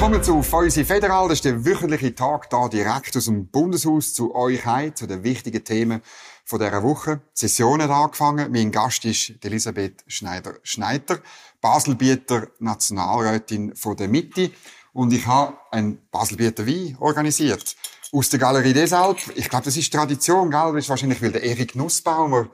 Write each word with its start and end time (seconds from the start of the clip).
Willkommen 0.00 0.24
zu 0.24 0.42
Feusi 0.42 0.86
Federal. 0.86 1.28
Das 1.28 1.40
ist 1.40 1.44
der 1.44 1.62
wöchentliche 1.66 2.14
Tag 2.14 2.48
da 2.48 2.68
direkt 2.68 3.14
aus 3.18 3.26
dem 3.26 3.48
Bundeshaus 3.48 4.14
zu 4.14 4.34
euch 4.34 4.64
heim, 4.64 4.96
zu 4.96 5.06
den 5.06 5.24
wichtigen 5.24 5.62
Themen 5.62 6.00
von 6.46 6.58
dieser 6.58 6.82
Woche. 6.82 7.20
Die 7.36 7.40
Session 7.40 7.82
hat 7.82 7.90
angefangen. 7.90 8.50
Mein 8.50 8.72
Gast 8.72 9.04
ist 9.04 9.34
Elisabeth 9.44 10.02
Schneider-Schneider, 10.06 11.18
Baselbieter 11.60 12.48
Nationalrätin 12.60 13.76
von 13.76 13.94
der 13.94 14.08
Mitte. 14.08 14.50
Und 14.94 15.12
ich 15.12 15.26
habe 15.26 15.58
einen 15.70 16.00
Baselbieter 16.10 16.66
Wein 16.66 16.96
organisiert. 16.98 17.76
Aus 18.10 18.30
der 18.30 18.38
Galerie 18.38 18.72
deshalb. 18.72 19.18
Ich 19.34 19.50
glaube, 19.50 19.66
das 19.66 19.76
ist 19.76 19.92
Tradition, 19.92 20.50
gell? 20.50 20.72
Das 20.72 20.84
ist 20.84 20.88
wahrscheinlich, 20.88 21.20
weil 21.20 21.32
der 21.32 21.42
Erik 21.42 21.76
Nussbaumer 21.76 22.48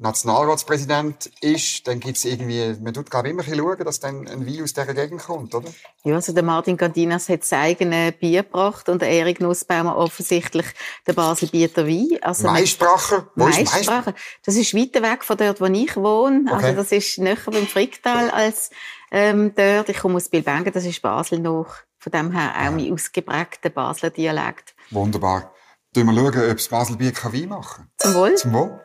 Nationalratspräsident 0.00 1.26
ist, 1.40 1.88
dann 1.88 1.98
gibt's 1.98 2.24
irgendwie, 2.24 2.76
man 2.80 2.94
tut, 2.94 3.10
glaube 3.10 3.28
ich, 3.28 3.34
immer 3.34 3.42
ein 3.42 3.56
schauen, 3.56 3.84
dass 3.84 3.98
dann 3.98 4.28
ein 4.28 4.46
Wein 4.46 4.62
aus 4.62 4.72
dieser 4.72 4.94
Gegend 4.94 5.20
kommt, 5.22 5.54
oder? 5.54 5.68
Ja, 6.04 6.14
also 6.14 6.32
der 6.32 6.44
Martin 6.44 6.76
Gandinas 6.76 7.28
hat 7.28 7.44
sein 7.44 7.60
eigenes 7.62 8.12
Bier 8.12 8.44
gebracht 8.44 8.88
und 8.88 9.02
der 9.02 9.10
Erik 9.10 9.40
Nussbaumer 9.40 9.96
offensichtlich 9.96 10.66
der 11.06 11.14
Baselbieter 11.14 11.86
Wein. 11.86 12.18
Also 12.22 12.46
Maisprache? 12.46 13.28
Wo 13.34 13.46
Maisprache. 13.46 14.14
Das 14.44 14.54
ist 14.54 14.72
weiter 14.72 15.02
weg 15.02 15.24
von 15.24 15.36
dort, 15.36 15.60
wo 15.60 15.66
ich 15.66 15.96
wohne. 15.96 16.44
Also 16.46 16.56
okay. 16.56 16.66
Also 16.66 16.82
das 16.82 16.92
ist 16.92 17.18
näher 17.18 17.36
beim 17.46 17.66
Fricktal 17.66 18.30
als 18.30 18.70
ähm, 19.10 19.52
dort. 19.56 19.88
Ich 19.88 19.98
komme 19.98 20.14
aus 20.14 20.28
Bilbengen, 20.28 20.72
das 20.72 20.84
ist 20.84 21.02
Basel 21.02 21.40
noch. 21.40 21.74
Von 21.98 22.12
dem 22.12 22.30
her 22.30 22.52
auch 22.56 22.64
ja. 22.64 22.70
mein 22.70 22.92
ausgeprägter 22.92 23.70
Basler 23.70 24.10
Dialekt. 24.10 24.76
Wunderbar. 24.90 25.52
Schauen 25.92 26.06
wir 26.06 26.14
schauen, 26.14 26.50
ob 26.50 26.56
das 26.56 26.68
Baselbier 26.68 27.12
Wein 27.12 27.48
machen 27.48 27.88
kann. 27.98 28.12
Zum 28.12 28.14
Wohl. 28.14 28.34
Zum 28.36 28.52
Wohl. 28.52 28.80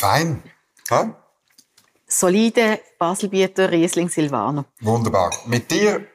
Fein. 0.00 0.42
Ja? 0.88 1.14
Solide 2.06 2.80
Baselbieter 2.98 3.70
Riesling 3.70 4.08
Silvaner. 4.08 4.64
Wunderbar. 4.80 5.30
Mit 5.46 5.70
dir, 5.70 6.06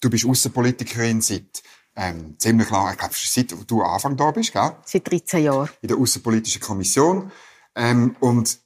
du 0.00 0.08
bist 0.08 0.24
Außenpolitikerin 0.24 1.20
seit 1.20 1.62
ähm, 1.94 2.36
ziemlich 2.38 2.70
lang, 2.70 2.90
ich 2.90 2.98
glaube, 2.98 3.14
seit 3.14 3.70
du 3.70 3.82
Anfang 3.82 4.16
da 4.16 4.30
bist, 4.30 4.54
gell? 4.54 4.72
Seit 4.82 5.10
13 5.10 5.44
Jahren. 5.44 5.68
In 5.82 5.88
der 5.88 5.98
Außenpolitischen 5.98 6.62
Kommission. 6.62 7.30
Ähm, 7.74 8.16
und 8.20 8.60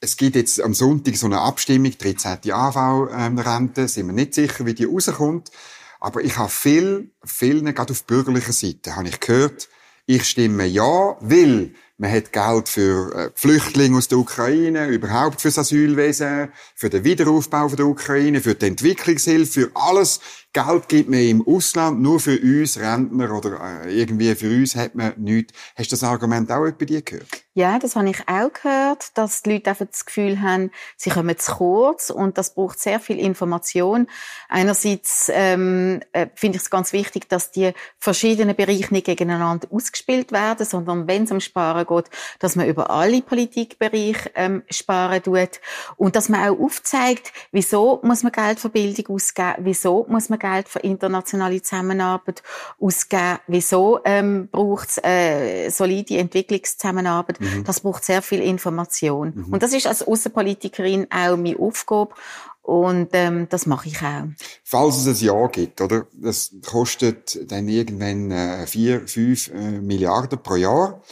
es 0.00 0.16
gibt 0.16 0.34
jetzt 0.34 0.60
am 0.60 0.74
Sonntag 0.74 1.14
so 1.16 1.26
eine 1.26 1.40
Abstimmung, 1.40 1.96
13. 1.96 2.50
AV-Rente, 2.50 3.80
ähm, 3.82 3.88
sind 3.88 4.06
wir 4.06 4.12
nicht 4.12 4.34
sicher, 4.34 4.66
wie 4.66 4.74
die 4.74 4.86
rauskommt. 4.86 5.52
Aber 6.00 6.20
ich 6.20 6.36
habe 6.36 6.50
viel, 6.50 7.12
vielen, 7.24 7.72
gerade 7.72 7.92
auf 7.92 8.04
bürgerlicher 8.04 8.52
Seite, 8.52 8.96
habe 8.96 9.06
ich 9.06 9.20
gehört, 9.20 9.68
ich 10.06 10.24
stimme 10.24 10.66
ja, 10.66 11.16
weil 11.20 11.74
man 11.96 12.10
hat 12.10 12.32
Geld 12.32 12.68
für 12.68 13.14
äh, 13.14 13.30
Flüchtlinge 13.34 13.98
aus 13.98 14.08
der 14.08 14.18
Ukraine, 14.18 14.88
überhaupt 14.88 15.40
fürs 15.40 15.58
Asylwesen, 15.58 16.48
für 16.74 16.90
den 16.90 17.04
Wiederaufbau 17.04 17.68
der 17.68 17.86
Ukraine, 17.86 18.40
für 18.40 18.54
die 18.54 18.66
Entwicklungshilfe, 18.66 19.52
für 19.52 19.70
alles. 19.74 20.20
Geld 20.54 20.88
gibt 20.88 21.10
man 21.10 21.18
im 21.18 21.44
Ausland, 21.48 22.00
nur 22.00 22.20
für 22.20 22.38
uns 22.40 22.78
Rentner 22.78 23.36
oder 23.36 23.82
äh, 23.84 24.00
irgendwie 24.00 24.32
für 24.36 24.48
uns 24.48 24.76
hat 24.76 24.94
man 24.94 25.12
nichts. 25.16 25.52
Hast 25.74 25.90
du 25.90 25.96
das 25.96 26.04
Argument 26.04 26.50
auch 26.52 26.70
bei 26.70 26.84
dir 26.84 27.02
gehört? 27.02 27.44
Ja, 27.56 27.78
das 27.78 27.94
habe 27.94 28.10
ich 28.10 28.20
auch 28.28 28.52
gehört, 28.52 29.16
dass 29.16 29.42
die 29.42 29.52
Leute 29.52 29.70
einfach 29.70 29.86
das 29.86 30.04
Gefühl 30.04 30.40
haben, 30.40 30.72
sie 30.96 31.10
kommen 31.10 31.38
zu 31.38 31.54
kurz 31.54 32.10
und 32.10 32.36
das 32.36 32.54
braucht 32.54 32.80
sehr 32.80 32.98
viel 32.98 33.20
Information. 33.20 34.08
Einerseits 34.48 35.30
ähm, 35.32 36.00
äh, 36.12 36.26
finde 36.34 36.56
ich 36.56 36.64
es 36.64 36.70
ganz 36.70 36.92
wichtig, 36.92 37.28
dass 37.28 37.52
die 37.52 37.72
verschiedenen 37.98 38.56
Bereiche 38.56 38.92
nicht 38.92 39.06
gegeneinander 39.06 39.68
ausgespielt 39.70 40.32
werden, 40.32 40.66
sondern 40.66 41.06
wenn 41.06 41.24
es 41.24 41.30
um 41.30 41.38
Sparen 41.38 41.86
geht, 41.86 42.10
dass 42.40 42.56
man 42.56 42.66
über 42.66 42.90
alle 42.90 43.22
Politikbereiche 43.22 44.32
ähm, 44.34 44.64
sparen 44.68 45.22
tut 45.22 45.60
und 45.96 46.16
dass 46.16 46.28
man 46.28 46.48
auch 46.48 46.58
aufzeigt, 46.58 47.32
wieso 47.52 48.00
muss 48.02 48.24
man 48.24 48.32
Geld 48.32 48.58
für 48.58 48.68
Bildung 48.68 49.14
ausgeben, 49.14 49.54
wieso 49.60 50.06
muss 50.08 50.28
man 50.28 50.40
Geld 50.44 50.68
für 50.68 50.80
internationale 50.80 51.62
Zusammenarbeit 51.62 52.42
ausgeben, 52.78 53.38
wieso 53.46 54.00
ähm, 54.04 54.48
braucht 54.52 54.90
es 54.90 54.98
äh, 55.02 55.70
solide 55.70 56.18
Entwicklungszusammenarbeit. 56.18 57.40
Mhm. 57.40 57.64
Das 57.64 57.80
braucht 57.80 58.04
sehr 58.04 58.20
viel 58.20 58.42
Information. 58.42 59.32
Mhm. 59.34 59.52
Und 59.52 59.62
das 59.62 59.72
ist 59.72 59.86
als 59.86 60.06
Außenpolitikerin 60.06 61.06
auch 61.10 61.36
meine 61.36 61.58
Aufgabe. 61.58 62.14
Und 62.62 63.10
ähm, 63.12 63.46
das 63.50 63.66
mache 63.66 63.88
ich 63.88 64.00
auch. 64.02 64.24
Falls 64.64 65.06
es 65.06 65.20
ein 65.20 65.26
Ja 65.26 65.46
gibt, 65.48 65.80
oder? 65.80 66.06
Das 66.12 66.50
kostet 66.66 67.50
dann 67.50 67.68
irgendwann 67.68 68.30
äh, 68.30 68.66
vier, 68.66 69.06
fünf 69.06 69.48
äh, 69.48 69.80
Milliarden 69.80 70.42
pro 70.42 70.56
Jahr. 70.56 71.02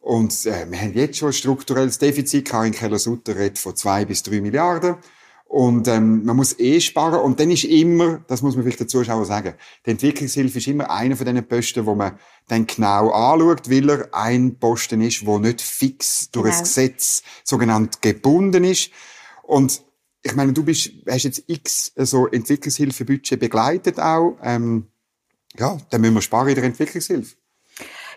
Und 0.00 0.32
äh, 0.46 0.66
wir 0.70 0.80
haben 0.80 0.94
jetzt 0.94 1.18
schon 1.18 1.30
ein 1.30 1.32
strukturelles 1.32 1.98
Defizit. 1.98 2.48
Karin 2.48 2.72
Keller-Sutter 2.72 3.36
redet 3.36 3.58
von 3.58 3.74
zwei 3.74 4.04
bis 4.04 4.22
drei 4.22 4.40
Milliarden. 4.40 4.96
Und 5.48 5.86
ähm, 5.88 6.24
man 6.24 6.36
muss 6.36 6.58
eh 6.58 6.80
sparen. 6.80 7.20
Und 7.20 7.40
dann 7.40 7.50
ist 7.50 7.64
immer, 7.64 8.18
das 8.26 8.42
muss 8.42 8.56
man 8.56 8.64
vielleicht 8.64 8.80
den 8.80 8.88
Zuschauern 8.88 9.24
sagen, 9.24 9.54
die 9.86 9.90
Entwicklungshilfe 9.90 10.58
ist 10.58 10.66
immer 10.66 10.90
einer 10.90 11.16
von 11.16 11.24
diesen 11.24 11.46
Posten, 11.46 11.86
wo 11.86 11.94
man 11.94 12.18
dann 12.48 12.66
genau 12.66 13.10
anschaut, 13.10 13.70
weil 13.70 13.88
er 13.88 14.08
ein 14.12 14.58
Posten 14.58 15.00
ist, 15.00 15.24
wo 15.24 15.38
nicht 15.38 15.62
fix 15.62 16.30
durch 16.30 16.46
genau. 16.46 16.56
ein 16.56 16.62
Gesetz 16.64 17.22
sogenannt 17.44 18.02
gebunden 18.02 18.64
ist. 18.64 18.90
Und 19.44 19.82
ich 20.22 20.34
meine, 20.34 20.52
du 20.52 20.64
bist, 20.64 20.90
hast 21.08 21.22
jetzt 21.22 21.44
x 21.46 21.92
so 21.94 22.26
Entwicklungshilfebudget 22.26 23.38
begleitet 23.38 24.00
auch. 24.00 24.36
Ähm, 24.42 24.88
ja, 25.56 25.78
dann 25.90 26.00
müssen 26.00 26.14
wir 26.14 26.22
sparen 26.22 26.48
in 26.48 26.54
der 26.56 26.64
Entwicklungshilfe. 26.64 27.36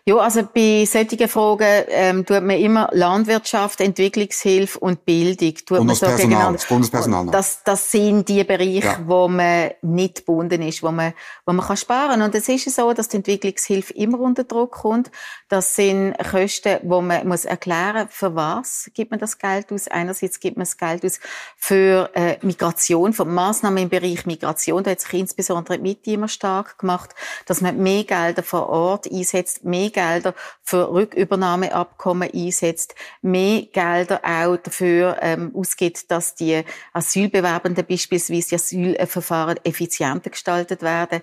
Ja, 0.05 0.17
also 0.17 0.41
bei 0.53 0.85
solchen 0.85 1.27
Fragen 1.27 1.85
ähm, 1.89 2.25
tut 2.25 2.41
man 2.41 2.57
immer 2.57 2.89
Landwirtschaft, 2.91 3.81
Entwicklungshilfe 3.81 4.79
und 4.79 5.05
Bildung. 5.05 5.53
Tut 5.65 5.79
und 5.79 5.87
man 5.87 5.95
so 5.95 6.05
Personal, 6.05 6.53
das 6.53 6.65
Bundespersonal. 6.65 7.27
Das, 7.27 7.63
das 7.63 7.91
sind 7.91 8.27
die 8.27 8.43
Bereiche, 8.43 8.85
ja. 8.85 8.99
wo 9.05 9.27
man 9.27 9.71
nicht 9.81 10.17
gebunden 10.17 10.61
ist, 10.61 10.81
wo 10.81 10.91
man, 10.91 11.13
wo 11.45 11.53
man 11.53 11.65
kann 11.65 11.77
sparen. 11.77 12.21
Und 12.21 12.33
es 12.35 12.49
ist 12.49 12.73
so, 12.73 12.93
dass 12.93 13.09
die 13.09 13.17
Entwicklungshilfe 13.17 13.93
immer 13.93 14.19
unter 14.19 14.43
Druck 14.43 14.71
kommt. 14.71 15.11
Das 15.49 15.75
sind 15.75 16.15
Kosten, 16.19 16.77
wo 16.83 17.01
man 17.01 17.27
muss 17.27 17.43
erklären, 17.43 18.07
für 18.07 18.35
was 18.35 18.87
gibt 18.93 19.09
man 19.09 19.19
das 19.19 19.39
Geld 19.39 19.71
aus. 19.71 19.87
Einerseits 19.87 20.39
gibt 20.39 20.57
man 20.57 20.65
das 20.65 20.77
Geld 20.77 21.03
aus 21.03 21.19
für 21.57 22.11
äh, 22.13 22.37
Migration, 22.43 23.13
für 23.13 23.25
Maßnahmen 23.25 23.81
im 23.81 23.89
Bereich 23.89 24.27
Migration. 24.27 24.83
Da 24.83 24.91
hat 24.91 25.01
sich 25.01 25.11
insbesondere 25.13 25.77
die 25.77 25.81
Mitte 25.81 26.11
immer 26.11 26.27
stark 26.27 26.77
gemacht, 26.77 27.15
dass 27.47 27.61
man 27.61 27.77
mehr 27.77 28.03
Gelder 28.03 28.43
vor 28.43 28.69
Ort 28.69 29.11
einsetzt, 29.11 29.65
mehr 29.65 29.89
Gelder 29.89 30.35
für 30.61 30.91
Rückübernahmeabkommen 30.91 32.29
einsetzt, 32.31 32.93
mehr 33.23 33.63
Gelder 33.63 34.21
auch 34.23 34.57
dafür 34.57 35.17
ähm, 35.19 35.51
ausgibt, 35.55 36.11
dass 36.11 36.35
die 36.35 36.63
Asylbewerbenden 36.93 37.87
beispielsweise 37.87 38.49
die 38.49 38.55
Asylverfahren 38.55 39.59
effizienter 39.63 40.29
gestaltet 40.29 40.83
werden. 40.83 41.21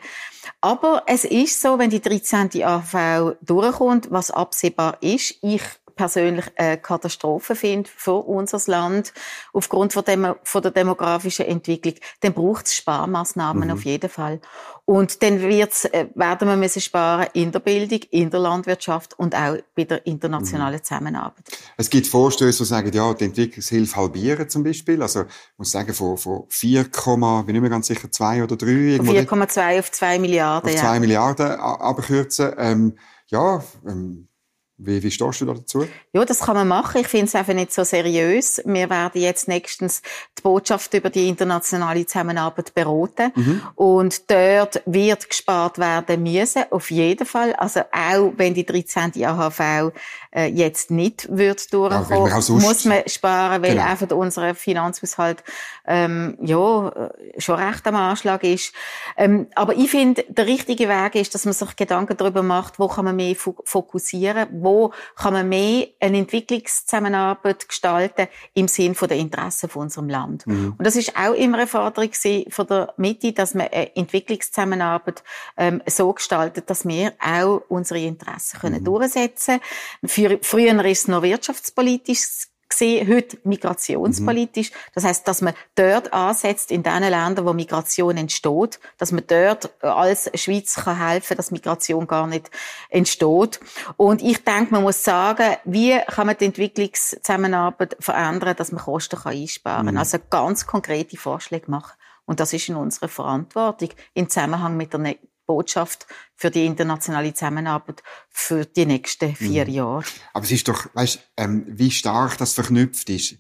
Aber 0.61 1.05
es 1.07 1.25
ist 1.25 1.61
so, 1.61 1.79
wenn 1.79 1.91
die 1.91 2.01
13. 2.01 2.63
AV 2.63 3.37
durchkommt, 3.43 4.11
was 4.11 4.31
absehbar 4.31 4.99
ist, 5.01 5.37
ich 5.43 5.63
persönlich 5.97 6.45
eine 6.57 6.79
Katastrophe 6.79 7.57
finde 7.57 7.89
für 7.95 8.15
unser 8.15 8.61
Land 8.71 9.13
aufgrund 9.53 9.95
von, 9.95 10.05
dem, 10.05 10.35
von 10.45 10.63
der 10.63 10.71
demografischen 10.71 11.47
Entwicklung, 11.47 11.95
dann 12.21 12.35
braucht 12.35 12.67
es 12.67 12.77
Sparmaßnahmen 12.77 13.69
mhm. 13.69 13.75
auf 13.75 13.85
jeden 13.85 14.11
Fall. 14.11 14.41
Und 14.85 15.23
dann 15.23 15.41
wird's, 15.41 15.87
äh, 15.87 16.07
werden 16.15 16.49
wir 16.49 16.57
müssen 16.57 16.81
sparen 16.81 17.27
in 17.33 17.51
der 17.51 17.59
Bildung, 17.59 18.01
in 18.11 18.31
der 18.31 18.39
Landwirtschaft 18.39 19.19
und 19.19 19.35
auch 19.35 19.57
bei 19.75 19.85
der 19.85 20.07
internationalen 20.07 20.77
mhm. 20.77 20.85
Zusammenarbeit. 20.85 21.45
Es 21.77 21.91
gibt 21.91 22.07
Vorstöße, 22.07 22.63
die 22.63 22.69
sagen, 22.69 22.93
ja, 22.93 23.13
die 23.15 23.25
Entwicklungshilfe 23.25 23.97
halbieren 23.97 24.49
zum 24.49 24.63
Beispiel. 24.63 25.03
Also, 25.03 25.23
ich 25.23 25.59
muss 25.59 25.73
sagen, 25.73 25.93
von, 25.93 26.17
von 26.19 26.45
4, 26.49 26.85
bin 26.85 27.47
nicht 27.47 27.61
mehr 27.61 27.71
ganz 27.71 27.89
sicher, 27.89 28.11
2 28.11 28.45
oder 28.45 28.57
3. 28.57 28.67
4,2 28.99 29.79
auf 29.81 29.91
2 29.91 30.19
Milliarden, 30.21 30.71
auf 30.71 30.77
2 30.77 30.95
ja. 30.95 31.01
Milliarden 31.01 31.51
abkürzen. 31.59 32.53
Ähm, 32.59 32.99
ja, 33.29 33.65
ähm, 33.87 34.29
wie, 34.79 35.03
wie 35.03 35.11
stehst 35.11 35.41
du 35.41 35.47
da 35.47 35.55
dazu? 35.55 35.89
Ja, 36.13 36.25
das 36.25 36.41
kann 36.41 36.55
man 36.55 36.69
machen. 36.69 37.01
Ich 37.01 37.09
finde 37.09 37.27
es 37.27 37.35
einfach 37.35 37.55
nicht 37.55 37.73
so 37.73 37.83
seriös. 37.83 38.61
Wir 38.67 38.91
werden 38.91 39.23
jetzt 39.23 39.49
nächstens 39.49 40.03
die 40.37 40.43
Botschaft 40.43 40.93
über 40.93 41.09
die 41.09 41.29
internationale 41.29 42.05
Zusammenarbeit 42.05 42.75
beraten. 42.75 43.33
Mhm. 43.35 43.63
Und 43.75 44.31
dort 44.31 44.83
wird 44.85 45.31
gespart 45.31 45.79
werden 45.79 46.23
müssen, 46.23 46.65
auf 46.71 46.91
jeden 46.91 47.27
Fall. 47.27 47.55
Also 47.55 47.81
auch 47.91 48.33
wenn 48.37 48.53
die 48.53 48.67
13. 48.67 49.25
AHV 49.25 49.93
äh, 50.33 50.47
jetzt 50.49 50.91
nicht 50.91 51.27
wird 51.31 51.73
durchkommen, 51.73 52.31
ja, 52.31 52.55
muss 52.55 52.85
man 52.85 53.03
sparen, 53.07 53.63
weil 53.63 53.77
genau. 53.77 53.87
einfach 53.87 54.11
unser 54.11 54.55
Finanzhaushalt 54.55 55.43
ähm, 55.87 56.37
ja 56.41 56.89
äh, 56.89 57.41
schon 57.41 57.57
recht 57.57 57.87
am 57.87 57.95
Anschlag 57.95 58.43
ist. 58.45 58.73
Ähm, 59.17 59.49
aber 59.55 59.75
ich 59.77 59.91
finde, 59.91 60.25
der 60.29 60.47
richtige 60.47 60.89
Weg 60.89 61.15
ist, 61.15 61.35
dass 61.35 61.45
man 61.45 61.55
sich 61.55 61.77
Gedanken 61.77 62.17
darüber 62.17 62.43
macht, 62.43 62.79
wo 62.79 62.89
kann 62.89 63.05
man 63.05 63.17
mehr 63.17 63.35
fokussieren, 63.37 64.49
wo 64.53 64.93
kann 65.17 65.33
man 65.33 65.49
mehr 65.49 65.87
eine 66.01 66.19
Entwicklungszusammenarbeit 66.19 67.69
gestalten 67.69 68.29
im 68.55 68.69
Sinn 68.69 68.95
von 68.95 69.09
der 69.09 69.19
Interessen 69.19 69.69
von 69.69 69.83
unserem 69.83 70.09
Land. 70.09 70.47
Mhm. 70.47 70.75
Und 70.79 70.85
das 70.85 70.97
ist 70.97 71.17
auch 71.17 71.35
immer 71.35 71.59
eine 71.59 71.67
Forderung 71.67 72.11
von 72.49 72.67
der 72.67 72.95
Mitte, 72.97 73.33
dass 73.33 73.55
man 73.55 73.69
eine 73.69 73.95
Entwicklungszusammenarbeit 73.97 75.23
ähm, 75.57 75.83
so 75.87 76.13
gestaltet, 76.13 76.69
dass 76.71 76.87
wir 76.87 77.13
auch 77.21 77.63
unsere 77.69 78.01
Interessen 78.01 78.61
können 78.61 78.81
mhm. 78.81 78.85
durchsetzen 78.85 79.61
können. 80.07 80.39
Früher 80.43 80.85
ist 80.85 81.03
es 81.03 81.09
noch 81.09 81.23
wirtschaftspolitisch 81.23 82.49
gesehen, 82.69 83.09
heute 83.09 83.39
migrationspolitisch. 83.45 84.71
Mhm. 84.71 84.77
Das 84.95 85.05
heißt, 85.05 85.29
dass 85.29 85.43
man 85.43 85.55
dort 85.75 86.13
ansetzt, 86.13 86.71
in 86.71 86.83
den 86.83 87.03
Ländern, 87.03 87.47
wo 87.47 87.53
Migration 87.53 88.17
entsteht, 88.17 88.81
dass 88.99 89.13
man 89.13 89.25
dort 89.27 89.71
als 89.83 90.31
Schweiz 90.35 90.75
kann 90.75 90.99
helfen, 90.99 91.37
dass 91.37 91.51
Migration 91.51 92.07
gar 92.07 92.27
nicht 92.27 92.51
entsteht. 92.91 93.61
Und 93.97 94.23
ich 94.23 94.43
denke, 94.45 94.73
man 94.73 94.83
muss 94.83 95.03
sagen, 95.03 95.57
wie 95.65 95.99
kann 96.07 96.27
man 96.27 96.37
die 96.37 96.47
Entwicklungszusammenarbeit 96.47 97.97
verändern, 98.01 98.57
dass 98.57 98.73
man 98.73 98.83
Kosten 98.83 99.19
kann 99.19 99.33
einsparen 99.33 99.87
kann. 99.87 99.95
Mhm. 99.95 99.99
Also 99.99 100.19
ganz 100.31 100.67
konkrete 100.67 101.17
Vorschläge 101.17 101.71
machen. 101.71 101.93
Und 102.25 102.41
das 102.41 102.53
ist 102.53 102.69
in 102.69 102.77
unserer 102.77 103.09
Verantwortung 103.09 103.91
im 104.15 104.29
Zusammenhang 104.29 104.77
mit 104.77 104.93
der 104.93 105.01
ne- 105.01 105.19
Botschaft 105.47 106.07
für 106.35 106.51
die 106.51 106.67
internationale 106.67 107.33
Zusammenarbeit 107.33 108.03
für 108.29 108.65
die 108.65 108.87
nächsten 108.87 109.35
vier 109.35 109.67
mhm. 109.67 109.73
Jahre. 109.73 110.05
Aber 110.35 110.45
es 110.45 110.53
ist 110.53 110.69
doch, 110.69 110.87
weißt, 110.95 111.21
ähm, 111.37 111.65
wie 111.69 111.91
stark 111.91 112.39
das 112.39 112.55
verknüpft 112.55 113.09
ist. 113.11 113.37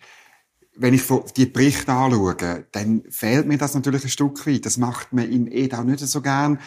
Wenn 0.75 0.95
ich 0.95 1.03
die 1.37 1.47
Berichte 1.47 1.93
anschaue, 1.93 2.67
dann 2.73 3.03
fehlt 3.09 3.47
mir 3.47 3.57
das 3.57 3.75
natürlich 3.75 4.05
ein 4.05 4.11
Stück 4.11 4.47
weit. 4.47 4.67
Das 4.67 4.77
macht 4.77 5.13
man 5.13 5.31
im 5.31 5.47
EDA 5.47 5.83
nicht 5.83 6.01
so 6.01 6.21
gern. 6.21 6.61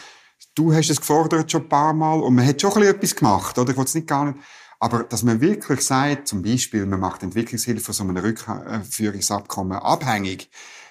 Du 0.54 0.72
hast 0.74 0.90
es 0.90 1.00
gefordert 1.00 1.50
schon 1.50 1.62
ein 1.62 1.68
paar 1.68 1.92
Mal 1.92 2.20
und 2.20 2.34
man 2.34 2.46
hat 2.46 2.60
schon 2.60 2.70
ein 2.72 2.80
bisschen 2.80 2.96
etwas 2.96 3.16
gemacht, 3.16 3.58
oder? 3.58 3.70
Ich 3.70 3.76
will 3.76 3.84
es 3.84 3.94
nicht 3.94 4.08
gar 4.08 4.24
nicht. 4.24 4.38
Aber 4.80 5.04
dass 5.04 5.22
man 5.22 5.40
wirklich 5.42 5.82
sagt, 5.82 6.26
zum 6.26 6.42
Beispiel, 6.42 6.86
man 6.86 7.00
macht 7.00 7.22
Entwicklungshilfe 7.22 7.84
von 7.84 7.94
so 7.94 8.02
einem 8.02 8.16
Rückführungsabkommen 8.16 9.76
abhängig, 9.76 10.50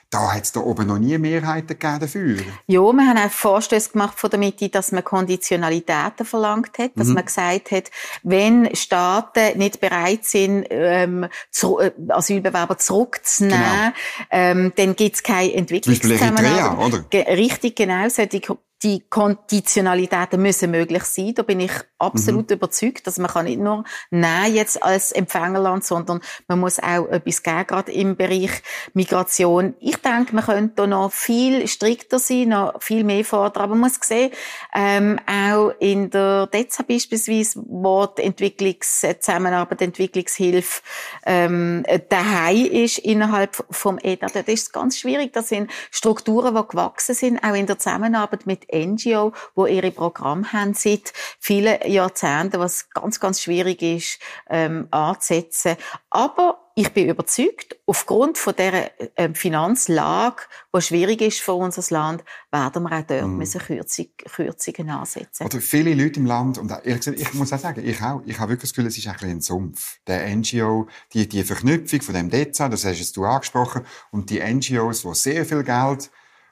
da 0.10 0.34
hat 0.34 0.44
es 0.44 0.52
da 0.52 0.62
oben 0.62 0.88
noch 0.88 0.98
nie 0.98 1.18
Mehrheiten 1.18 1.68
gegeben 1.68 2.00
dafür. 2.00 2.38
Ja, 2.68 2.82
wir 2.82 3.08
haben 3.08 3.18
auch 3.18 3.30
Vorstöße 3.30 3.92
gemacht 3.92 4.20
von 4.20 4.30
der 4.30 4.40
Mitte, 4.40 4.70
dass 4.70 4.92
man 4.92 5.04
Konditionalitäten 5.04 6.26
verlangt 6.26 6.80
hat, 6.80 6.92
dass 6.96 7.10
mhm. 7.10 7.14
man 7.14 7.26
gesagt 7.26 7.72
hat, 7.72 7.92
wenn 8.24 8.76
Staaten 8.76 9.58
nicht 9.60 9.80
bereit 9.80 10.26
sind, 10.26 10.66
ähm, 10.72 11.28
zu, 11.52 11.80
äh, 11.80 11.92
Asylbewerber 12.10 12.78
zurückzunehmen, 12.78 13.60
genau. 13.60 13.94
ähm, 14.32 14.74
dann 14.76 14.96
gibt 14.96 15.16
es 15.16 15.24
keine 15.24 15.54
Entwicklungszusammenarbeit. 15.54 17.06
Richtig, 17.14 17.76
genau. 17.76 18.10
Solche 18.10 18.42
die 18.84 19.02
Konditionalitäten 19.10 20.42
müssen 20.42 20.72
möglich 20.72 21.04
sein. 21.04 21.34
Da 21.34 21.44
bin 21.44 21.60
ich 21.60 21.72
absolut 21.98 22.50
mhm. 22.50 22.56
überzeugt, 22.56 23.08
dass 23.08 23.18
man 23.18 23.30
kann 23.30 23.46
nicht 23.46 23.60
nur 23.60 23.84
Nein 24.10 24.54
jetzt 24.54 24.82
als 24.82 25.12
Empfängerland, 25.12 25.84
sondern 25.84 26.22
man 26.48 26.60
muss 26.60 26.80
auch 26.80 27.08
etwas 27.08 27.44
geben, 27.44 27.68
gerade 27.68 27.92
im 27.92 28.16
Bereich 28.16 28.52
Migration. 28.94 29.76
Ich 29.80 29.98
denke, 29.98 30.34
man 30.34 30.46
könnte 30.46 30.76
da 30.78 30.88
noch 30.88 31.12
viel 31.12 31.68
strikter 31.68 32.20
sein, 32.20 32.50
noch 32.50 32.82
viel 32.82 33.04
mehr 33.04 33.26
fordern. 33.26 33.64
Aber 33.64 33.76
man 33.76 33.90
muss 33.90 34.00
sehen, 34.02 34.32
ähm, 34.74 35.20
auch 35.28 35.72
in 35.80 36.10
der 36.10 36.48
DEZA 36.48 36.84
beispielsweise, 36.84 37.62
wo 37.68 38.06
die 38.06 38.24
Entwicklungszusammenarbeit, 38.24 39.82
Entwicklungshilfe 39.82 40.82
ähm, 41.26 41.84
daheim 42.08 42.66
ist 42.66 43.00
innerhalb 43.00 43.64
vom 43.70 44.00
EDA, 44.02 44.28
dort 44.28 44.48
ist 44.48 44.64
es 44.64 44.72
ganz 44.72 44.98
schwierig. 44.98 45.34
Das 45.34 45.50
sind 45.50 45.70
Strukturen, 45.92 46.56
die 46.56 46.68
gewachsen 46.68 47.16
sind, 47.16 47.44
auch 47.44 47.56
in 47.56 47.68
der 47.68 47.78
Zusammenarbeit 47.78 48.46
mit 48.46 48.69
NGO, 48.74 49.34
wo 49.56 49.66
ihre 49.66 49.92
Programme 49.92 50.52
haben 50.52 50.74
seit 50.74 51.14
vielen 51.40 51.80
Jahrzehnten, 51.90 52.60
was 52.60 52.90
ganz, 52.90 53.20
ganz 53.20 53.42
schwierig 53.42 53.82
ist 53.82 54.20
ähm, 54.50 54.88
anzusetzen. 54.92 55.76
Aber 56.10 56.70
ich 56.80 56.94
bin 56.94 57.10
überzeugt, 57.10 57.78
aufgrund 57.86 58.38
von 58.38 58.56
der 58.56 58.92
äh, 59.18 59.34
Finanzlage, 59.34 60.44
die 60.74 60.82
schwierig 60.82 61.22
ist 61.22 61.42
für 61.42 61.54
unser 61.54 61.84
Land, 61.94 62.24
werden 62.52 62.84
wir 62.84 62.98
auch 62.98 63.04
dort 63.06 63.28
mm. 63.28 63.38
müssen 63.38 63.60
Kürzung, 63.60 64.08
Kürzungen 64.34 64.90
ansetzen. 64.90 65.46
Oder 65.46 65.60
viele 65.60 65.94
Leute 65.94 66.22
im 66.22 66.26
Land, 66.26 66.58
und 66.58 66.72
ehrlich 66.72 67.00
gesagt, 67.00 67.20
ich 67.20 67.34
muss 67.34 67.52
auch 67.52 67.60
sagen, 67.60 67.86
ich 67.86 68.02
auch, 68.02 68.22
ich 68.26 68.40
habe 68.40 68.52
wirklich 68.52 68.70
das 68.70 68.74
Gefühl, 68.74 68.88
es 68.88 68.98
ist 68.98 69.08
ein 69.08 69.14
bisschen 69.14 69.30
ein 69.30 69.42
Sumpf. 69.42 70.00
Der 70.08 70.34
NGO, 70.34 70.88
die, 71.12 71.28
die 71.28 71.44
Verknüpfung 71.44 72.02
von 72.02 72.16
dem 72.16 72.30
DEZA, 72.30 72.70
das 72.70 72.86
hast 72.86 73.18
du 73.18 73.26
angesprochen, 73.26 73.86
und 74.12 74.30
die 74.30 74.40
NGOs, 74.40 75.02
die 75.02 75.14
sehr 75.16 75.46
viel 75.46 75.64
Geld 75.64 76.10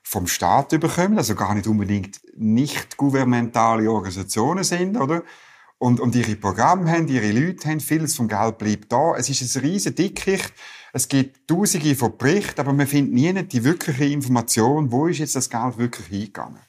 vom 0.09 0.25
Staat 0.25 0.71
überkommen, 0.71 1.17
also 1.17 1.35
gar 1.35 1.53
nicht 1.53 1.67
unbedingt 1.67 2.21
nicht 2.37 2.95
gouvernementale 2.95 3.91
Organisationen 3.91 4.63
sind, 4.63 4.95
oder? 4.95 5.23
Und, 5.79 5.99
und 5.99 6.15
ihre 6.15 6.35
Programme 6.37 6.89
haben, 6.89 7.09
ihre 7.09 7.31
Leute 7.31 7.67
haben, 7.67 7.81
vieles 7.81 8.15
vom 8.15 8.29
Geld 8.29 8.57
bleibt 8.57 8.91
da. 8.91 9.15
Es 9.17 9.29
ist 9.29 9.55
ein 9.55 9.61
riesen 9.61 9.93
Dickicht. 9.95 10.53
Es 10.93 11.09
gibt 11.09 11.47
tausende 11.47 11.93
von 11.93 12.17
Berichten, 12.17 12.61
aber 12.61 12.71
man 12.71 12.87
findet 12.87 13.13
nie 13.13 13.43
die 13.43 13.63
wirkliche 13.63 14.05
Information, 14.05 14.91
wo 14.91 15.07
ist 15.07 15.19
jetzt 15.19 15.35
das 15.35 15.49
Geld 15.49 15.77
wirklich 15.77 16.07
hingegangen. 16.07 16.61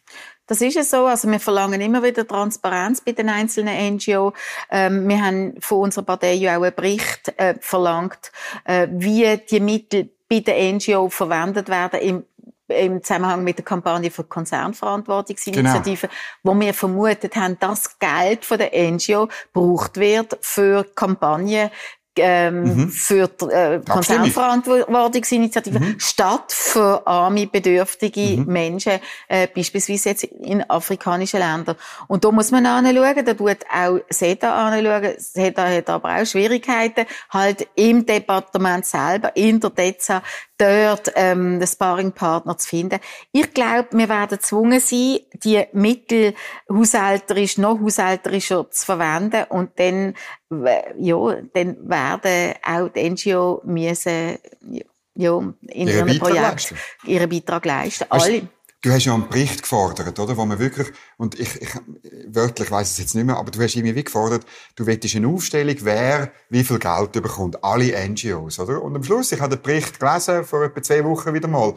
Das 0.49 0.61
ist 0.61 0.77
es 0.77 0.91
so. 0.91 1.07
Also 1.07 1.31
wir 1.31 1.39
verlangen 1.39 1.81
immer 1.81 2.03
wieder 2.03 2.27
Transparenz 2.27 3.01
bei 3.01 3.13
den 3.13 3.29
einzelnen 3.29 3.95
NGO. 3.95 4.33
Ähm, 4.69 5.09
wir 5.09 5.25
haben 5.25 5.55
von 5.61 5.79
unserer 5.79 6.05
Partei 6.05 6.35
ja 6.35 6.59
auch 6.59 6.63
einen 6.63 6.75
Bericht 6.75 7.33
äh, 7.37 7.55
verlangt, 7.61 8.33
äh, 8.65 8.89
wie 8.91 9.39
die 9.49 9.61
Mittel 9.61 10.11
bei 10.29 10.41
den 10.41 10.77
NGO 10.77 11.09
verwendet 11.09 11.69
werden 11.69 12.01
im 12.01 12.25
im 12.69 13.03
Zusammenhang 13.03 13.43
mit 13.45 13.59
der 13.59 13.65
Kampagne 13.65 14.11
für 14.11 14.25
Konzernverantwortungsinitiative, 14.25 16.09
genau. 16.09 16.13
wo 16.43 16.61
wir 16.61 16.75
vermutet 16.75 17.37
haben, 17.37 17.59
dass 17.59 17.99
Geld 17.99 18.45
von 18.45 18.59
der 18.59 18.71
NGO 18.73 19.29
gebraucht 19.53 19.97
wird 19.97 20.39
für 20.41 20.85
Kampagnen 20.95 21.71
ähm, 22.19 22.63
mhm. 22.63 22.89
für 22.91 23.29
die 23.29 23.45
äh, 23.47 23.81
Konzernverantwortungsinitiative 23.89 25.79
mhm. 25.79 25.97
statt 25.99 26.53
für 26.53 27.07
arme, 27.07 27.47
bedürftige 27.47 28.39
mhm. 28.39 28.47
Menschen, 28.47 29.01
äh, 29.29 29.47
beispielsweise 29.47 30.11
jetzt 30.11 30.25
in 30.25 30.69
afrikanischen 30.69 31.41
Ländern. 31.41 31.77
Und 32.07 32.25
da 32.25 32.31
muss 32.31 32.51
man 32.51 32.67
anschauen, 32.67 33.25
da 33.25 33.35
tut 33.35 33.59
auch 33.73 34.01
SEDA 34.11 34.69
anschauen. 34.69 35.15
SEDA 35.19 35.69
hat 35.69 35.91
aber 35.91 36.17
auch 36.17 36.27
Schwierigkeiten, 36.27 37.07
halt 37.31 37.69
im 37.75 38.05
Departement 38.05 38.85
selber, 38.85 39.35
in 39.37 39.61
der 39.61 39.71
DEZA, 39.71 40.23
dort 40.59 41.13
ähm, 41.15 41.59
den 41.61 41.67
Sparringpartner 41.67 42.59
zu 42.59 42.69
finden. 42.69 43.01
Ich 43.33 43.55
glaube, 43.55 43.89
wir 43.93 44.09
werden 44.09 44.39
gezwungen 44.39 44.81
sein, 44.81 45.21
die 45.45 45.65
Mittel 45.73 46.35
haushälterisch, 46.71 47.59
noch 47.59 47.81
haushälterischer 47.81 48.71
zu 48.71 48.85
verwenden 48.85 49.45
und 49.49 49.79
dann, 49.79 50.15
ja, 50.99 51.37
dann 51.55 51.89
werden 51.89 52.55
auch 52.65 52.89
die 52.89 53.11
NGO 53.11 53.63
müssen, 53.65 54.39
ja, 55.15 55.43
in 55.69 55.89
ihren 55.89 56.19
Projekten 56.19 56.77
ihren 57.05 57.29
Beitrag 57.29 57.65
leisten. 57.65 58.07
Alle. 58.09 58.49
Du 58.81 58.93
hast 58.93 59.07
ja 59.07 59.15
einen 59.15 59.29
Bericht 59.29 59.63
gefordert, 59.63 60.21
oder? 60.21 60.37
Wo 60.37 60.45
man 60.45 60.61
wirklich, 60.61 60.89
und 61.17 61.39
ich, 61.39 61.61
ich 61.61 61.71
wörtlich 62.29 62.71
weiß 62.71 62.93
es 62.93 62.99
jetzt 62.99 63.15
nicht 63.17 63.25
mehr, 63.25 63.37
aber 63.37 63.51
du 63.51 63.61
hast 63.61 63.75
irgendwie 63.75 63.97
wie 63.97 64.05
gefordert, 64.05 64.47
du 64.77 64.87
wettest 64.87 65.17
eine 65.17 65.27
Aufstellung, 65.27 65.75
wer 65.81 66.31
wie 66.49 66.63
viel 66.63 66.79
Geld 66.79 67.11
bekommt. 67.13 67.65
Alle 67.65 68.09
NGOs, 68.09 68.61
oder? 68.61 68.81
Und 68.81 68.95
am 68.95 69.03
Schluss, 69.03 69.33
ich 69.33 69.41
habe 69.41 69.57
den 69.57 69.63
Bericht 69.63 69.99
gelesen, 69.99 70.45
vor 70.45 70.63
etwa 70.63 70.81
zwei 70.81 71.05
Wochen 71.05 71.35
wieder 71.35 71.49
mal. 71.49 71.75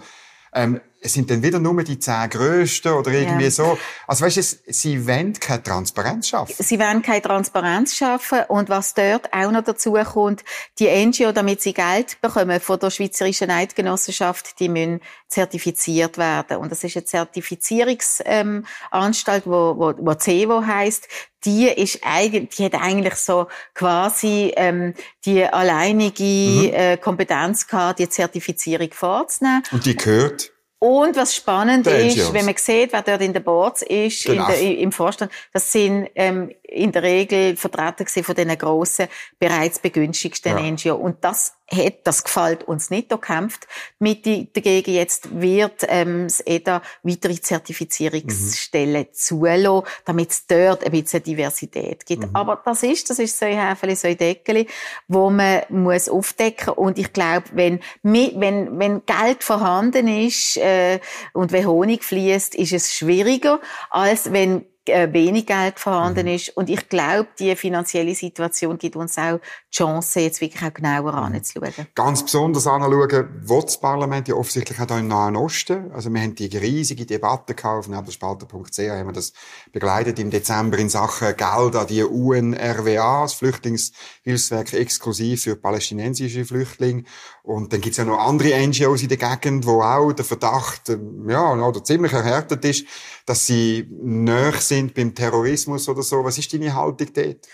Ähm, 0.53 0.81
es 1.03 1.13
sind 1.13 1.31
dann 1.31 1.41
wieder 1.41 1.58
nur 1.58 1.84
die 1.84 1.98
zehn 1.98 2.29
Größten 2.29 2.93
oder 2.93 3.10
irgendwie 3.12 3.46
ja. 3.46 3.51
so. 3.51 3.75
Also 4.05 4.24
weißt 4.24 4.38
du, 4.38 4.43
sie 4.72 5.08
wollen 5.08 5.34
keine 5.34 5.63
Transparenz 5.63 6.27
schaffen. 6.27 6.53
Sie 6.58 6.79
wollen 6.79 7.01
keine 7.01 7.24
Transparenz 7.24 7.96
schaffen 7.96 8.41
und 8.50 8.70
was 8.70 8.93
dort 8.93 9.34
auch 9.34 9.50
noch 9.51 9.63
dazu 9.63 9.93
kommt, 9.93 10.43
die 10.77 10.88
NGO, 10.88 11.31
damit 11.31 11.62
sie 11.62 11.74
Geld 11.74 12.22
bekommen 12.22 12.60
von 12.60 12.77
der 12.79 12.91
Schweizerischen 12.91 13.50
Eidgenossenschaft, 13.50 14.60
die 14.60 14.70
müssen 14.70 15.00
zertifiziert 15.27 16.20
werden. 16.20 16.58
Und 16.58 16.72
das 16.72 16.84
ist 16.84 16.96
eine 16.96 17.05
Zertifizierungsanstalt, 17.05 19.46
ähm, 19.46 19.51
wo, 19.51 19.75
wo, 19.77 19.93
wo 19.98 20.13
CEVO 20.13 20.67
heisst 20.67 21.08
die 21.45 21.67
ist 21.67 22.00
eigentlich, 22.03 22.55
die 22.55 22.65
hat 22.65 22.75
eigentlich 22.75 23.15
so 23.15 23.48
quasi 23.74 24.53
ähm, 24.55 24.93
die 25.25 25.43
alleinige 25.43 26.24
mhm. 26.24 26.74
äh, 26.74 26.98
Kompetenz 26.98 27.67
gehabt, 27.67 28.00
die 28.00 28.10
Zertifizierung 28.10 28.91
vorzunehmen. 28.91 29.63
Und 29.71 29.86
die 29.86 29.95
gehört 29.95 30.51
und 30.83 31.15
was 31.15 31.36
spannend 31.36 31.86
ist, 31.86 32.33
wenn 32.33 32.43
man 32.43 32.55
sieht, 32.57 32.91
wer 32.91 33.03
dort 33.03 33.21
in 33.21 33.33
der 33.33 33.41
Boards 33.41 33.83
ist, 33.83 34.25
genau. 34.25 34.48
in 34.48 34.51
der, 34.51 34.77
im 34.79 34.91
Vorstand, 34.91 35.31
das 35.53 35.71
sind 35.71 36.10
ähm, 36.15 36.51
in 36.63 36.91
der 36.91 37.03
Regel 37.03 37.55
Vertreter 37.55 38.03
von 38.24 38.33
diesen 38.33 38.57
grossen, 38.57 39.05
bereits 39.38 39.77
begünstigsten 39.77 40.57
ja. 40.57 40.71
NGO. 40.71 40.95
Und 40.95 41.24
das 41.24 41.53
hat, 41.72 41.94
das 42.04 42.24
gefällt 42.24 42.63
uns 42.63 42.90
nicht. 42.90 43.12
Da 43.12 43.18
kämpft 43.18 43.68
mit 44.00 44.25
dagegen. 44.25 44.92
Jetzt 44.92 45.40
wird 45.40 45.86
ähm, 45.88 46.24
das 46.24 46.42
EDA 46.46 46.82
weitere 47.04 47.40
Zertifizierungsstellen 47.40 49.08
mhm. 49.10 49.13
zulassen, 49.13 49.88
damit 50.06 50.32
es 50.32 50.46
dort 50.48 50.84
ein 50.84 50.92
bisschen 50.92 51.24
Diversität 51.24 52.06
gibt. 52.06 52.24
Mhm. 52.24 52.36
Aber 52.36 52.62
das 52.63 52.84
ist, 52.84 53.10
das 53.10 53.20
ist 53.20 53.38
so 53.38 53.46
ein 53.46 53.60
Häfeli, 53.60 53.96
so 53.96 54.08
ein 54.08 54.18
Deckel, 54.18 54.66
wo 55.08 55.30
man 55.30 55.62
muss 55.70 56.10
aufdecken. 56.10 56.74
Und 56.74 56.98
ich 56.98 57.13
glaube, 57.13 57.46
wenn, 57.54 57.80
wenn, 58.04 58.80
wenn 58.80 59.06
Geld 59.06 59.44
vorhanden 59.44 60.08
ist 60.08 60.58
äh, 60.58 61.00
und 61.34 61.51
wenn 61.51 61.68
Honig 61.68 62.04
fließt, 62.04 62.56
ist 62.56 62.74
es 62.74 62.94
schwieriger, 62.94 63.60
als 63.90 64.32
wenn 64.32 64.66
äh, 64.88 65.14
wenig 65.14 65.46
Geld 65.46 65.80
vorhanden 65.80 66.26
mhm. 66.26 66.34
ist. 66.34 66.50
Und 66.58 66.70
ich 66.70 66.90
glaube, 66.90 67.28
die 67.38 67.56
finanzielle 67.56 68.16
Situation 68.16 68.78
gibt 68.78 68.96
uns 68.96 69.18
auch 69.18 69.40
die 69.40 69.78
Chance, 69.78 70.22
jetzt 70.22 70.42
wirklich 70.42 70.64
auch 70.64 70.74
genauer 70.74 71.14
anzuschauen. 71.14 71.88
Ganz 71.94 72.24
besonders 72.24 72.66
anschauen, 72.66 73.30
wo 73.44 73.62
das 73.62 73.80
Parlament 73.80 74.28
ja 74.28 74.36
offensichtlich 74.36 74.80
auch 74.80 74.98
im 74.98 75.08
Nahen 75.08 75.36
Osten. 75.36 75.92
Also 75.92 76.12
wir 76.12 76.22
haben 76.22 76.34
die 76.34 76.46
riesige 76.58 77.06
Debatte 77.06 77.54
gehabt 77.54 77.80
auf 77.80 77.88
nebelspalter.ch, 77.88 78.80
haben 78.80 79.08
wir 79.08 79.14
das 79.14 79.34
begleitet 79.72 80.18
im 80.20 80.32
Dezember 80.32 80.80
in 80.80 80.90
Sachen 80.90 81.36
Geld 81.38 81.76
an 81.76 81.88
die 81.88 82.04
UNRWA, 82.04 83.22
das 83.22 83.34
Flüchtlingshilfswerk 83.34 84.74
exklusiv 84.74 85.44
für 85.44 85.56
palästinensische 85.56 86.44
Flüchtlinge. 86.46 87.04
Und 87.44 87.74
dann 87.74 87.82
gibt 87.82 87.94
es 87.94 87.98
ja 87.98 88.06
noch 88.06 88.20
andere 88.20 88.56
NGOs 88.68 89.02
in 89.02 89.10
der 89.10 89.18
Gegend, 89.18 89.66
wo 89.66 89.82
auch 89.82 90.12
der 90.12 90.26
Verdacht, 90.26 90.90
ähm, 90.90 91.30
ja, 91.30 91.54
oder 91.54 91.84
ziemlich 91.84 92.14
erhärtet 92.14 92.64
ist, 92.66 92.86
dass 93.26 93.48
sie 93.48 93.88
näher 93.90 94.54
sind 94.72 94.94
beim 94.94 95.13
Terrorismus 95.13 95.90
oder 95.90 96.01
so. 96.01 96.24
Was 96.24 96.38
ist 96.38 96.54
deine 96.54 96.74
Haltung 96.74 97.10
dort? 97.13 97.46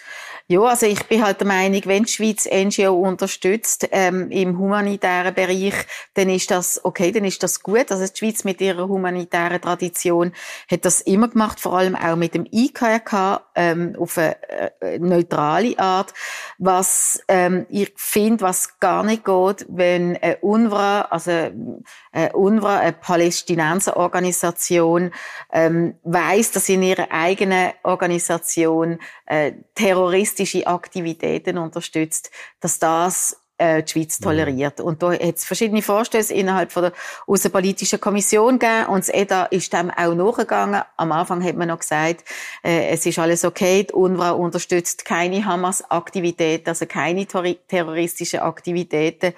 Ja, 0.50 0.62
also 0.62 0.86
ich 0.86 1.04
bin 1.08 1.26
halt 1.26 1.42
der 1.42 1.48
Meinung, 1.48 1.82
wenn 1.86 2.04
die 2.04 2.12
Schweiz 2.12 2.46
NGO 2.46 2.94
unterstützt 2.94 3.90
ähm, 3.92 4.32
im 4.32 4.58
humanitären 4.58 5.34
Bereich, 5.34 5.74
dann 6.14 6.30
ist 6.30 6.52
das 6.52 6.80
okay, 6.86 7.12
dann 7.12 7.26
ist 7.26 7.44
das 7.44 7.62
gut. 7.62 7.92
Also 7.92 8.08
die 8.08 8.18
Schweiz 8.18 8.46
mit 8.46 8.62
ihrer 8.62 8.88
humanitären 8.88 9.60
Tradition 9.60 10.32
hat 10.72 10.86
das 10.86 11.02
immer 11.02 11.28
gemacht, 11.28 11.60
vor 11.60 11.74
allem 11.74 11.98
auch 11.98 12.16
mit 12.16 12.34
dem 12.34 12.48
IKRK 12.50 13.42
ähm, 13.56 13.98
auf 14.00 14.18
eine 14.18 14.38
äh, 14.80 15.00
neutrale 15.00 15.78
Art. 15.80 16.14
Was 16.60 17.22
ähm, 17.28 17.66
ich 17.70 17.92
finde, 17.98 18.40
was 18.40 18.80
gar 18.80 19.04
nicht 19.04 19.26
geht, 19.26 19.66
wenn 19.68 20.16
eine 20.16 20.38
UNRWA, 20.38 21.02
also 21.10 21.32
eine 21.32 22.32
UNRWA, 22.32 22.78
eine 22.78 22.94
Palästinenserorganisation, 22.94 25.12
ähm, 25.52 25.96
weiß, 26.04 26.52
dass 26.52 26.70
in 26.70 26.84
ihrer 26.84 27.07
eigenen 27.12 27.72
Organisation 27.84 29.00
äh, 29.26 29.54
terroristische 29.76 30.66
Aktivitäten 30.68 31.58
unterstützt, 31.58 32.32
dass 32.60 32.80
das 32.80 33.38
äh, 33.58 33.84
die 33.84 33.92
Schweiz 33.92 34.20
mhm. 34.20 34.24
toleriert. 34.24 34.80
Und 34.82 35.02
da 35.02 35.12
hat 35.12 35.22
es 35.22 35.46
verschiedene 35.46 35.82
Vorstöße 35.82 36.34
innerhalb 36.34 36.72
von 36.72 36.84
der 36.84 36.94
Außenpolitischen 37.26 38.00
Kommission 38.00 38.60
gegeben 38.60 38.88
und 38.88 39.00
das 39.00 39.10
EDA 39.10 39.46
ist 39.46 39.74
dem 39.74 39.90
auch 39.90 40.14
nachgegangen. 40.14 40.82
Am 40.96 41.12
Anfang 41.12 41.44
hat 41.44 41.56
man 41.56 41.70
noch 41.70 41.80
gesagt, 41.80 42.24
äh, 42.64 42.90
es 42.90 43.06
ist 43.06 43.20
alles 43.20 43.44
okay, 43.44 43.84
die 43.84 43.94
UNRWA 43.94 44.32
unterstützt 44.32 45.06
keine 45.06 45.46
Hamas-Aktivitäten, 45.46 46.70
also 46.70 46.86
keine 46.86 47.26
terroristischen 47.26 48.40
Aktivitäten. 48.40 49.34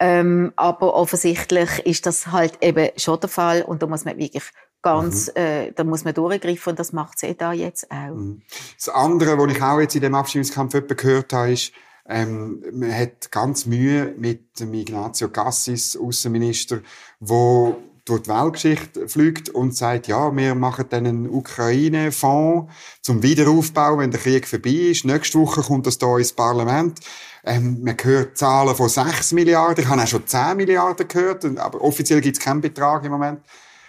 Ähm, 0.00 0.52
aber 0.56 0.94
offensichtlich 0.94 1.86
ist 1.86 2.06
das 2.06 2.28
halt 2.28 2.62
eben 2.62 2.90
schon 2.96 3.20
der 3.20 3.28
Fall 3.28 3.62
und 3.62 3.82
da 3.82 3.86
muss 3.86 4.04
man 4.04 4.18
wirklich 4.18 4.42
ganz, 4.84 5.28
mhm. 5.28 5.42
äh, 5.42 5.72
da 5.72 5.82
muss 5.82 6.04
man 6.04 6.14
durchgreifen 6.14 6.70
und 6.70 6.78
das 6.78 6.92
macht 6.92 7.18
sie 7.18 7.34
da 7.34 7.52
jetzt 7.52 7.90
auch. 7.90 8.14
Mhm. 8.14 8.42
Das 8.76 8.88
andere, 8.90 9.36
was 9.38 9.52
ich 9.52 9.62
auch 9.62 9.80
jetzt 9.80 9.96
in 9.96 10.02
dem 10.02 10.14
Abstimmungskampf 10.14 10.74
gehört 10.86 11.32
habe, 11.32 11.52
ist, 11.52 11.72
ähm, 12.06 12.62
man 12.72 12.94
hat 12.94 13.32
ganz 13.32 13.64
Mühe 13.64 14.14
mit 14.18 14.60
dem 14.60 14.74
Ignazio 14.74 15.28
Cassis, 15.30 15.96
Außenminister, 15.96 16.80
wo 17.18 17.78
durch 18.04 18.22
die 18.22 18.28
Weltgeschichte 18.28 19.08
fliegt 19.08 19.48
und 19.48 19.74
sagt, 19.74 20.08
ja, 20.08 20.34
wir 20.36 20.54
machen 20.54 20.84
dann 20.90 21.06
einen 21.06 21.30
Ukraine-Fonds 21.30 22.70
zum 23.00 23.22
Wiederaufbau, 23.22 23.96
wenn 23.96 24.10
der 24.10 24.20
Krieg 24.20 24.46
vorbei 24.46 24.90
ist. 24.90 25.06
Nächste 25.06 25.38
Woche 25.38 25.62
kommt 25.62 25.86
das 25.86 25.96
hier 25.98 26.18
ins 26.18 26.34
Parlament. 26.34 27.00
Ähm, 27.42 27.82
man 27.82 27.96
hört 28.02 28.36
Zahlen 28.36 28.74
von 28.74 28.90
6 28.90 29.32
Milliarden. 29.32 29.82
Ich 29.82 29.88
habe 29.88 30.02
auch 30.02 30.06
schon 30.06 30.26
10 30.26 30.58
Milliarden 30.58 31.08
gehört, 31.08 31.46
aber 31.58 31.80
offiziell 31.80 32.20
gibt 32.20 32.36
es 32.36 32.44
keinen 32.44 32.60
Betrag 32.60 33.04
im 33.04 33.12
Moment. 33.12 33.40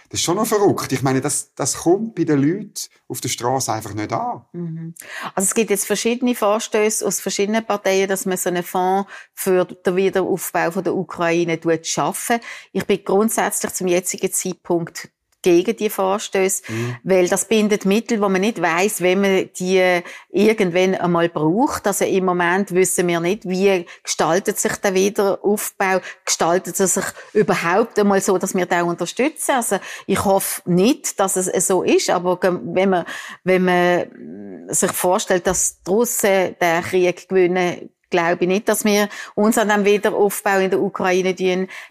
Das 0.08 0.20
ist 0.20 0.24
schon 0.24 0.36
noch 0.36 0.46
verrückt. 0.46 0.92
Ich 0.92 1.02
meine, 1.02 1.20
das, 1.20 1.52
das 1.54 1.78
kommt 1.78 2.14
bei 2.14 2.24
den 2.24 2.40
Leuten 2.40 2.74
auf 3.08 3.20
der 3.20 3.28
Straße 3.28 3.72
einfach 3.72 3.94
nicht 3.94 4.12
an. 4.12 4.44
Mhm. 4.52 4.94
Also 5.34 5.46
es 5.46 5.54
gibt 5.54 5.70
jetzt 5.70 5.86
verschiedene 5.86 6.34
Vorstöße 6.34 7.06
aus 7.06 7.20
verschiedenen 7.20 7.64
Parteien, 7.64 8.08
dass 8.08 8.26
man 8.26 8.36
so 8.36 8.48
einen 8.48 8.62
Fonds 8.62 9.10
für 9.34 9.64
den 9.64 9.96
Wiederaufbau 9.96 10.70
von 10.70 10.84
der 10.84 10.94
Ukraine 10.94 11.58
schaffen. 11.82 12.40
Ich 12.72 12.84
bin 12.84 13.04
grundsätzlich 13.04 13.72
zum 13.72 13.88
jetzigen 13.88 14.32
Zeitpunkt 14.32 15.08
gegen 15.46 15.76
die 15.76 15.90
Vorstöße, 15.90 16.64
mhm. 16.66 16.96
weil 17.04 17.28
das 17.28 17.44
bindet 17.44 17.84
Mittel, 17.84 18.20
wo 18.20 18.28
man 18.28 18.40
nicht 18.40 18.60
weiß, 18.60 19.00
wenn 19.00 19.20
man 19.20 19.48
die 19.56 20.00
irgendwann 20.28 20.96
einmal 20.96 21.28
braucht. 21.28 21.86
Also 21.86 22.04
im 22.04 22.24
Moment 22.24 22.74
wissen 22.74 23.06
wir 23.06 23.20
nicht, 23.20 23.48
wie 23.48 23.86
gestaltet 24.02 24.58
sich 24.58 24.74
der 24.78 24.94
Wiederaufbau, 24.94 26.00
gestaltet 26.24 26.80
es 26.80 26.94
sich 26.94 27.04
überhaupt 27.32 27.96
einmal 27.96 28.20
so, 28.20 28.38
dass 28.38 28.56
wir 28.56 28.66
da 28.66 28.82
unterstützen. 28.82 29.52
Also 29.52 29.78
ich 30.08 30.24
hoffe 30.24 30.62
nicht, 30.64 31.20
dass 31.20 31.36
es 31.36 31.68
so 31.68 31.84
ist, 31.84 32.10
aber 32.10 32.40
wenn 32.42 32.90
man 32.90 33.04
wenn 33.44 33.64
man 33.66 34.66
sich 34.66 34.90
vorstellt, 34.90 35.46
dass 35.46 35.80
die 35.80 35.90
Russen 35.90 36.56
den 36.60 36.82
Krieg 36.82 37.28
gewinnen 37.28 37.90
glaube 38.16 38.44
ich 38.44 38.48
nicht, 38.48 38.68
dass 38.68 38.84
wir 38.84 39.10
uns 39.34 39.58
an 39.58 39.68
dem 39.68 39.84
Wiederaufbau 39.84 40.58
in 40.58 40.70
der 40.70 40.80
Ukraine 40.80 41.34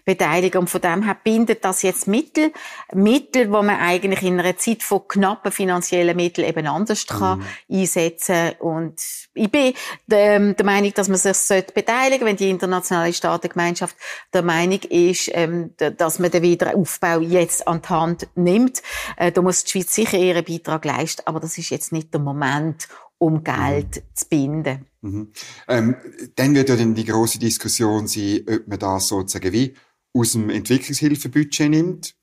beteiligen. 0.04 0.58
Und 0.58 0.70
von 0.70 0.80
dem 0.80 1.04
her 1.04 1.16
bindet 1.22 1.64
das 1.64 1.82
jetzt 1.82 2.08
Mittel, 2.08 2.52
Mittel, 2.92 3.52
wo 3.52 3.62
man 3.62 3.78
eigentlich 3.78 4.22
in 4.22 4.40
einer 4.40 4.56
Zeit 4.56 4.82
von 4.82 5.06
knappen 5.06 5.52
finanziellen 5.52 6.16
Mitteln 6.16 6.48
eben 6.48 6.66
anders 6.66 7.06
kann 7.06 7.38
mhm. 7.68 7.78
einsetzen 7.78 8.52
Und 8.58 9.00
ich 9.34 9.50
bin 9.50 9.74
der, 10.06 10.54
der 10.54 10.66
Meinung, 10.66 10.92
dass 10.94 11.08
man 11.08 11.18
sich 11.18 11.36
sollte 11.36 11.72
beteiligen, 11.72 12.26
wenn 12.26 12.36
die 12.36 12.50
internationale 12.50 13.12
Staatengemeinschaft 13.12 13.96
der 14.32 14.42
Meinung 14.42 14.80
ist, 14.80 15.30
ähm, 15.32 15.74
dass 15.76 16.18
man 16.18 16.30
den 16.32 16.42
Wiederaufbau 16.42 17.20
jetzt 17.20 17.68
an 17.68 17.82
die 17.82 17.88
Hand 17.88 18.28
nimmt. 18.34 18.82
Äh, 19.16 19.30
da 19.30 19.42
muss 19.42 19.62
die 19.62 19.70
Schweiz 19.70 19.94
sicher 19.94 20.18
ihren 20.18 20.44
Beitrag 20.44 20.84
leisten, 20.84 21.22
aber 21.26 21.38
das 21.38 21.56
ist 21.56 21.70
jetzt 21.70 21.92
nicht 21.92 22.12
der 22.12 22.20
Moment, 22.20 22.88
um 23.18 23.42
Geld 23.42 23.96
mhm. 23.96 24.02
zu 24.14 24.28
binden. 24.28 24.86
Mhm. 25.00 25.32
Ähm, 25.68 25.96
dann 26.34 26.54
wird 26.54 26.68
ja 26.68 26.76
dann 26.76 26.94
die 26.94 27.04
große 27.04 27.38
Diskussion 27.38 28.06
sein, 28.06 28.44
ob 28.48 28.68
man 28.68 28.78
das 28.78 29.08
sozusagen 29.08 29.52
wie 29.52 29.74
aus 30.12 30.32
dem 30.32 30.50
Entwicklungshilfebudget 30.50 31.70
nimmt 31.70 32.14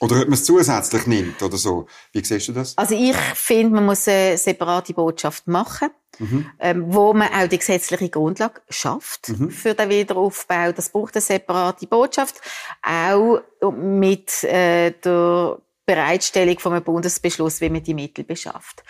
oder 0.00 0.16
ob 0.16 0.24
man 0.24 0.34
es 0.34 0.44
zusätzlich 0.44 1.06
nimmt 1.06 1.42
oder 1.42 1.56
so. 1.56 1.86
Wie 2.12 2.24
siehst 2.24 2.48
du 2.48 2.52
das? 2.52 2.76
Also 2.76 2.94
ich 2.94 3.16
finde, 3.16 3.74
man 3.76 3.86
muss 3.86 4.08
eine 4.08 4.36
separate 4.38 4.94
Botschaft 4.94 5.46
machen. 5.46 5.90
Mhm. 6.18 6.46
Ähm, 6.60 6.84
wo 6.88 7.14
man 7.14 7.28
auch 7.32 7.48
die 7.48 7.56
gesetzliche 7.56 8.10
Grundlage 8.10 8.60
schafft 8.68 9.30
mhm. 9.30 9.50
für 9.50 9.72
den 9.72 9.88
Wiederaufbau. 9.88 10.72
Das 10.72 10.90
braucht 10.90 11.14
eine 11.14 11.22
separate 11.22 11.86
Botschaft, 11.86 12.38
auch 12.82 13.40
mit 13.74 14.44
äh, 14.44 14.90
der 14.90 15.58
Bereitstellung 15.86 16.58
von 16.58 16.74
einem 16.74 16.84
Bundesbeschluss, 16.84 17.62
wie 17.62 17.70
man 17.70 17.82
die 17.82 17.94
Mittel 17.94 18.24
beschafft 18.24 18.82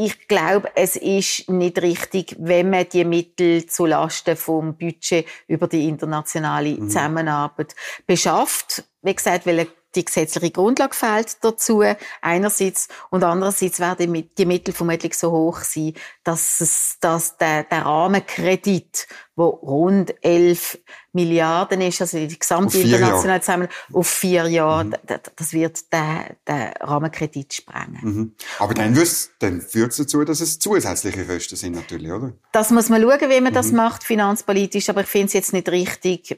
ich 0.00 0.28
glaube, 0.28 0.70
es 0.74 0.96
ist 0.96 1.50
nicht 1.50 1.80
richtig, 1.82 2.34
wenn 2.38 2.70
man 2.70 2.88
die 2.88 3.04
Mittel 3.04 3.66
zu 3.66 3.84
Lasten 3.84 4.34
vom 4.34 4.74
Budget 4.74 5.26
über 5.46 5.68
die 5.68 5.88
internationale 5.88 6.70
mhm. 6.70 6.88
Zusammenarbeit 6.88 7.74
beschafft. 8.06 8.84
Wie 9.02 9.14
gesagt, 9.14 9.44
weil 9.44 9.66
die 9.94 10.04
gesetzliche 10.04 10.52
Grundlage 10.52 10.94
fehlt 10.94 11.36
dazu, 11.42 11.82
einerseits, 12.22 12.88
und 13.10 13.24
andererseits 13.24 13.78
werden 13.80 14.30
die 14.38 14.46
Mittel 14.46 14.72
vermutlich 14.72 15.18
so 15.18 15.32
hoch 15.32 15.58
sein, 15.58 15.92
dass 16.24 16.62
es, 16.62 16.96
dass 17.00 17.36
der, 17.36 17.64
der 17.64 17.84
Rahmenkredit, 17.84 19.06
wo 19.36 19.46
rund 19.48 20.14
11 20.22 20.78
Milliarden 21.12 21.80
ist, 21.80 22.00
also 22.00 22.18
die 22.18 22.38
gesamte 22.38 22.78
internationale 22.78 23.40
zusammen 23.40 23.68
auf 23.92 24.06
vier 24.06 24.46
Jahre, 24.48 24.84
mhm. 24.84 24.94
das 25.36 25.52
wird 25.52 25.92
den, 25.92 26.36
den 26.46 26.72
Rahmenkredit 26.80 27.52
sprengen. 27.52 27.98
Mhm. 28.02 28.34
Aber 28.60 28.74
dann, 28.74 28.96
dann 29.40 29.60
führt 29.60 29.90
es 29.90 29.96
dazu, 29.96 30.24
dass 30.24 30.40
es 30.40 30.58
zusätzliche 30.58 31.24
Kosten 31.24 31.56
sind 31.56 31.74
natürlich, 31.74 32.12
oder? 32.12 32.32
Das 32.52 32.70
muss 32.70 32.88
man 32.88 33.02
schauen, 33.02 33.28
wie 33.28 33.40
man 33.40 33.52
mhm. 33.52 33.56
das 33.56 33.72
macht, 33.72 34.04
finanzpolitisch, 34.04 34.88
aber 34.88 35.00
ich 35.00 35.08
finde 35.08 35.26
es 35.28 35.32
jetzt 35.32 35.52
nicht 35.52 35.68
richtig, 35.68 36.36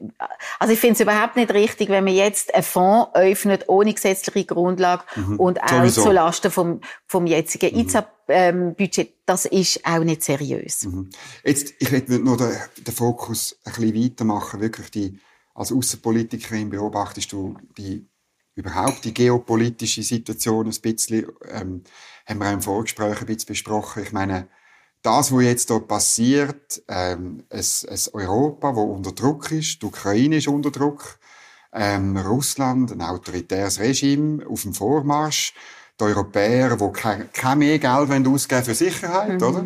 also 0.58 0.72
ich 0.72 0.80
finde 0.80 0.94
es 0.94 1.00
überhaupt 1.00 1.36
nicht 1.36 1.52
richtig, 1.52 1.90
wenn 1.90 2.04
man 2.04 2.14
jetzt 2.14 2.54
einen 2.54 2.62
Fonds 2.62 3.10
öffnet, 3.14 3.68
ohne 3.68 3.92
gesetzliche 3.92 4.46
Grundlage 4.46 5.04
mhm. 5.16 5.38
und 5.38 5.62
auch 5.62 5.68
Sowieso. 5.68 6.02
zulasten 6.04 6.50
vom, 6.50 6.80
vom 7.06 7.26
jetzigen 7.26 7.74
mhm. 7.74 7.80
IZAP-Budget, 8.32 9.12
das 9.26 9.44
ist 9.46 9.84
auch 9.84 10.02
nicht 10.04 10.22
seriös. 10.22 10.84
Mhm. 10.84 11.10
Jetzt, 11.44 11.74
ich 11.78 11.90
möchte 11.90 12.18
noch 12.18 12.36
den, 12.36 12.52
den 12.78 12.94
Fokus 12.94 13.56
ein 13.64 13.72
bisschen 13.72 14.04
weitermachen 14.04 14.60
wirklich 14.60 14.90
die, 14.90 15.18
als 15.54 15.72
Außenpolitikerin 15.72 16.70
beobachtest 16.70 17.32
du 17.32 17.56
die 17.76 18.06
überhaupt 18.54 19.04
die 19.04 19.14
geopolitische 19.14 20.02
Situation 20.02 20.66
ein 20.66 20.80
bisschen, 20.80 21.26
ähm, 21.48 21.82
haben 22.26 22.38
wir 22.38 22.48
auch 22.48 22.52
im 22.52 22.62
Vorgespräch 22.62 23.20
ein 23.20 23.26
bisschen 23.26 23.48
besprochen. 23.48 24.02
Ich 24.02 24.12
meine, 24.12 24.48
das, 25.02 25.32
was 25.32 25.42
jetzt 25.42 25.70
dort 25.70 25.88
passiert, 25.88 26.82
ähm, 26.88 27.44
ein, 27.50 27.64
ein 27.88 28.00
Europa, 28.12 28.76
wo 28.76 28.82
unter 28.82 29.12
Druck 29.12 29.50
ist, 29.50 29.82
die 29.82 29.86
Ukraine 29.86 30.36
ist 30.36 30.48
unter 30.48 30.70
Druck, 30.70 31.18
ähm, 31.72 32.16
Russland, 32.16 32.92
ein 32.92 33.00
autoritäres 33.00 33.80
Regime 33.80 34.46
auf 34.46 34.62
dem 34.62 34.74
Vormarsch, 34.74 35.54
die 36.00 36.04
Europäer, 36.04 36.76
die 36.76 36.92
kein, 36.92 37.32
kein 37.32 37.58
mehr 37.58 37.78
Geld 37.78 38.26
ausgeben 38.26 38.64
für 38.64 38.74
Sicherheit, 38.74 39.40
mhm. 39.40 39.46
oder? 39.46 39.64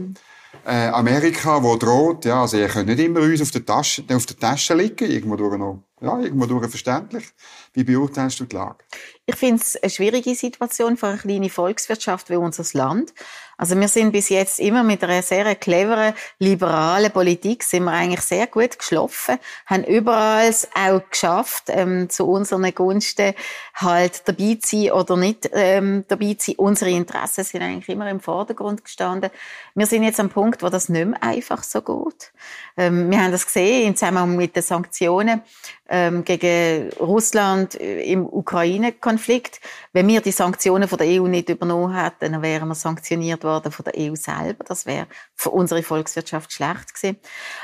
äh, 0.66 0.88
Amerika, 0.88 1.62
wo 1.62 1.76
droht, 1.76 2.24
ja, 2.24 2.42
also 2.42 2.56
ihr 2.56 2.68
könnt 2.68 2.88
nicht 2.88 2.98
immer 2.98 3.20
uns 3.20 3.42
auf 3.42 3.50
der 3.50 3.64
Tasche, 3.64 4.04
auf 4.12 4.26
der 4.26 4.36
Tasche 4.36 4.74
liegen, 4.74 5.10
irgendwo 5.10 5.36
durch 5.36 5.56
noch 5.56 5.82
ja, 6.00 6.18
irgendwo 6.18 6.46
durch 6.46 6.68
verständlich. 6.68 7.24
Wie 7.72 7.84
beurteilst 7.84 8.40
du 8.40 8.44
die 8.44 8.56
Lage? 8.56 8.84
Ich 9.24 9.36
finde 9.36 9.62
es 9.62 9.76
eine 9.76 9.88
schwierige 9.88 10.34
Situation 10.34 10.96
für 10.96 11.06
eine 11.06 11.18
kleine 11.18 11.48
Volkswirtschaft 11.48 12.28
wie 12.28 12.36
unser 12.36 12.64
Land. 12.78 13.14
Also 13.58 13.78
wir 13.78 13.88
sind 13.88 14.12
bis 14.12 14.28
jetzt 14.28 14.60
immer 14.60 14.82
mit 14.82 15.02
einer 15.02 15.22
sehr 15.22 15.54
cleveren, 15.54 16.14
liberalen 16.38 17.10
Politik 17.10 17.62
sind 17.62 17.84
wir 17.84 17.92
eigentlich 17.92 18.20
sehr 18.20 18.46
gut 18.46 18.78
geschlafen, 18.78 19.38
haben 19.64 19.84
überall 19.84 20.54
auch 20.74 21.00
geschafft, 21.10 21.64
ähm, 21.68 22.10
zu 22.10 22.26
unseren 22.26 22.74
Gunsten 22.74 23.34
halt 23.74 24.28
dabei 24.28 24.58
zu 24.60 24.76
sein 24.76 24.92
oder 24.92 25.16
nicht 25.16 25.48
ähm, 25.52 26.04
dabei 26.08 26.34
zu 26.34 26.50
sein. 26.50 26.56
Unsere 26.58 26.90
Interessen 26.90 27.44
sind 27.44 27.62
eigentlich 27.62 27.88
immer 27.88 28.10
im 28.10 28.20
Vordergrund 28.20 28.84
gestanden. 28.84 29.30
Wir 29.74 29.86
sind 29.86 30.02
jetzt 30.02 30.20
am 30.20 30.28
Punkt, 30.28 30.62
wo 30.62 30.68
das 30.68 30.88
nicht 30.88 31.06
mehr 31.06 31.22
einfach 31.22 31.62
so 31.62 31.80
geht. 31.80 32.32
Ähm, 32.76 33.10
wir 33.10 33.22
haben 33.22 33.32
das 33.32 33.46
gesehen 33.46 33.88
im 33.88 33.96
Zusammenhang 33.96 34.36
mit 34.36 34.54
den 34.54 34.62
Sanktionen 34.62 35.42
ähm, 35.88 36.24
gegen 36.24 36.90
Russland 36.98 37.74
im 37.74 38.26
Ukraine-Konflikt. 38.26 39.60
Wenn 39.92 40.08
wir 40.08 40.20
die 40.20 40.32
Sanktionen 40.32 40.88
von 40.88 40.98
der 40.98 41.06
EU 41.06 41.26
nicht 41.26 41.48
übernommen 41.48 41.94
hätten, 41.94 42.32
dann 42.32 42.42
wären 42.42 42.68
wir 42.68 42.74
sanktioniert 42.74 43.44
worden 43.44 43.72
von 43.72 43.84
der 43.84 43.94
EU 43.96 44.14
selber. 44.14 44.64
Das 44.64 44.86
wäre 44.86 45.06
für 45.34 45.50
unsere 45.50 45.82
Volkswirtschaft 45.82 46.52
schlecht 46.52 46.94
gewesen. 46.94 47.18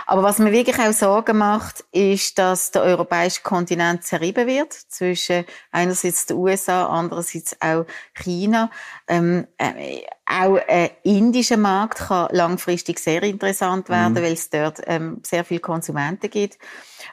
Aber 0.06 0.22
was 0.22 0.38
mir 0.38 0.52
wirklich 0.52 0.78
auch 0.78 0.92
Sorgen 0.92 1.38
macht, 1.38 1.84
ist, 1.92 2.38
dass 2.38 2.70
der 2.70 2.82
europäische 2.82 3.42
Kontinent 3.42 4.04
zerrieben 4.04 4.46
wird 4.46 4.72
zwischen 4.72 5.44
einerseits 5.70 6.26
den 6.26 6.36
USA, 6.36 6.86
andererseits 6.86 7.56
auch 7.60 7.84
China. 8.14 8.70
Ähm, 9.08 9.46
äh, 9.58 10.02
auch 10.24 10.58
ein 10.66 10.90
indischer 11.02 11.56
Markt 11.56 11.98
kann 11.98 12.28
langfristig 12.32 12.98
sehr 12.98 13.22
interessant 13.22 13.88
werden, 13.88 14.14
mhm. 14.14 14.22
weil 14.22 14.32
es 14.32 14.48
dort 14.48 14.80
ähm, 14.86 15.20
sehr 15.22 15.44
viele 15.44 15.60
Konsumenten 15.60 16.30
gibt. 16.30 16.58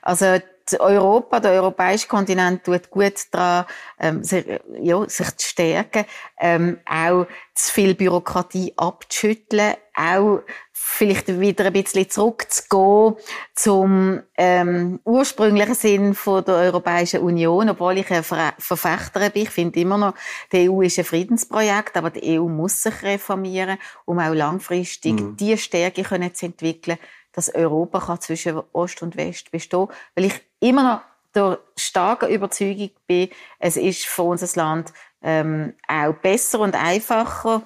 Also 0.02 0.40
Europa, 0.78 1.40
der 1.40 1.52
europäische 1.52 2.08
Kontinent 2.08 2.64
tut 2.64 2.90
gut 2.90 3.14
daran, 3.32 3.66
ähm, 4.00 4.24
sich, 4.24 4.46
ja, 4.82 5.08
sich 5.08 5.38
zu 5.38 5.48
stärken, 5.48 6.06
ähm, 6.40 6.80
auch 6.86 7.26
zu 7.54 7.74
viel 7.74 7.96
Bürokratie 7.96 8.74
abzuschütteln, 8.78 9.76
auch 9.94 10.42
vielleicht 10.72 11.40
wieder 11.40 11.66
ein 11.66 11.74
bisschen 11.74 12.10
zurückzugehen 12.10 13.16
zum 13.54 14.22
ähm, 14.38 15.00
ursprünglichen 15.04 15.76
Sinn 15.76 16.14
von 16.14 16.44
der 16.46 16.56
Europäischen 16.56 17.20
Union, 17.20 17.70
obwohl 17.70 17.98
ich 17.98 18.10
ein 18.10 18.24
Verfechter 18.24 19.30
bin. 19.30 19.44
Ich 19.44 19.50
finde 19.50 19.80
immer 19.80 19.98
noch, 19.98 20.14
die 20.52 20.70
EU 20.70 20.82
ist 20.82 21.00
ein 21.00 21.06
Friedensprojekt, 21.06 21.98
aber 21.98 22.10
die 22.10 22.40
EU 22.40 22.48
muss 22.48 22.82
sich 22.82 23.04
reformieren, 23.04 23.78
um 24.06 24.20
auch 24.20 24.34
langfristig 24.34 25.20
mhm. 25.20 25.36
die 25.36 25.58
Stärke 25.58 26.04
können 26.04 26.34
zu 26.34 26.46
entwickeln, 26.46 26.98
dass 27.32 27.54
Europa 27.54 28.00
kann 28.00 28.22
zwischen 28.22 28.62
Ost 28.74 29.02
und 29.02 29.16
West 29.18 29.52
bestehen 29.52 29.88
weil 30.16 30.26
ich 30.26 30.42
immer 30.60 30.84
noch 30.84 31.02
der 31.36 31.60
starken 31.76 32.30
Überzeugung 32.30 32.90
bin, 33.06 33.30
es 33.60 33.78
ist 33.78 34.06
für 34.06 34.24
unser 34.24 34.50
Land 34.56 34.94
ähm, 35.22 35.74
auch 35.88 36.14
besser 36.14 36.60
und 36.60 36.76
einfacher, 36.76 37.64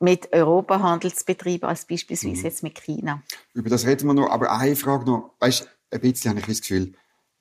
mit 0.00 0.32
Europa 0.32 0.80
Handel 0.80 1.12
zu 1.12 1.24
betreiben, 1.24 1.64
als 1.64 1.86
beispielsweise 1.86 2.36
mhm. 2.36 2.44
jetzt 2.44 2.62
mit 2.62 2.80
China. 2.80 3.22
Über 3.54 3.70
das 3.70 3.86
reden 3.86 4.06
wir 4.06 4.14
noch, 4.14 4.30
aber 4.30 4.52
eine 4.52 4.76
Frage 4.76 5.06
noch. 5.06 5.34
Weißt, 5.40 5.68
ein 5.90 6.00
bisschen 6.00 6.30
habe 6.30 6.40
ich 6.40 6.46
das 6.46 6.60
Gefühl, 6.60 6.92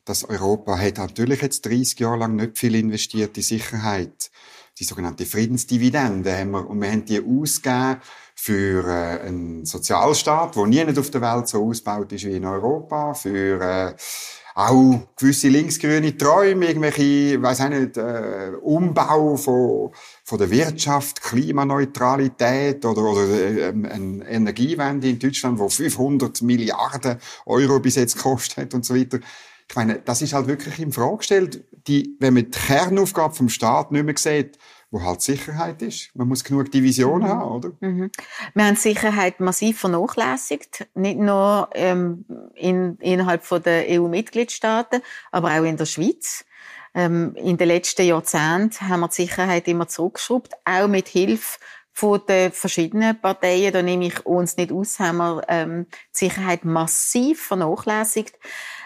dass 0.05 0.23
Europa 0.23 0.77
hat 0.77 0.97
natürlich 0.97 1.41
jetzt 1.41 1.65
30 1.65 1.99
Jahre 1.99 2.17
lang 2.17 2.35
nicht 2.35 2.57
viel 2.57 2.75
investiert 2.75 3.35
in 3.37 3.43
Sicherheit. 3.43 4.31
Die 4.79 4.83
sogenannte 4.83 5.25
Friedensdividende 5.25 6.35
haben 6.35 6.51
wir, 6.51 6.67
und 6.67 6.81
wir 6.81 6.91
haben 6.91 7.05
die 7.05 7.21
ausgegeben 7.21 8.01
für 8.35 8.87
äh, 8.87 9.27
einen 9.27 9.65
Sozialstaat, 9.65 10.55
der 10.55 10.65
nie 10.65 10.83
auf 10.83 11.11
der 11.11 11.21
Welt 11.21 11.47
so 11.47 11.63
ausgebaut 11.63 12.11
ist 12.11 12.25
wie 12.25 12.35
in 12.35 12.45
Europa, 12.45 13.13
für 13.13 13.61
äh, 13.61 13.95
auch 14.55 14.99
gewisse 15.15 15.49
linksgrüne 15.49 16.15
Träume, 16.15 16.67
irgendwelche, 16.67 17.41
weiß 17.41 17.59
ich 17.61 17.69
nicht, 17.69 17.97
äh, 17.97 18.51
Umbau 18.61 19.35
von, 19.35 19.91
von 20.23 20.37
der 20.37 20.49
Wirtschaft, 20.49 21.21
Klimaneutralität 21.21 22.85
oder, 22.85 23.03
oder 23.03 23.27
äh, 23.29 23.69
eine 23.69 24.27
Energiewende 24.27 25.09
in 25.09 25.19
Deutschland, 25.19 25.57
wo 25.57 25.69
500 25.69 26.41
Milliarden 26.43 27.17
Euro 27.45 27.79
bis 27.79 27.95
jetzt 27.95 28.15
gekostet 28.15 28.57
hat 28.57 28.73
und 28.73 28.85
so 28.85 28.95
weiter. 28.95 29.19
Ich 29.69 29.75
meine, 29.75 29.99
das 29.99 30.21
ist 30.21 30.33
halt 30.33 30.47
wirklich 30.47 30.79
in 30.79 30.91
Frage 30.91 31.17
gestellt, 31.17 31.63
die, 31.87 32.15
wenn 32.19 32.33
man 32.33 32.45
die 32.45 32.51
Kernaufgabe 32.51 33.33
vom 33.33 33.49
Staat 33.49 33.91
nicht 33.91 34.05
mehr 34.05 34.15
sieht, 34.17 34.57
wo 34.91 35.01
halt 35.01 35.21
Sicherheit 35.21 35.81
ist. 35.81 36.11
Man 36.13 36.27
muss 36.27 36.43
genug 36.43 36.71
Division 36.71 37.21
mhm. 37.21 37.27
haben, 37.27 37.51
oder? 37.51 37.71
Mhm. 37.79 38.11
Wir 38.53 38.65
haben 38.65 38.75
Sicherheit 38.75 39.39
massiv 39.39 39.79
vernachlässigt, 39.79 40.87
nicht 40.93 41.17
nur 41.17 41.69
ähm, 41.73 42.25
in, 42.53 42.97
innerhalb 42.97 43.43
von 43.43 43.63
der 43.63 43.85
EU-Mitgliedstaaten, 43.89 45.01
aber 45.31 45.49
auch 45.49 45.63
in 45.63 45.77
der 45.77 45.85
Schweiz. 45.87 46.45
Ähm, 46.93 47.35
in 47.35 47.57
den 47.57 47.69
letzten 47.69 48.05
Jahrzehnten 48.05 48.87
haben 48.87 48.99
wir 48.99 49.07
die 49.07 49.15
Sicherheit 49.15 49.67
immer 49.67 49.87
zurückgeschraubt, 49.87 50.53
auch 50.63 50.87
mit 50.87 51.07
Hilfe 51.07 51.57
von 51.91 52.21
den 52.27 52.51
verschiedenen 52.51 53.19
Parteien. 53.19 53.73
Da 53.73 53.81
nehme 53.81 54.05
ich 54.05 54.25
uns 54.25 54.57
nicht 54.57 54.71
aus, 54.71 54.99
haben 54.99 55.17
wir 55.17 55.43
ähm, 55.47 55.87
die 56.13 56.25
Sicherheit 56.25 56.65
massiv 56.65 57.41
vernachlässigt. 57.41 58.35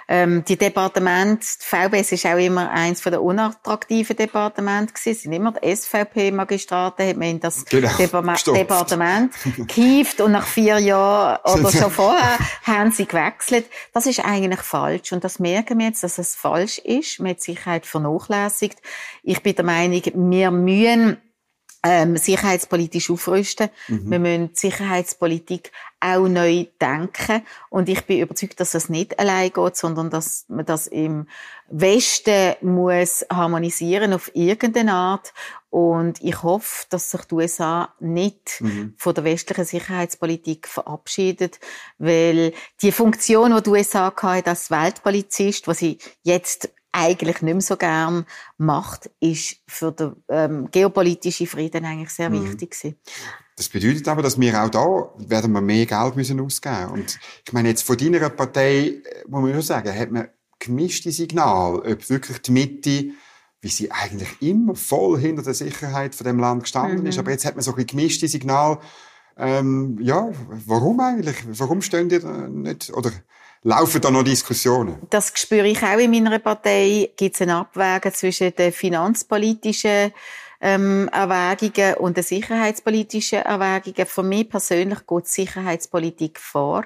Ähm, 0.10 0.46
die 0.46 0.58
Departement, 0.58 1.42
die 1.42 1.66
VBS 1.66 2.14
ist 2.14 2.26
auch 2.26 2.38
immer 2.38 2.72
eins 2.72 3.02
von 3.02 3.12
der 3.12 3.22
unattraktiven 3.22 4.16
Departement 4.16 4.94
gewesen. 4.94 5.12
Es 5.12 5.22
sind 5.24 5.34
immer 5.34 5.52
die 5.52 5.76
SVP-Magistraten, 5.76 7.10
hat 7.10 7.18
man 7.18 7.30
in 7.30 7.40
das 7.42 7.66
genau, 7.66 7.90
Departement 7.98 9.34
gehievt 9.68 10.22
und 10.22 10.32
nach 10.32 10.48
vier 10.48 10.80
Jahren 10.80 11.40
oder 11.60 11.72
schon 11.72 11.92
vorher 11.92 12.38
haben 12.64 12.92
sie 12.92 13.06
gewechselt. 13.06 13.66
Das 13.94 14.06
ist 14.06 14.24
eigentlich 14.24 14.62
falsch 14.62 15.12
und 15.12 15.26
das 15.26 15.40
merken 15.40 15.80
wir 15.80 15.88
jetzt, 15.88 16.04
dass 16.04 16.18
es 16.18 16.36
falsch 16.36 16.78
ist. 16.80 17.20
Mit 17.20 17.42
Sicherheit 17.42 17.86
vernachlässigt. 17.86 18.80
Ich 19.24 19.44
bin 19.44 19.56
der 19.56 19.66
Meinung, 19.66 20.02
wir 20.06 20.52
müssen 20.52 21.18
ähm, 21.88 22.18
sicherheitspolitisch 22.18 23.10
aufrüsten. 23.10 23.70
Mhm. 23.88 24.12
Wir 24.12 24.20
müssen 24.20 24.50
die 24.50 24.60
Sicherheitspolitik 24.60 25.72
auch 26.00 26.28
neu 26.28 26.66
denken. 26.80 27.44
Und 27.70 27.90
ich 27.90 28.06
bin 28.06 28.20
überzeugt, 28.20 28.60
dass 28.60 28.72
das 28.72 28.90
nicht 28.90 29.18
allein 29.20 29.52
geht, 29.52 29.78
sondern 29.78 30.10
dass 30.10 30.46
man 30.48 30.66
das 30.66 30.88
im 30.88 31.28
Westen 31.70 32.56
muss 32.62 33.26
harmonisieren 33.32 34.14
auf 34.14 34.30
irgendeine 34.36 34.94
Art. 34.94 35.34
Und 35.70 36.22
ich 36.24 36.44
hoffe, 36.44 36.86
dass 36.90 37.12
sich 37.12 37.22
die 37.22 37.36
USA 37.36 37.94
nicht 38.00 38.62
mhm. 38.62 38.94
von 38.98 39.14
der 39.14 39.24
westlichen 39.24 39.66
Sicherheitspolitik 39.66 40.68
verabschiedet, 40.68 41.60
weil 41.98 42.54
die 42.82 42.92
Funktion, 42.92 43.56
die 43.56 43.64
die 43.64 43.70
USA 43.70 44.14
hatte 44.16 44.50
als 44.50 44.70
Weltpolizist, 44.70 45.68
was 45.68 45.80
sie 45.80 45.98
jetzt 46.24 46.70
eigentlich 46.92 47.42
nicht 47.42 47.54
mehr 47.54 47.62
so 47.62 47.78
gern 47.78 48.26
macht, 48.58 49.10
ist 49.20 49.58
für 49.68 49.92
den 49.92 50.16
ähm, 50.30 50.70
geopolitischen 50.72 51.48
Frieden 51.48 51.86
eigentlich 51.86 52.10
sehr 52.10 52.30
mhm. 52.30 52.44
wichtig 52.44 52.72
gewesen. 52.72 52.98
Das 53.56 53.70
bedeutet 53.70 54.08
aber, 54.08 54.22
dass 54.22 54.40
wir 54.40 54.64
auch 54.64 54.70
da 54.70 55.10
werden 55.30 55.52
wir 55.52 55.62
mehr 55.62 55.86
Geld 55.86 56.16
müssen 56.16 56.40
ausgeben. 56.40 56.92
Und 56.92 57.20
ich 57.46 57.54
meine 57.54 57.70
jetzt 57.70 57.84
von 57.84 57.98
deiner 57.98 58.30
Partei 58.30 58.88
äh, 58.88 59.02
muss 59.28 59.42
man 59.42 59.54
schon 59.54 59.62
sagen, 59.62 59.98
hat 59.98 60.12
man 60.12 60.28
gemischte 60.60 61.12
Signal, 61.12 61.78
ob 61.80 62.10
wirklich 62.10 62.40
die 62.40 62.52
Mitte 62.52 63.12
wie 63.62 63.70
sie 63.70 63.92
eigentlich 63.92 64.42
immer 64.42 64.76
voll 64.76 65.20
hinter 65.20 65.44
der 65.44 65.54
Sicherheit 65.54 66.16
von 66.16 66.26
dem 66.26 66.40
Land 66.40 66.64
gestanden 66.64 67.02
mhm. 67.02 67.08
ist. 67.08 67.20
Aber 67.20 67.32
jetzt 67.32 67.46
hat 67.46 67.56
man 67.56 67.64
so 67.64 67.76
ein 67.76 67.86
gemischte 67.86 68.28
Signal. 68.28 68.80
Ähm, 69.36 69.98
ja, 70.02 70.30
warum 70.66 71.00
eigentlich? 71.00 71.38
Warum 71.48 71.82
stehen 71.82 72.10
die 72.10 72.20
da 72.20 72.48
nicht? 72.48 72.92
Oder 72.94 73.12
Laufen 73.64 74.02
da 74.02 74.12
noch 74.12 74.24
Diskussionen? 74.24 74.98
Das 75.10 75.32
spüre 75.36 75.68
ich 75.68 75.84
auch 75.84 75.98
in 75.98 76.12
meiner 76.12 76.40
Partei. 76.40 77.12
Gibt 77.18 77.36
es 77.36 77.42
ein 77.42 77.50
Abwägen 77.50 78.14
zwischen 78.14 78.56
den 78.56 78.72
finanzpolitischen 78.72 80.14
ähm, 80.62 81.10
Erwägungen 81.12 81.96
und 81.96 82.18
den 82.18 82.24
sicherheitspolitischen 82.24 83.40
Erwägungen. 83.40 84.06
Für 84.08 84.24
mich 84.24 84.50
persönlich 84.50 85.06
geht 85.06 85.26
die 85.26 85.30
Sicherheitspolitik 85.30 86.40
vor. 86.40 86.86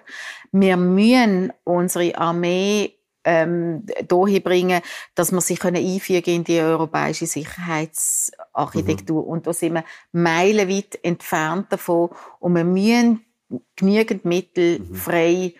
Wir 0.52 0.78
müssen 0.78 1.54
unsere 1.64 2.18
Armee 2.18 2.96
ähm, 3.24 3.86
dahin 4.08 4.42
bringen, 4.42 4.82
dass 5.16 5.32
wir 5.32 5.42
sich 5.42 5.64
einfügen 5.64 6.36
in 6.36 6.44
die 6.44 6.60
europäische 6.60 7.28
Sicherheitsarchitektur. 7.28 9.24
Mhm. 9.24 9.30
Und 9.30 9.48
da 9.48 9.54
sind 9.54 9.74
wir 9.74 9.86
meilenweit 10.12 11.00
entfernt 11.04 11.72
davon. 11.72 12.10
Und 12.40 12.56
wir 12.56 12.64
müssen 12.64 13.24
genügend 13.76 14.26
Mittel 14.26 14.80
mhm. 14.80 14.96
frei 14.96 15.54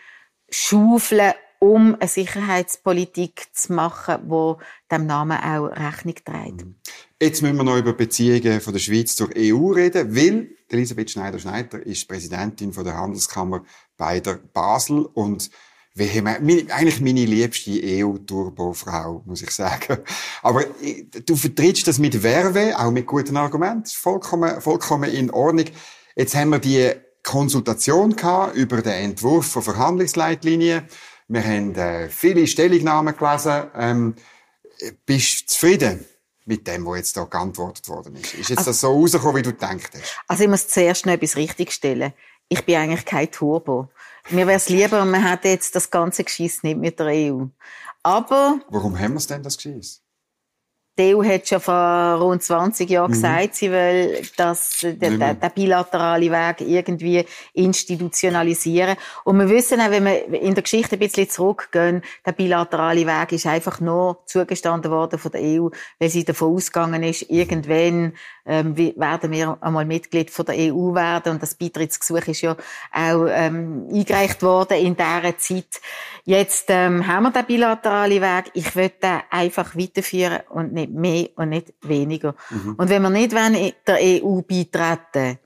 schaufeln, 0.52 1.34
um 1.60 1.96
eine 2.00 2.08
Sicherheitspolitik 2.08 3.48
zu 3.54 3.74
machen, 3.74 4.18
wo 4.28 4.58
dem 4.92 5.06
Namen 5.06 5.38
auch 5.38 5.68
Rechnung 5.68 6.16
trägt. 6.16 6.66
Mhm. 6.66 6.76
Jetzt 7.22 7.42
müssen 7.42 7.58
wir 7.58 7.64
noch 7.64 7.78
über 7.78 7.94
Beziehungen 7.94 8.60
von 8.62 8.74
der 8.74 8.80
Schweiz 8.80 9.16
zur 9.16 9.30
EU 9.38 9.72
reden, 9.72 10.16
weil 10.16 10.50
Elisabeth 10.70 11.12
Schneider-Schneider 11.12 11.86
ist 11.86 12.08
Präsidentin 12.08 12.74
von 12.74 12.84
der 12.84 12.98
Handelskammer 12.98 13.64
bei 13.96 14.20
der 14.20 14.40
Basel 14.54 15.06
und 15.14 15.52
eigentlich 15.98 17.02
meine 17.02 17.26
liebste 17.26 17.80
EU-Turbo-Frau, 17.84 19.24
muss 19.26 19.42
ich 19.42 19.52
sagen. 19.52 19.98
Aber 20.42 20.64
du 21.26 21.36
vertrittst 21.36 21.86
das 21.86 22.00
mit 22.00 22.24
Werbe, 22.24 22.74
auch 22.80 22.92
mit 22.92 23.06
guten 23.06 23.36
Argumenten, 23.38 23.86
vollkommen, 23.88 24.62
vollkommen 24.62 25.12
in 25.12 25.30
Ordnung. 25.30 25.66
Jetzt 26.16 26.34
haben 26.34 26.50
wir 26.50 26.60
die 26.60 26.92
Konsultation 27.24 28.16
gehabt 28.16 28.56
über 28.56 28.82
den 28.82 29.12
Entwurf 29.12 29.48
von 29.48 29.62
Verhandlungsleitlinien. 29.62 30.84
Wir 31.28 31.44
haben 31.44 31.76
äh, 31.76 32.10
viele 32.10 32.48
Stellungnahmen 32.48 33.16
gelesen. 33.16 33.64
Ähm, 33.76 34.16
bist 35.06 35.42
du 35.42 35.46
zufrieden? 35.48 36.06
mit 36.46 36.68
dem, 36.68 36.86
was 36.86 36.98
jetzt 36.98 37.18
da 37.18 37.24
geantwortet 37.24 37.88
worden 37.88 38.16
ist. 38.16 38.34
Ist 38.34 38.50
jetzt 38.50 38.60
also, 38.60 38.72
das 38.72 38.82
so 38.82 38.92
rausgekommen, 38.92 39.38
wie 39.38 39.42
du 39.42 39.52
gedacht 39.52 39.92
hast? 39.94 40.18
Also 40.28 40.44
ich 40.44 40.50
muss 40.50 40.68
zuerst 40.68 41.06
noch 41.06 41.14
etwas 41.14 41.36
richtigstellen. 41.36 42.14
Ich 42.50 42.66
bin 42.66 42.76
eigentlich 42.76 43.06
kein 43.06 43.32
Turbo. 43.32 43.90
Mir 44.30 44.48
wäre 44.48 44.58
es 44.58 44.68
lieber, 44.68 45.06
man 45.06 45.26
hätte 45.26 45.48
jetzt 45.48 45.76
das 45.76 45.90
ganze 45.90 46.24
Geschiss 46.24 46.64
nicht 46.64 46.78
mit 46.78 47.00
der 47.00 47.08
EU. 47.08 47.46
Aber... 48.04 48.60
Warum 48.70 49.00
haben 49.00 49.14
wir 49.14 49.22
denn, 49.22 49.44
das 49.44 49.56
Geschiss? 49.56 50.02
Die 51.00 51.16
EU 51.16 51.24
hat 51.24 51.48
schon 51.48 51.62
vor 51.62 52.20
rund 52.20 52.44
20 52.44 52.90
Jahren 52.90 53.12
mhm. 53.12 53.14
gesagt, 53.14 53.56
sie 53.56 53.72
will 53.72 54.22
das, 54.36 54.80
den, 54.82 55.00
den, 55.00 55.40
den 55.40 55.52
bilaterale 55.56 56.30
Weg 56.30 56.62
irgendwie 56.62 57.26
institutionalisieren. 57.54 58.98
Und 59.24 59.40
wir 59.40 59.50
wissen 59.50 59.80
auch, 59.80 59.90
wenn 59.90 60.04
wir 60.04 60.42
in 60.42 60.54
der 60.54 60.64
Geschichte 60.64 60.98
ein 60.98 61.00
bisschen 61.00 61.30
zurückgehen, 61.30 62.02
der 62.26 62.34
bilaterale 62.34 63.08
Weg 63.08 63.32
ist 63.32 63.46
einfach 63.46 63.80
nur 63.80 64.22
zugestanden 64.26 64.92
worden 64.92 65.18
von 65.18 65.32
der 65.32 65.42
EU, 65.42 65.70
weil 65.98 66.10
sie 66.10 66.26
davon 66.26 66.56
ausgegangen 66.56 67.04
ist, 67.04 67.30
irgendwann 67.30 68.14
ähm, 68.46 68.76
werden 68.76 69.32
wir 69.32 69.58
einmal 69.62 69.86
Mitglied 69.86 70.30
von 70.30 70.46
der 70.46 70.56
EU 70.56 70.94
werden. 70.94 71.34
Und 71.34 71.42
das 71.42 71.56
Beitrittsgesuch 71.56 72.28
ist 72.28 72.42
ja 72.42 72.58
auch 72.92 73.28
ähm, 73.30 73.88
eingereicht 73.94 74.42
worden 74.44 74.78
in 74.78 74.96
dieser 74.96 75.38
Zeit. 75.38 75.82
Jetzt 76.26 76.66
ähm, 76.70 77.08
haben 77.08 77.24
wir 77.24 77.32
den 77.32 77.46
bilateralen 77.46 78.22
Weg. 78.22 78.52
Ich 78.54 78.76
will 78.76 78.90
den 78.90 79.22
einfach 79.30 79.76
weiterführen 79.76 80.40
und 80.50 80.74
nicht 80.74 80.81
mehr 80.88 81.30
und 81.36 81.50
nicht 81.50 81.74
weniger. 81.82 82.36
Mhm. 82.50 82.76
Und 82.78 82.90
wenn 82.90 83.02
wir 83.02 83.10
nicht 83.10 83.34
wollen, 83.34 83.74
der 83.88 84.24
EU 84.24 84.42
beitreten 84.42 85.40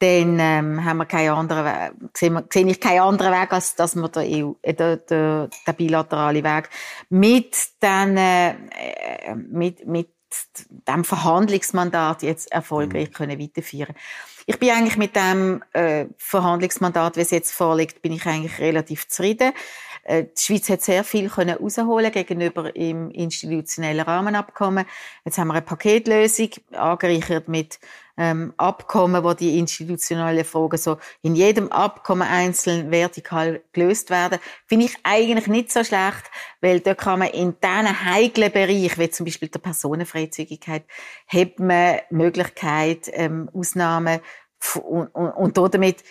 dann 0.00 0.38
ähm, 0.40 0.84
haben 0.84 0.96
wir 0.96 1.04
keinen 1.04 1.34
anderen 1.34 1.64
Weg, 1.66 1.92
sehe, 2.16 2.44
sehe 2.50 2.66
ich 2.66 2.80
keinen 2.80 3.00
anderen 3.00 3.32
Weg, 3.34 3.52
als 3.52 3.74
dass 3.74 3.94
wir 3.94 4.08
der 4.08 4.22
EU, 4.22 4.52
äh, 4.62 4.72
der, 4.72 4.96
der, 4.96 5.50
der 5.66 5.72
bilaterale 5.74 6.42
Weg 6.42 6.70
mit 7.10 7.54
den, 7.82 8.16
äh, 8.16 8.54
mit, 9.34 9.86
mit 9.86 10.08
dem 10.88 11.04
Verhandlungsmandat 11.04 12.22
jetzt 12.22 12.50
erfolgreich 12.50 13.10
mhm. 13.10 13.12
können 13.12 13.40
weiterführen. 13.40 13.94
Ich 14.46 14.58
bin 14.58 14.70
eigentlich 14.70 14.96
mit 14.96 15.14
dem 15.16 15.62
äh, 15.74 16.06
Verhandlungsmandat, 16.16 17.16
wie 17.16 17.20
es 17.20 17.30
jetzt 17.30 17.52
vorliegt, 17.52 18.00
bin 18.00 18.12
ich 18.12 18.24
eigentlich 18.24 18.58
relativ 18.58 19.06
zufrieden. 19.06 19.52
Äh, 20.04 20.24
die 20.24 20.40
Schweiz 20.42 20.68
hat 20.68 20.82
sehr 20.82 21.04
viel 21.04 21.28
können 21.28 21.50
herausholen 21.50 22.12
gegenüber 22.12 22.74
im 22.74 23.10
institutionellen 23.10 24.00
Rahmenabkommen. 24.00 24.86
Jetzt 25.24 25.38
haben 25.38 25.48
wir 25.48 25.54
eine 25.54 25.62
Paketlösung 25.62 26.50
angereichert 26.72 27.48
mit 27.48 27.78
ähm, 28.16 28.52
Abkommen, 28.58 29.24
wo 29.24 29.32
die 29.32 29.58
institutionellen 29.58 30.44
Fragen 30.44 30.76
so 30.76 30.98
in 31.22 31.34
jedem 31.34 31.72
Abkommen 31.72 32.28
einzeln 32.28 32.90
vertikal 32.90 33.62
gelöst 33.72 34.10
werden, 34.10 34.38
finde 34.66 34.86
ich 34.86 34.96
eigentlich 35.04 35.46
nicht 35.46 35.72
so 35.72 35.82
schlecht, 35.84 36.30
weil 36.60 36.80
da 36.80 36.94
kann 36.94 37.20
man 37.20 37.28
in 37.28 37.56
diesen 37.62 38.04
heiklen 38.04 38.52
Bereich, 38.52 38.98
wie 38.98 39.10
zum 39.10 39.24
Beispiel 39.24 39.48
der 39.48 39.60
Personenfreizügigkeit, 39.60 40.84
hat 41.28 41.58
man 41.58 42.00
Möglichkeit, 42.10 43.10
ähm, 43.12 43.48
Ausnahmen 43.54 44.20
und, 44.74 45.06
und, 45.14 45.56
und 45.56 45.74
damit 45.74 46.04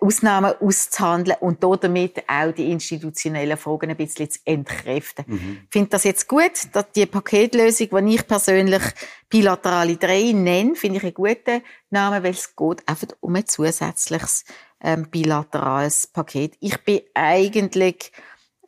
Ausnahmen 0.00 0.52
auszuhandeln 0.60 1.38
und 1.40 1.62
damit 1.62 2.22
auch 2.28 2.52
die 2.52 2.70
institutionellen 2.70 3.56
Fragen 3.56 3.90
ein 3.90 3.96
bisschen 3.96 4.30
zu 4.30 4.38
entkräften. 4.44 5.24
Mhm. 5.26 5.60
Ich 5.64 5.72
finde 5.72 5.88
das 5.88 6.04
jetzt 6.04 6.28
gut, 6.28 6.52
dass 6.72 6.92
die 6.92 7.06
Paketlösung, 7.06 7.88
die 8.06 8.14
ich 8.14 8.26
persönlich 8.26 8.82
bilaterale 9.30 9.96
drei 9.96 10.32
nenne, 10.32 10.74
finde 10.74 10.98
ich 10.98 11.04
einen 11.04 11.14
guten 11.14 11.62
Namen, 11.88 12.22
weil 12.22 12.32
es 12.32 12.54
geht 12.54 12.86
einfach 12.86 13.08
um 13.20 13.34
ein 13.36 13.46
zusätzliches 13.46 14.44
ähm, 14.82 15.08
bilaterales 15.10 16.06
Paket. 16.08 16.56
Ich 16.60 16.76
bin 16.84 17.00
eigentlich 17.14 18.12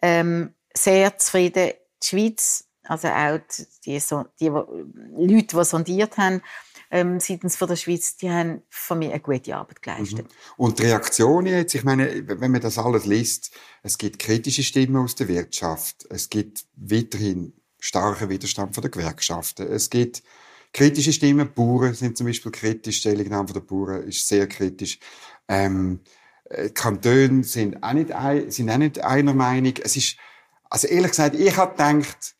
ähm, 0.00 0.54
sehr 0.74 1.18
zufrieden. 1.18 1.72
Die 2.02 2.06
Schweiz, 2.06 2.68
also 2.84 3.08
auch 3.08 3.38
die, 3.84 3.98
die, 3.98 4.02
die 4.40 4.48
Leute, 4.48 5.56
die 5.56 5.64
sondiert 5.64 6.16
haben, 6.16 6.42
ähm, 6.92 7.20
seitens 7.20 7.56
von 7.56 7.68
der 7.68 7.76
Schweiz, 7.76 8.16
die 8.16 8.30
haben 8.30 8.62
von 8.68 8.98
mir 8.98 9.10
eine 9.10 9.20
gute 9.20 9.56
Arbeit 9.56 9.80
geleistet. 9.80 10.26
Mhm. 10.26 10.54
Und 10.58 10.78
die 10.78 10.84
Reaktion 10.84 11.46
jetzt, 11.46 11.74
ich 11.74 11.84
meine, 11.84 12.28
wenn 12.28 12.50
man 12.50 12.60
das 12.60 12.76
alles 12.76 13.06
liest, 13.06 13.50
es 13.82 13.96
gibt 13.96 14.18
kritische 14.18 14.62
Stimmen 14.62 14.96
aus 14.96 15.14
der 15.14 15.26
Wirtschaft, 15.26 16.06
es 16.10 16.28
gibt 16.28 16.66
weiterhin 16.76 17.54
starken 17.80 18.28
Widerstand 18.28 18.74
von 18.74 18.82
der 18.82 18.90
Gewerkschaften, 18.90 19.66
es 19.72 19.88
gibt 19.88 20.22
kritische 20.74 21.14
Stimmen, 21.14 21.48
die 21.48 21.54
Bauern 21.54 21.94
sind 21.94 22.18
zum 22.18 22.26
Beispiel 22.26 22.52
kritisch, 22.52 22.96
die 22.96 23.08
Stellungnahme 23.08 23.54
der 23.54 23.60
Bauern 23.60 24.02
ist 24.02 24.28
sehr 24.28 24.46
kritisch. 24.46 24.98
Ähm, 25.48 26.00
äh, 26.44 26.68
Kantone 26.68 27.42
sind 27.42 27.82
auch, 27.82 27.94
nicht, 27.94 28.12
sind 28.52 28.70
auch 28.70 28.76
nicht 28.76 29.02
einer 29.02 29.32
Meinung. 29.32 29.74
Es 29.82 29.96
ist, 29.96 30.16
also 30.68 30.88
ehrlich 30.88 31.12
gesagt, 31.12 31.36
ich 31.36 31.56
habe 31.56 31.72
gedacht, 31.72 32.34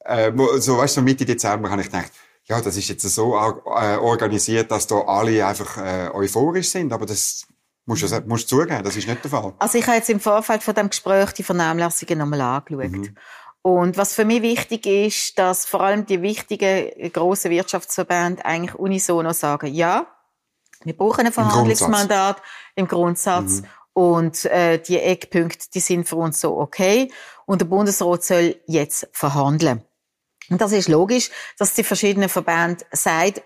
äh, 0.00 0.32
so, 0.60 0.78
weißt 0.78 0.96
du, 0.96 1.02
Mitte 1.02 1.26
Dezember 1.26 1.70
habe 1.70 1.82
ich 1.82 1.88
gedacht, 1.88 2.10
ja, 2.52 2.60
das 2.60 2.76
ist 2.76 2.88
jetzt 2.88 3.02
so 3.02 3.34
äh, 3.34 3.96
organisiert, 3.96 4.70
dass 4.70 4.86
da 4.86 5.00
alle 5.00 5.46
einfach 5.46 5.78
äh, 5.78 6.10
euphorisch 6.12 6.68
sind, 6.68 6.92
aber 6.92 7.06
das 7.06 7.46
musst 7.86 8.02
du, 8.02 8.20
musst 8.26 8.52
du 8.52 8.58
zugeben, 8.58 8.84
das 8.84 8.96
ist 8.96 9.08
nicht 9.08 9.24
der 9.24 9.30
Fall. 9.30 9.54
Also 9.58 9.78
ich 9.78 9.86
habe 9.86 9.96
jetzt 9.96 10.10
im 10.10 10.20
Vorfeld 10.20 10.62
von 10.62 10.74
dem 10.74 10.90
Gespräch 10.90 11.32
die 11.32 11.42
Vernehmlassungen 11.42 12.18
nochmal 12.18 12.42
angeschaut. 12.42 12.90
Mhm. 12.90 13.16
Und 13.62 13.96
was 13.96 14.12
für 14.12 14.24
mich 14.24 14.42
wichtig 14.42 14.86
ist, 14.86 15.38
dass 15.38 15.64
vor 15.64 15.80
allem 15.80 16.04
die 16.04 16.20
wichtigen 16.20 16.90
grossen 17.12 17.50
Wirtschaftsverbände 17.50 18.44
eigentlich 18.44 18.74
unisono 18.74 19.32
sagen, 19.32 19.72
ja, 19.72 20.06
wir 20.84 20.96
brauchen 20.96 21.26
ein 21.26 21.32
Verhandlungsmandat 21.32 22.42
im 22.74 22.86
Grundsatz. 22.86 23.36
Im 23.36 23.48
Grundsatz. 23.48 23.62
Mhm. 23.62 23.66
Und 23.94 24.44
äh, 24.46 24.78
die 24.78 24.98
Eckpunkte, 24.98 25.66
die 25.72 25.80
sind 25.80 26.08
für 26.08 26.16
uns 26.16 26.40
so 26.40 26.58
okay. 26.58 27.10
Und 27.46 27.60
der 27.60 27.66
Bundesrat 27.66 28.24
soll 28.24 28.56
jetzt 28.66 29.08
verhandeln. 29.12 29.84
Und 30.52 30.60
das 30.60 30.72
ist 30.72 30.88
logisch, 30.88 31.30
dass 31.58 31.72
die 31.72 31.82
verschiedenen 31.82 32.28
Verbände 32.28 32.84
sagen, 32.92 33.40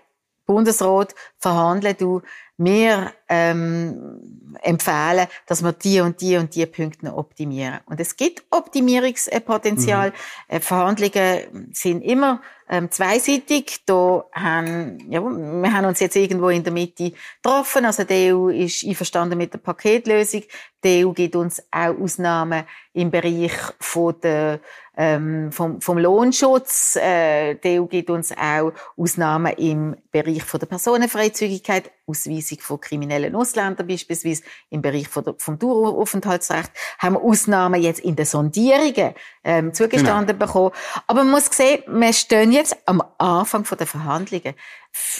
Bundesrat, 0.45 1.15
verhandle 1.39 1.93
du, 1.93 2.21
wir 2.57 3.11
ähm, 3.29 4.47
empfehlen, 4.61 5.27
dass 5.45 5.63
wir 5.63 5.73
die 5.73 5.99
und 6.01 6.21
die 6.21 6.37
und 6.37 6.55
die 6.55 6.65
Punkte 6.65 7.05
noch 7.05 7.17
optimieren. 7.17 7.79
Und 7.85 7.99
es 7.99 8.15
gibt 8.15 8.43
Optimierungspotenzial. 8.49 10.09
Mhm. 10.09 10.15
Äh, 10.47 10.59
Verhandlungen 10.59 11.69
sind 11.73 12.01
immer 12.01 12.41
ähm, 12.69 12.89
zweiseitig. 12.89 13.83
Da 13.85 14.25
haben, 14.33 14.97
ja, 15.09 15.21
wir 15.21 15.73
haben 15.73 15.85
uns 15.85 15.99
jetzt 15.99 16.15
irgendwo 16.15 16.49
in 16.49 16.63
der 16.63 16.73
Mitte 16.73 17.13
getroffen. 17.41 17.85
Also 17.85 18.03
die 18.03 18.33
EU 18.33 18.49
ist 18.49 18.85
einverstanden 18.85 19.37
mit 19.37 19.53
der 19.53 19.59
Paketlösung. 19.59 20.43
Die 20.83 21.05
EU 21.05 21.11
gibt 21.11 21.35
uns 21.35 21.61
auch 21.71 21.97
Ausnahmen 21.99 22.63
im 22.93 23.11
Bereich 23.11 23.53
von 23.79 24.15
der 24.21 24.59
ähm, 24.97 25.51
vom, 25.51 25.79
vom 25.79 25.97
Lohnschutz. 25.99 26.95
Äh, 26.95 27.55
die 27.55 27.79
EU 27.79 27.85
gibt 27.85 28.09
uns 28.09 28.31
auch 28.35 28.73
Ausnahmen 28.97 29.53
im 29.53 29.95
Bereich 30.11 30.43
von 30.43 30.59
der 30.59 30.67
Personenfreizügigkeit, 30.67 31.91
Ausweisung 32.07 32.59
von 32.59 32.79
kriminellen 32.79 33.35
Ausländern 33.35 33.87
beispielsweise, 33.87 34.43
im 34.69 34.81
Bereich 34.81 35.07
von 35.07 35.23
der, 35.23 35.35
vom 35.37 35.59
Daueraufenthaltsrecht 35.59 36.71
haben 36.99 37.15
wir 37.15 37.21
Ausnahmen 37.21 37.81
jetzt 37.81 37.99
in 37.99 38.15
den 38.15 38.25
Sondierungen 38.25 39.13
ähm, 39.43 39.73
zugestanden 39.73 40.37
genau. 40.37 40.47
bekommen. 40.47 40.71
Aber 41.05 41.23
man 41.23 41.31
muss 41.31 41.45
sehen, 41.47 41.83
wir 41.87 42.13
stehen 42.13 42.51
jetzt 42.51 42.77
am 42.85 43.03
Anfang 43.17 43.65
von 43.65 43.77
der 43.77 43.87
Verhandlungen 43.87 44.55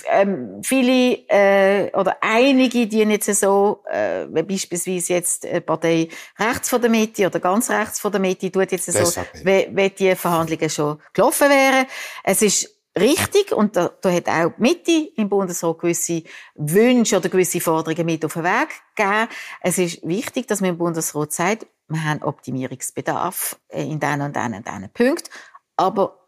ähm, 0.10 0.62
viele 0.64 1.20
äh, 1.30 1.92
oder 1.94 2.18
einige, 2.22 2.88
die 2.88 3.00
jetzt 3.00 3.34
so, 3.36 3.84
äh, 3.92 4.26
beispielsweise 4.26 5.14
jetzt 5.14 5.46
eine 5.46 5.62
Partei 5.62 6.10
rechts 6.40 6.70
von 6.70 6.82
der 6.82 6.90
Mitte 6.90 7.28
oder 7.28 7.40
ganz 7.40 7.70
rechts 7.70 8.00
von 8.00 8.12
der 8.12 8.22
Mitte, 8.22 8.52
tut 8.52 8.72
jetzt 8.72 8.92
so, 8.92 9.22
wie, 9.44 9.68
wie 9.72 9.90
die 9.90 10.16
Verhandlungen 10.16 10.70
schon 10.70 11.00
gelaufen 11.14 11.50
wären. 11.50 11.86
Es 12.24 12.42
ist 12.42 12.77
richtig 13.00 13.52
und 13.52 13.76
da, 13.76 13.92
da 14.02 14.12
hat 14.12 14.28
auch 14.28 14.52
die 14.58 14.62
Mitte 14.62 15.12
im 15.16 15.30
Bundesrat 15.30 15.80
gewisse 15.80 16.24
Wünsche 16.56 17.18
oder 17.18 17.30
gewisse 17.30 17.62
Forderungen 17.62 18.06
mit 18.06 18.26
auf 18.26 18.34
den 18.34 18.44
Weg 18.44 18.70
gegeben. 18.96 19.28
Es 19.62 19.78
ist 19.78 20.06
wichtig, 20.08 20.48
dass 20.48 20.62
man 20.62 20.72
im 20.72 20.78
Bundesrat 20.78 21.32
sagt, 21.32 21.68
wir 21.88 22.04
haben 22.04 22.22
Optimierungsbedarf 22.24 23.58
in 23.70 24.00
diesen 24.00 24.22
und 24.22 24.36
diesen 24.36 24.54
und 24.56 24.68
diesen 24.68 24.90
Punkten, 24.94 25.30
aber 25.78 26.20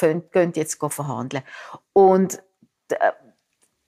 gehen 0.00 0.52
jetzt 0.54 0.78
verhandeln. 0.80 1.44
Und 1.92 2.42
äh, 2.88 3.12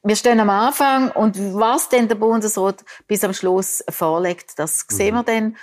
wir 0.02 0.14
stehen 0.14 0.38
am 0.38 0.50
Anfang 0.50 1.10
und 1.10 1.36
was 1.54 1.88
denn 1.88 2.06
der 2.06 2.14
Bundesrat 2.14 2.84
bis 3.08 3.24
am 3.24 3.32
Schluss 3.32 3.82
vorlegt, 3.88 4.58
das 4.58 4.84
sehen 4.88 5.14
mhm. 5.14 5.18
wir 5.18 5.22
dann. 5.24 5.56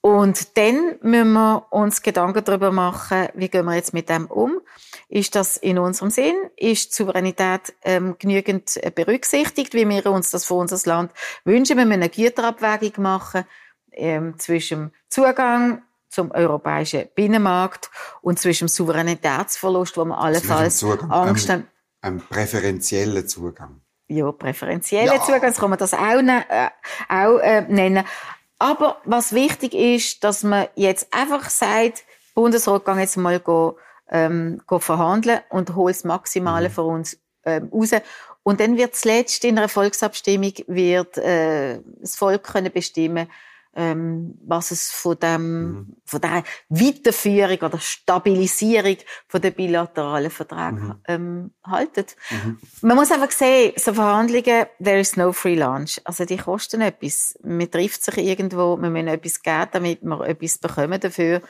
Und 0.00 0.56
dann 0.56 0.98
müssen 1.02 1.32
wir 1.32 1.66
uns 1.70 2.02
Gedanken 2.02 2.44
darüber 2.44 2.70
machen, 2.70 3.28
wie 3.34 3.48
gehen 3.48 3.64
wir 3.64 3.74
jetzt 3.74 3.92
mit 3.92 4.08
dem 4.08 4.26
um? 4.26 4.60
Ist 5.08 5.34
das 5.34 5.56
in 5.56 5.78
unserem 5.78 6.10
Sinn? 6.10 6.34
Ist 6.56 6.90
die 6.90 6.96
Souveränität 6.96 7.74
ähm, 7.82 8.16
genügend 8.18 8.76
äh, 8.76 8.90
berücksichtigt, 8.90 9.72
wie 9.72 9.88
wir 9.88 10.06
uns 10.06 10.30
das 10.30 10.44
für 10.44 10.54
unser 10.54 10.78
Land 10.88 11.12
wünschen? 11.44 11.78
Wir 11.78 11.86
müssen 11.86 12.02
eine 12.02 12.10
Güterabwägung 12.10 13.02
machen 13.02 13.44
ähm, 13.92 14.38
zwischen 14.38 14.92
Zugang 15.08 15.82
zum 16.10 16.30
europäischen 16.30 17.08
Binnenmarkt 17.14 17.90
und 18.20 18.38
zwischen 18.38 18.66
dem 18.66 18.68
Souveränitätsverlust, 18.68 19.96
wo 19.96 20.04
wir 20.04 20.18
allenfalls 20.18 20.84
Angst 20.84 21.48
haben. 21.48 21.66
Ein 22.02 22.20
präferenzieller 22.20 23.26
Zugang. 23.26 23.80
Ja, 24.08 24.30
präferenzieller 24.32 25.14
ja. 25.14 25.22
Zugang, 25.22 25.52
so 25.52 25.60
kann 25.60 25.70
man 25.70 25.78
das 25.78 25.94
auch, 25.94 26.22
ne, 26.22 26.44
äh, 26.48 26.68
auch 27.08 27.38
äh, 27.38 27.62
nennen. 27.62 28.04
Aber 28.58 29.00
was 29.04 29.32
wichtig 29.32 29.74
ist, 29.74 30.24
dass 30.24 30.42
man 30.42 30.66
jetzt 30.74 31.12
einfach 31.12 31.48
sagt, 31.48 32.04
Bundesrat 32.34 32.84
kann 32.84 32.98
jetzt 32.98 33.16
mal 33.16 33.40
go, 33.40 33.78
ähm, 34.10 34.60
verhandeln 34.66 35.40
und 35.50 35.74
holt 35.74 35.96
das 35.96 36.04
Maximale 36.04 36.68
mhm. 36.68 36.72
für 36.72 36.82
uns 36.82 37.18
ähm, 37.44 37.70
raus. 37.72 37.90
Und 38.42 38.60
dann 38.60 38.76
wird 38.76 38.96
zuletzt 38.96 39.44
in 39.44 39.58
einer 39.58 39.68
Volksabstimmung 39.68 40.52
wird 40.66 41.18
äh, 41.18 41.80
das 42.00 42.16
Volk 42.16 42.44
können 42.44 42.72
bestimmen, 42.72 43.28
ähm, 43.76 44.38
was 44.44 44.70
es 44.70 44.90
von 44.90 45.18
dem, 45.18 45.70
mhm. 45.70 45.96
von 46.04 46.20
der 46.20 46.42
Weiterführung 46.68 47.58
oder 47.58 47.78
Stabilisierung 47.78 48.96
von 49.28 49.40
der 49.40 49.50
bilateralen 49.50 50.30
Verträge 50.30 50.72
mhm. 50.72 50.94
ähm, 51.06 51.50
haltet. 51.62 52.16
Mhm. 52.30 52.58
Man 52.80 52.96
muss 52.96 53.12
einfach 53.12 53.30
sehen, 53.30 53.74
so 53.76 53.92
Verhandlungen, 53.92 54.66
there 54.82 54.98
is 54.98 55.16
no 55.16 55.32
free 55.32 55.54
lunch. 55.54 56.00
Also 56.04 56.24
die 56.24 56.38
kosten 56.38 56.80
etwas. 56.80 57.38
Man 57.42 57.70
trifft 57.70 58.02
sich 58.02 58.16
irgendwo, 58.16 58.76
man 58.76 58.92
muss 58.92 59.12
etwas 59.12 59.42
geben, 59.42 59.68
damit 59.72 60.02
man 60.02 60.22
etwas 60.22 60.58
bekommen 60.58 60.98
dafür. 60.98 61.36
Um, 61.36 61.42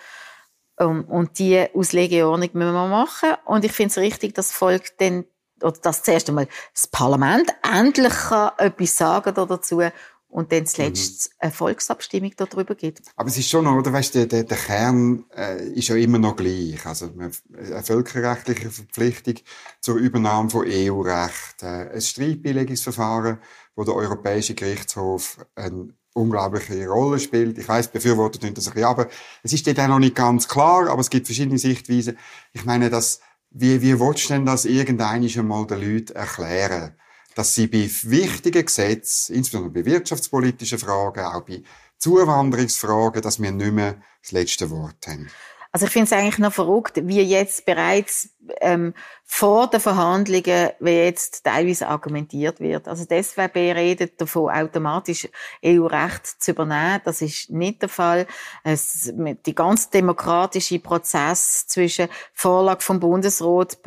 und 0.84 1.38
die 1.38 1.66
Auslegeordnung 1.74 2.50
müssen 2.52 2.72
wir 2.72 2.88
machen. 2.88 3.30
Und 3.44 3.64
ich 3.64 3.72
finde 3.72 3.90
es 3.90 3.98
richtig, 3.98 4.34
dass 4.34 4.48
das 4.48 4.56
Volk 4.56 4.96
dann, 4.98 5.24
oder 5.62 5.78
dass 5.82 6.02
zuerst 6.02 6.28
einmal 6.28 6.48
das 6.72 6.86
Parlament 6.86 7.50
endlich 7.62 8.12
kann 8.12 8.52
etwas 8.58 8.96
sagen 8.96 9.34
dazu 9.34 9.82
und 10.30 10.52
dann 10.52 10.66
zuletzt 10.66 11.30
mhm. 11.30 11.36
eine 11.38 11.52
Volksabstimmung 11.52 12.32
darüber 12.36 12.74
gibt. 12.74 13.02
Aber 13.16 13.28
es 13.28 13.38
ist 13.38 13.48
schon 13.48 13.64
noch, 13.64 13.76
oder 13.76 13.92
weißt, 13.92 14.14
der, 14.14 14.26
der, 14.26 14.44
der 14.44 14.56
Kern 14.56 15.24
äh, 15.34 15.68
ist 15.70 15.88
ja 15.88 15.96
immer 15.96 16.18
noch 16.18 16.36
gleich. 16.36 16.84
Also 16.84 17.10
eine 17.18 17.82
völkerrechtliche 17.82 18.70
Verpflichtung 18.70 19.36
zur 19.80 19.96
Übernahme 19.96 20.50
von 20.50 20.66
EU-Recht, 20.66 21.62
äh, 21.62 21.90
ein 21.94 22.00
Streitbeilegungsverfahren, 22.00 23.38
wo 23.74 23.84
der 23.84 23.94
Europäische 23.94 24.54
Gerichtshof 24.54 25.38
eine 25.54 25.94
unglaubliche 26.18 26.86
Rolle 26.86 27.18
spielt. 27.18 27.58
Ich 27.58 27.68
weiß, 27.68 27.88
Befürworter 27.88 28.38
tun 28.38 28.54
das 28.54 28.68
ein 28.68 28.74
bisschen, 28.74 28.88
aber 28.88 29.08
es 29.42 29.52
ist 29.52 29.66
dort 29.66 29.80
auch 29.80 29.88
noch 29.88 29.98
nicht 29.98 30.14
ganz 30.14 30.48
klar, 30.48 30.88
aber 30.88 31.00
es 31.00 31.10
gibt 31.10 31.26
verschiedene 31.26 31.58
Sichtweisen. 31.58 32.18
Ich 32.52 32.64
meine, 32.64 32.90
dass, 32.90 33.20
wie, 33.50 33.80
wie 33.80 33.98
willst 33.98 34.28
du 34.28 34.34
denn 34.34 34.46
das 34.46 34.64
irgendeinisch 34.64 35.38
einmal 35.38 35.66
den 35.66 35.80
Leuten 35.80 36.14
erklären? 36.14 36.94
dass 37.38 37.54
sie 37.54 37.68
bei 37.68 37.88
wichtigen 38.02 38.64
Gesetzen, 38.64 39.36
insbesondere 39.36 39.72
bei 39.72 39.84
wirtschaftspolitischen 39.84 40.76
Fragen, 40.76 41.24
auch 41.24 41.42
bei 41.42 41.62
Zuwanderungsfragen, 41.96 43.22
dass 43.22 43.40
wir 43.40 43.52
nicht 43.52 43.72
mehr 43.72 43.94
das 44.20 44.32
letzte 44.32 44.68
Wort 44.70 45.06
haben. 45.06 45.30
Also 45.70 45.86
ich 45.86 45.92
finde 45.92 46.06
es 46.06 46.12
eigentlich 46.12 46.38
noch 46.38 46.52
verrückt, 46.52 47.00
wie 47.04 47.20
jetzt 47.20 47.64
bereits 47.64 48.30
ähm, 48.60 48.92
vor 49.30 49.68
den 49.68 49.78
Verhandlungen, 49.78 50.70
wie 50.80 50.90
jetzt 50.90 51.44
teilweise 51.44 51.86
argumentiert 51.86 52.60
wird. 52.60 52.88
Also 52.88 53.04
die 53.04 53.22
SWB 53.22 53.72
redet 53.72 54.18
davon, 54.20 54.50
automatisch 54.50 55.28
EU-Recht 55.64 56.42
zu 56.42 56.52
übernehmen. 56.52 57.02
Das 57.04 57.20
ist 57.20 57.50
nicht 57.50 57.82
der 57.82 57.90
Fall. 57.90 58.26
Es, 58.64 59.12
die 59.14 59.54
ganz 59.54 59.90
demokratische 59.90 60.78
Prozess 60.80 61.66
zwischen 61.66 62.08
Vorlage 62.32 62.80
vom 62.80 62.98
Bundesrat 62.98 63.78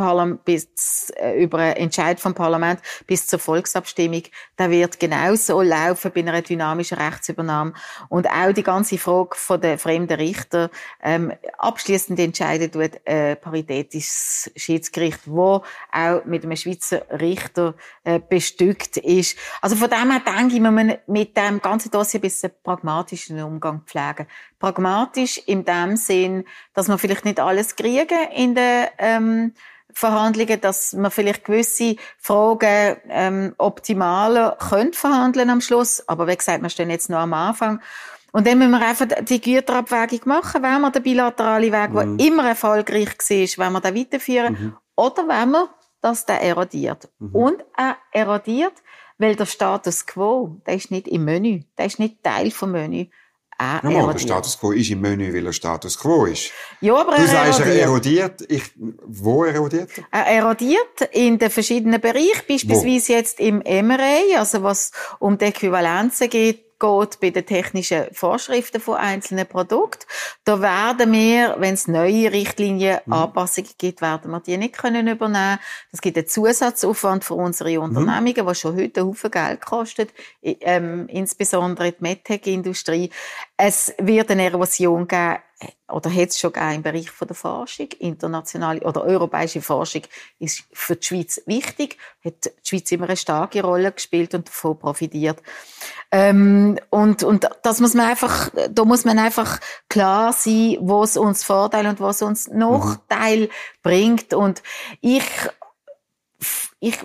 bis 0.45 1.09
äh, 1.17 1.43
über 1.43 1.57
einen 1.57 1.75
Entscheid 1.75 2.19
vom 2.19 2.35
Parlament 2.35 2.79
bis 3.07 3.25
zur 3.25 3.39
Volksabstimmung, 3.39 4.23
der 4.59 4.69
wird 4.69 4.99
genauso 4.99 5.61
laufen 5.61 6.11
bei 6.13 6.21
einer 6.21 6.43
dynamischen 6.43 6.99
Rechtsübernahme. 6.99 7.73
Und 8.09 8.29
auch 8.29 8.53
die 8.53 8.63
ganze 8.63 8.99
Frage 8.99 9.35
von 9.35 9.59
der 9.59 9.79
fremden 9.79 10.19
Richter 10.19 10.69
ähm, 11.01 11.33
abschließend 11.57 12.19
entscheidet 12.19 12.73
tut 12.73 13.05
äh, 13.05 13.35
paritätisches 13.35 14.51
Schiedsgericht 14.55 15.30
wo 15.31 15.63
auch 15.91 16.25
mit 16.25 16.43
einem 16.43 16.55
Schweizer 16.55 17.01
Richter 17.09 17.75
äh, 18.03 18.19
bestückt 18.19 18.97
ist. 18.97 19.37
Also 19.61 19.75
von 19.75 19.89
dem 19.89 20.11
her 20.11 20.21
denke 20.25 20.55
ich, 20.55 20.61
man 20.61 20.97
mit 21.07 21.37
dem 21.37 21.61
ganzen 21.61 21.91
Dossier 21.91 22.19
ein 22.19 22.21
bisschen 22.21 22.51
pragmatischen 22.63 23.41
Umgang 23.41 23.81
pflegen. 23.85 24.27
Pragmatisch 24.59 25.39
in 25.45 25.65
dem 25.65 25.97
Sinn, 25.97 26.45
dass 26.73 26.87
man 26.87 26.99
vielleicht 26.99 27.25
nicht 27.25 27.39
alles 27.39 27.75
kriegen 27.75 28.29
in 28.35 28.55
den 28.55 28.87
ähm, 28.97 29.53
Verhandlungen, 29.93 30.61
dass 30.61 30.93
man 30.93 31.11
vielleicht 31.11 31.45
gewisse 31.45 31.95
Fragen 32.17 32.97
ähm, 33.09 33.53
optimaler 33.57 34.57
könnte 34.57 34.97
verhandeln 34.97 35.49
am 35.49 35.61
Schluss. 35.61 36.07
Aber 36.07 36.27
wie 36.27 36.35
gesagt, 36.35 36.61
wir 36.61 36.69
stehen 36.69 36.89
jetzt 36.89 37.09
noch 37.09 37.19
am 37.19 37.33
Anfang. 37.33 37.81
Und 38.31 38.47
dann 38.47 38.57
müssen 38.57 38.71
wir 38.71 38.81
einfach 38.81 39.07
die 39.21 39.41
Güterabwägung 39.41 40.21
machen, 40.25 40.63
wenn 40.63 40.81
wir 40.81 40.91
den 40.91 41.03
bilateralen 41.03 41.71
Weg, 41.71 41.89
mhm. 41.89 42.17
der 42.17 42.27
immer 42.27 42.47
erfolgreich 42.47 43.09
war, 43.57 43.65
wenn 43.65 43.73
wir 43.73 43.81
den 43.81 43.95
weiterführen. 43.95 44.53
Mhm. 44.53 44.77
Oder 44.95 45.27
wenn 45.27 45.51
man 45.51 45.69
das 46.01 46.25
der 46.25 46.41
erodiert. 46.41 47.09
Mhm. 47.19 47.35
Und 47.35 47.65
er 47.77 47.97
erodiert, 48.11 48.73
weil 49.17 49.35
der 49.35 49.45
Status 49.45 50.05
quo, 50.05 50.57
der 50.65 50.75
ist 50.75 50.91
nicht 50.91 51.07
im 51.07 51.25
Menü, 51.25 51.61
der 51.77 51.85
ist 51.85 51.99
nicht 51.99 52.23
Teil 52.23 52.51
vom 52.51 52.71
Menü. 52.71 53.05
Er 53.57 53.79
ja, 53.83 54.11
der 54.11 54.17
Status 54.17 54.59
quo 54.59 54.71
ist 54.71 54.89
im 54.89 55.01
Menü, 55.01 55.31
weil 55.31 55.45
er 55.45 55.53
Status 55.53 55.99
quo 55.99 56.25
ist. 56.25 56.49
Ja, 56.81 56.95
aber 56.95 57.15
du 57.15 57.21
er 57.21 57.27
sagst, 57.27 57.59
erodiert. 57.59 57.77
er 57.77 57.83
erodiert. 57.83 58.51
Ich, 58.51 58.63
wo 59.05 59.43
erodiert 59.43 59.89
er? 59.95 60.05
Er 60.09 60.25
erodiert 60.37 61.01
in 61.11 61.37
den 61.37 61.51
verschiedenen 61.51 62.01
Bereichen, 62.01 62.41
beispielsweise 62.49 63.09
wo? 63.09 63.13
jetzt 63.13 63.39
im 63.39 63.57
MRA, 63.59 64.39
also 64.39 64.63
was 64.63 64.91
um 65.19 65.37
die 65.37 65.45
Äquivalenzen 65.45 66.27
geht, 66.31 66.70
geht 66.81 67.19
bei 67.19 67.29
den 67.29 67.45
technischen 67.45 68.05
Vorschriften 68.11 68.81
von 68.81 68.95
einzelnen 68.95 69.47
Produkten. 69.47 70.05
Da 70.43 70.59
werden 70.61 71.11
wir, 71.11 71.55
wenn 71.59 71.75
es 71.75 71.87
neue 71.87 72.31
Richtlinien, 72.31 72.99
mhm. 73.05 73.13
Anpassungen 73.13 73.69
gibt, 73.77 74.01
werden 74.01 74.31
wir 74.31 74.39
die 74.39 74.57
nicht 74.57 74.77
können 74.77 75.07
übernehmen. 75.07 75.59
Das 75.91 76.01
gibt 76.01 76.17
einen 76.17 76.27
Zusatzaufwand 76.27 77.23
für 77.23 77.35
unsere 77.35 77.69
mhm. 77.77 77.83
Unternehmungen, 77.83 78.43
mhm. 78.43 78.45
was 78.45 78.59
schon 78.59 78.75
heute 78.75 79.01
einen 79.01 79.09
Haufen 79.09 79.31
Geld 79.31 79.61
kostet, 79.65 80.09
ähm, 80.41 81.07
insbesondere 81.07 81.91
die 81.91 82.03
MedTech-Industrie. 82.03 83.11
Es 83.55 83.93
wird 83.99 84.31
eine 84.31 84.45
Erosion 84.45 85.07
geben 85.07 85.37
oder 85.91 86.13
hat 86.13 86.29
es 86.29 86.39
schon 86.39 86.53
im 86.53 86.81
Bereich 86.81 87.09
der 87.19 87.35
Forschung, 87.35 87.87
internationale 87.99 88.81
oder 88.81 89.03
europäische 89.03 89.61
Forschung 89.61 90.03
ist 90.39 90.63
für 90.71 90.95
die 90.95 91.05
Schweiz 91.05 91.41
wichtig, 91.45 91.97
hat 92.23 92.45
die 92.45 92.67
Schweiz 92.67 92.91
immer 92.91 93.07
eine 93.07 93.17
starke 93.17 93.61
Rolle 93.61 93.91
gespielt 93.91 94.33
und 94.33 94.47
davon 94.47 94.79
profitiert. 94.79 95.41
Ähm, 96.11 96.79
und, 96.89 97.23
und 97.23 97.49
das 97.63 97.79
muss 97.79 97.93
man 97.93 98.07
einfach, 98.07 98.49
da 98.69 98.85
muss 98.85 99.05
man 99.05 99.19
einfach 99.19 99.59
klar 99.89 100.33
sein, 100.33 100.77
was 100.81 101.17
uns 101.17 101.43
Vorteil 101.43 101.87
und 101.87 101.99
was 101.99 102.21
uns 102.21 102.47
Nachteil 102.47 103.41
mhm. 103.41 103.49
bringt. 103.81 104.33
Und 104.33 104.61
ich, 105.01 105.23
ich 106.79 106.97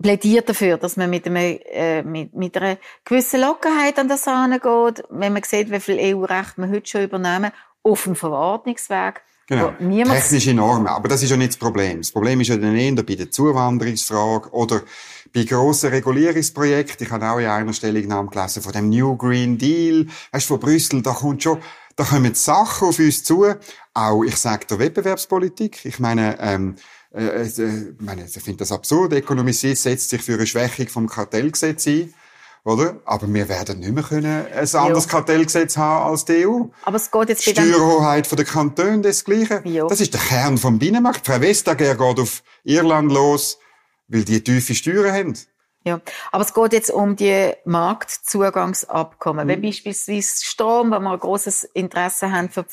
plädiert 0.00 0.48
dafür, 0.48 0.76
dass 0.76 0.96
man 0.96 1.08
mit, 1.08 1.26
einem, 1.26 1.36
äh, 1.36 2.02
mit, 2.02 2.34
mit 2.34 2.56
einer 2.56 2.76
gewissen 3.04 3.40
Lockerheit 3.40 3.98
an 3.98 4.08
das 4.08 4.24
geht, 4.24 5.04
wenn 5.10 5.32
man 5.32 5.42
sieht, 5.44 5.70
wie 5.70 5.80
viel 5.80 6.16
EU-Recht 6.16 6.58
man 6.58 6.70
heute 6.70 6.88
schon 6.88 7.04
übernehmen 7.04 7.52
auf 7.82 8.04
dem 8.04 8.14
Verordnungsweg. 8.14 9.22
Genau. 9.48 9.72
Technische 9.78 10.54
Normen. 10.54 10.86
Aber 10.86 11.08
das 11.08 11.22
ist 11.22 11.30
ja 11.30 11.36
nicht 11.36 11.50
das 11.50 11.56
Problem. 11.56 11.98
Das 11.98 12.12
Problem 12.12 12.40
ist 12.40 12.48
ja 12.48 12.56
dann 12.56 12.76
eher 12.76 12.94
bei 13.02 13.14
der 13.16 13.30
Zuwanderungsfrage 13.30 14.50
oder 14.50 14.82
bei 15.34 15.44
grossen 15.44 15.90
Regulierungsprojekten. 15.90 17.06
Ich 17.06 17.12
habe 17.12 17.28
auch 17.28 17.38
in 17.38 17.46
einer 17.46 17.72
Stellungnahme 17.72 18.30
gelesen 18.30 18.62
von 18.62 18.72
dem 18.72 18.88
New 18.88 19.16
Green 19.16 19.58
Deal. 19.58 20.06
Weißt 20.30 20.48
du, 20.48 20.54
von 20.54 20.60
Brüssel, 20.60 21.02
da 21.02 21.12
kommt 21.12 21.42
schon, 21.42 21.58
da 21.96 22.04
kommen 22.04 22.34
Sachen 22.34 22.88
auf 22.88 22.98
uns 22.98 23.24
zu. 23.24 23.46
Auch, 23.94 24.22
ich 24.22 24.36
sage, 24.36 24.66
der 24.66 24.78
Wettbewerbspolitik. 24.78 25.84
Ich 25.84 25.98
meine, 25.98 26.38
ähm, 26.40 26.76
äh, 27.12 27.24
äh, 27.24 27.42
ich 27.42 28.00
meine, 28.00 28.24
ich 28.24 28.32
finde 28.32 28.58
das 28.58 28.72
absurd. 28.72 29.12
Ökonomisiert 29.12 29.76
setzt 29.76 30.10
sich 30.10 30.22
für 30.22 30.34
eine 30.34 30.46
Schwächung 30.46 30.88
vom 30.88 31.08
Kartellgesetz 31.08 31.86
ein 31.86 32.14
oder? 32.64 33.00
Aber 33.04 33.32
wir 33.32 33.48
werden 33.48 33.80
nicht 33.80 33.92
mehr 33.92 34.04
können 34.04 34.46
ein 34.46 34.74
anderes 34.74 35.04
ja. 35.04 35.10
Kartellgesetz 35.10 35.76
haben 35.76 36.10
als 36.10 36.24
die 36.24 36.46
EU. 36.46 36.64
Aber 36.84 36.96
es 36.96 37.10
geht 37.10 37.28
jetzt 37.28 37.42
Steuerhoheit 37.42 38.26
von 38.26 38.36
der 38.36 38.46
Kantone, 38.46 39.00
das 39.00 39.24
Gleiche. 39.24 39.62
Ja. 39.64 39.86
Das 39.86 40.00
ist 40.00 40.14
der 40.14 40.20
Kern 40.20 40.58
vom 40.58 40.78
Binnenmarkt. 40.78 41.26
Frau 41.26 41.40
Vestager 41.40 41.94
geht 41.94 42.20
auf 42.20 42.42
Irland 42.64 43.10
los, 43.10 43.58
weil 44.08 44.24
die 44.24 44.42
tiefe 44.42 44.74
Steuern 44.74 45.12
haben. 45.12 45.34
Ja, 45.84 46.00
aber 46.30 46.44
es 46.44 46.54
geht 46.54 46.72
jetzt 46.72 46.90
um 46.90 47.16
die 47.16 47.52
Marktzugangsabkommen. 47.64 49.46
Mhm. 49.46 49.50
Wenn 49.50 49.62
beispielsweise 49.62 50.44
Strom, 50.44 50.92
wenn 50.92 51.02
wir 51.02 51.12
ein 51.12 51.18
grosses 51.18 51.64
Interesse 51.64 52.30
haben, 52.30 52.50
für, 52.50 52.64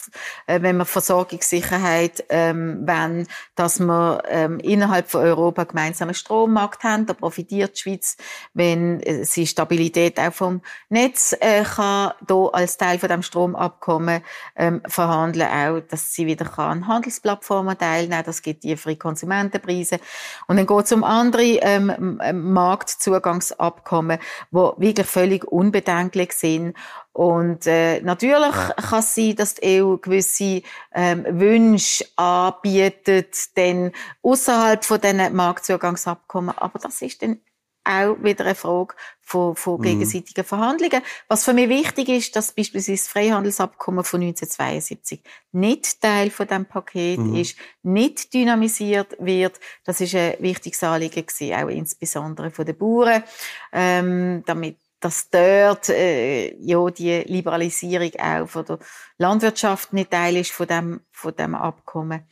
äh, 0.46 0.62
wenn 0.62 0.78
wir 0.78 0.86
Versorgungssicherheit 0.86 2.24
ähm, 2.30 2.80
wenn, 2.86 3.28
dass 3.56 3.80
wir 3.80 4.22
ähm, 4.30 4.60
innerhalb 4.60 5.10
von 5.10 5.22
Europa 5.22 5.64
gemeinsamen 5.64 6.14
Strommarkt 6.14 6.84
haben, 6.84 7.06
da 7.06 7.14
profitiert 7.14 7.78
die 7.78 7.82
Schweiz, 7.82 8.18
wenn 8.54 9.02
äh, 9.02 9.26
sie 9.26 9.48
Stabilität 9.48 10.20
auch 10.20 10.34
vom 10.34 10.62
Netz 10.90 11.36
äh, 11.40 11.64
kann, 11.64 12.14
da 12.26 12.46
als 12.54 12.78
Teil 12.78 13.00
von 13.00 13.10
dem 13.10 13.24
Stromabkommen 13.24 14.22
ähm, 14.56 14.82
verhandeln, 14.88 15.48
auch, 15.48 15.80
dass 15.82 16.14
sie 16.14 16.26
wieder 16.26 16.46
kann 16.46 16.84
an 16.84 16.88
Handelsplattformen 16.88 17.78
teilnehmen, 17.78 18.24
das 18.26 18.42
gibt 18.42 18.62
tiefere 18.62 18.96
Konsumentenpreise. 18.96 20.00
Und 20.48 20.58
dann 20.58 20.68
geht 20.68 20.86
es 20.86 20.92
um 20.92 21.04
andere 21.04 21.44
ähm, 21.62 22.20
Markt 22.34 22.99
Zugangsabkommen, 23.00 24.20
wo 24.52 24.76
wirklich 24.78 25.08
völlig 25.08 25.46
unbedenklich 25.46 26.34
sind. 26.34 26.76
Und 27.14 27.68
äh, 27.68 28.02
natürlich 28.02 28.54
kann 28.78 29.00
es 29.00 29.16
sein, 29.16 29.36
dass 29.36 29.56
die 29.56 29.82
EU 29.82 29.98
gewisse 29.98 30.62
ähm, 30.94 31.26
Wünsche 31.28 32.06
anbietet, 32.16 33.58
denn 33.58 33.92
außerhalb 34.22 34.86
von 34.86 35.02
diesen 35.02 35.36
Marktzugangsabkommen. 35.36 36.58
Aber 36.58 36.80
das 36.80 37.02
ist 37.02 37.22
dann 37.22 37.40
auch 37.90 38.16
wieder 38.24 38.46
eine 38.46 38.56
Frage 38.56 38.94
von, 39.22 39.56
von 39.56 39.80
mhm. 39.80 39.84
gegenseitigen 39.84 40.44
Verhandlungen. 40.44 41.02
Was 41.28 41.44
für 41.44 41.54
mich 41.54 41.70
wichtig 41.70 42.10
ist, 42.10 42.36
dass 42.36 42.54
beispielsweise 42.54 43.02
das 43.02 43.08
Freihandelsabkommen 43.08 44.04
von 44.04 44.22
1972 44.22 45.22
nicht 45.52 46.02
Teil 46.02 46.30
von 46.30 46.48
dem 46.48 46.66
Paket 46.66 47.20
mhm. 47.20 47.36
ist, 47.36 47.58
nicht 47.82 48.34
dynamisiert 48.34 49.16
wird. 49.20 49.60
Das 49.86 50.02
ist 50.02 50.16
ein 50.16 50.36
wichtiges 50.40 50.84
Anliegen 50.84 51.26
gewesen, 51.26 51.54
auch 51.54 51.70
insbesondere 51.70 52.52
von 52.52 52.66
den 52.66 52.78
Bauern, 52.78 53.24
ähm, 53.74 54.44
damit 54.46 54.78
dass 55.00 55.30
dort 55.30 55.90
äh, 55.90 56.56
ja 56.58 56.90
die 56.90 57.22
Liberalisierung 57.22 58.12
auch 58.20 58.48
von 58.48 58.66
der 58.66 58.80
Landwirtschaft 59.18 59.94
nicht 59.94 60.12
Teil 60.12 60.36
ist 60.36 60.52
von 60.52 60.68
dem 60.68 61.02
von 61.12 61.36
dem 61.36 61.56
Abkommen. 61.56 62.28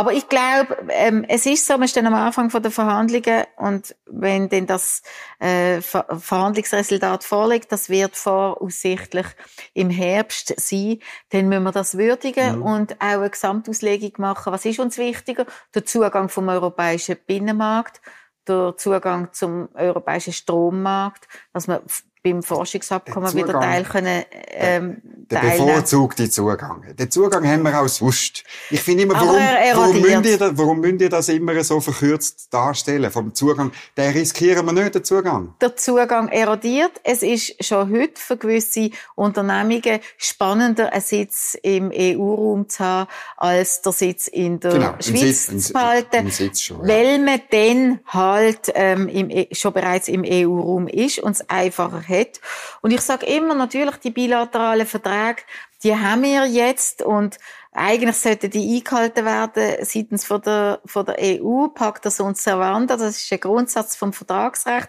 Aber 0.00 0.14
ich 0.14 0.30
glaube, 0.30 0.78
ähm, 0.88 1.26
es 1.28 1.44
ist 1.44 1.66
so, 1.66 1.78
wir 1.78 1.86
stehen 1.86 2.06
am 2.06 2.14
Anfang 2.14 2.48
von 2.48 2.62
der 2.62 2.70
Verhandlungen 2.70 3.44
und 3.56 3.94
wenn 4.06 4.48
denn 4.48 4.66
das 4.66 5.02
äh, 5.40 5.82
Ver 5.82 6.06
Verhandlungsresultat 6.18 7.22
vorliegt, 7.22 7.70
das 7.70 7.90
wird 7.90 8.16
voraussichtlich 8.16 9.26
im 9.74 9.90
Herbst 9.90 10.54
sein, 10.58 11.00
dann 11.28 11.50
müssen 11.50 11.64
wir 11.64 11.72
das 11.72 11.98
würdigen 11.98 12.60
mhm. 12.60 12.62
und 12.62 12.92
auch 12.94 13.06
eine 13.08 13.28
Gesamtauslegung 13.28 14.12
machen. 14.16 14.54
Was 14.54 14.64
ist 14.64 14.80
uns 14.80 14.96
wichtiger? 14.96 15.44
Der 15.74 15.84
Zugang 15.84 16.30
vom 16.30 16.48
europäischen 16.48 17.18
Binnenmarkt 17.26 18.00
der 18.48 18.74
Zugang 18.78 19.34
zum 19.34 19.68
europäischen 19.74 20.32
Strommarkt, 20.32 21.28
dass 21.52 21.66
man 21.66 21.80
beim 22.22 22.42
Forschungsabkommen 22.42 23.34
wieder 23.34 23.58
teil 23.60 23.84
können, 23.84 24.24
ähm, 24.48 25.00
der, 25.30 25.40
der 25.40 25.50
bevorzugte 25.50 26.28
Zugang. 26.28 26.84
Den 26.98 27.10
Zugang 27.10 27.46
haben 27.46 27.62
wir 27.62 27.80
auch 27.80 27.88
sonst. 27.88 28.44
Ich 28.70 28.80
finde 28.80 29.04
immer, 29.04 29.14
warum, 29.14 29.36
warum, 29.36 30.00
müsst 30.00 30.26
ihr, 30.26 30.38
das, 30.38 30.52
warum 30.54 30.80
müsst 30.80 31.00
ihr 31.00 31.08
das 31.08 31.28
immer 31.28 31.62
so 31.64 31.80
verkürzt 31.80 32.52
darstellen? 32.52 33.10
Vom 33.10 33.34
Zugang, 33.34 33.72
den 33.96 34.12
riskieren 34.12 34.66
wir 34.66 34.72
nicht, 34.72 34.94
den 34.94 35.04
Zugang. 35.04 35.54
Der 35.60 35.76
Zugang 35.76 36.28
erodiert. 36.28 37.00
Es 37.04 37.22
ist 37.22 37.64
schon 37.64 37.90
heute 37.90 38.20
für 38.20 38.36
gewisse 38.36 38.90
Unternehmungen 39.14 40.00
spannender, 40.18 40.92
einen 40.92 41.00
Sitz 41.00 41.56
im 41.62 41.90
EU-Raum 41.94 42.68
zu 42.68 42.84
haben, 42.84 43.10
als 43.36 43.82
der 43.82 43.92
Sitz 43.92 44.28
in 44.28 44.60
der 44.60 44.72
genau, 44.72 44.94
Schweiz 45.00 45.46
Sitz, 45.46 45.66
zu 45.68 45.72
behalten. 45.72 46.30
Schon, 46.30 46.86
ja. 46.86 46.88
Weil 46.88 47.18
man 47.20 47.40
dann 47.50 48.00
halt 48.06 48.72
ähm, 48.74 49.08
im, 49.08 49.30
e, 49.30 49.48
schon 49.52 49.72
bereits 49.72 50.08
im 50.08 50.24
EU-Raum 50.26 50.88
ist 50.88 51.20
und 51.20 51.32
es 51.32 51.48
einfacher 51.48 52.00
hat. 52.10 52.40
Und 52.82 52.90
ich 52.90 53.00
sage 53.00 53.26
immer, 53.26 53.54
natürlich, 53.54 53.96
die 53.96 54.10
bilateralen 54.10 54.86
Verträge, 54.86 55.42
die 55.82 55.96
haben 55.96 56.22
wir 56.22 56.46
jetzt 56.46 57.02
und 57.02 57.38
eigentlich 57.72 58.16
sollten 58.16 58.50
die 58.50 58.76
eingehalten 58.76 59.24
werden 59.24 59.84
seitens 59.84 60.24
von 60.24 60.42
der, 60.42 60.80
von 60.84 61.06
der 61.06 61.16
EU, 61.20 61.68
Pacta 61.68 62.10
sunt 62.10 62.36
servanda, 62.36 62.96
das 62.96 63.16
ist 63.16 63.32
ein 63.32 63.38
Grundsatz 63.38 63.94
vom 63.94 64.12
Vertragsrecht. 64.12 64.88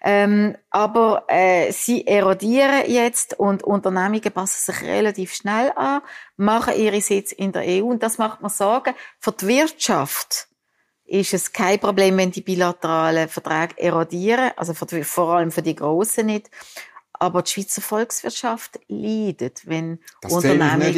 Ähm, 0.00 0.56
aber 0.70 1.24
äh, 1.28 1.70
sie 1.70 2.06
erodieren 2.06 2.90
jetzt 2.90 3.38
und 3.38 3.62
Unternehmungen 3.62 4.32
passen 4.32 4.72
sich 4.72 4.82
relativ 4.82 5.34
schnell 5.34 5.70
an, 5.76 6.00
machen 6.36 6.74
ihre 6.76 7.02
Sitz 7.02 7.30
in 7.32 7.52
der 7.52 7.62
EU 7.66 7.84
und 7.84 8.02
das 8.02 8.16
macht 8.16 8.40
mir 8.40 8.48
Sorgen. 8.48 8.94
Für 9.20 9.32
die 9.32 9.46
Wirtschaft 9.46 10.48
ist 11.06 11.34
es 11.34 11.52
kein 11.52 11.78
Problem, 11.78 12.16
wenn 12.16 12.30
die 12.30 12.40
bilateralen 12.40 13.28
Verträge 13.28 13.78
erodieren, 13.78 14.50
also 14.56 14.74
vor 14.74 15.28
allem 15.34 15.50
für 15.50 15.62
die 15.62 15.74
Grossen 15.74 16.26
nicht. 16.26 16.50
Aber 17.12 17.42
die 17.42 17.50
Schweizer 17.50 17.80
Volkswirtschaft 17.80 18.80
leidet, 18.88 19.62
wenn 19.66 20.00
das 20.20 20.32
Unternehmungen 20.32 20.94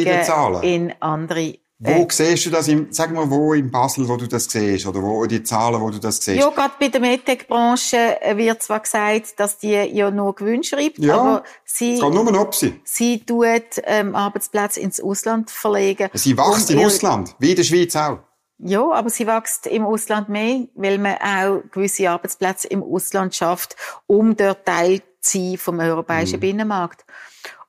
in, 0.63 0.89
in 0.89 0.93
andere 0.99 1.59
wo 1.79 1.91
äh, 1.91 2.07
siehst 2.09 2.47
du 2.47 2.49
das 2.49 2.67
im, 2.69 2.87
sag 2.89 3.13
mal, 3.13 3.29
wo 3.29 3.53
in 3.53 3.69
Basel, 3.69 4.07
wo 4.07 4.17
du 4.17 4.27
das 4.27 4.45
siehst, 4.45 4.87
oder 4.87 5.01
wo 5.01 5.25
die 5.27 5.43
Zahlen, 5.43 5.79
wo 5.79 5.91
du 5.91 5.99
das 5.99 6.17
siehst? 6.17 6.39
Ja, 6.39 6.49
gerade 6.49 6.73
bei 6.79 6.87
der 6.87 6.99
MedTech-Branche 6.99 8.17
wird 8.33 8.63
zwar 8.63 8.79
gesagt, 8.79 9.39
dass 9.39 9.59
die 9.59 9.73
ja 9.73 10.09
nur 10.09 10.33
Gewinn 10.33 10.63
schreibt, 10.63 10.97
ja, 10.97 11.15
aber 11.15 11.43
sie, 11.65 11.93
es 11.93 12.01
geht 12.01 12.13
nur 12.13 12.31
noch 12.31 12.51
sie. 12.51 12.81
sie 12.83 13.19
tut, 13.23 13.63
ähm, 13.83 14.15
Arbeitsplätze 14.15 14.79
ins 14.79 14.99
Ausland 14.99 15.51
verlegen. 15.51 16.09
Sie 16.13 16.35
wächst 16.35 16.71
im 16.71 16.79
Ausland, 16.79 17.35
wie 17.37 17.51
in 17.51 17.55
der 17.57 17.63
Schweiz 17.63 17.95
auch. 17.95 18.19
Ja, 18.59 18.91
aber 18.91 19.09
sie 19.09 19.27
wächst 19.27 19.67
im 19.67 19.85
Ausland 19.85 20.29
mehr, 20.29 20.67
weil 20.73 20.97
man 20.97 21.17
auch 21.17 21.61
gewisse 21.71 22.09
Arbeitsplätze 22.09 22.67
im 22.69 22.83
Ausland 22.83 23.35
schafft, 23.35 23.75
um 24.07 24.35
dort 24.35 24.65
Teil 24.65 25.01
zu 25.21 25.37
sein 25.39 25.57
vom 25.57 25.79
europäischen 25.79 26.37
mhm. 26.37 26.41
Binnenmarkt. 26.41 27.05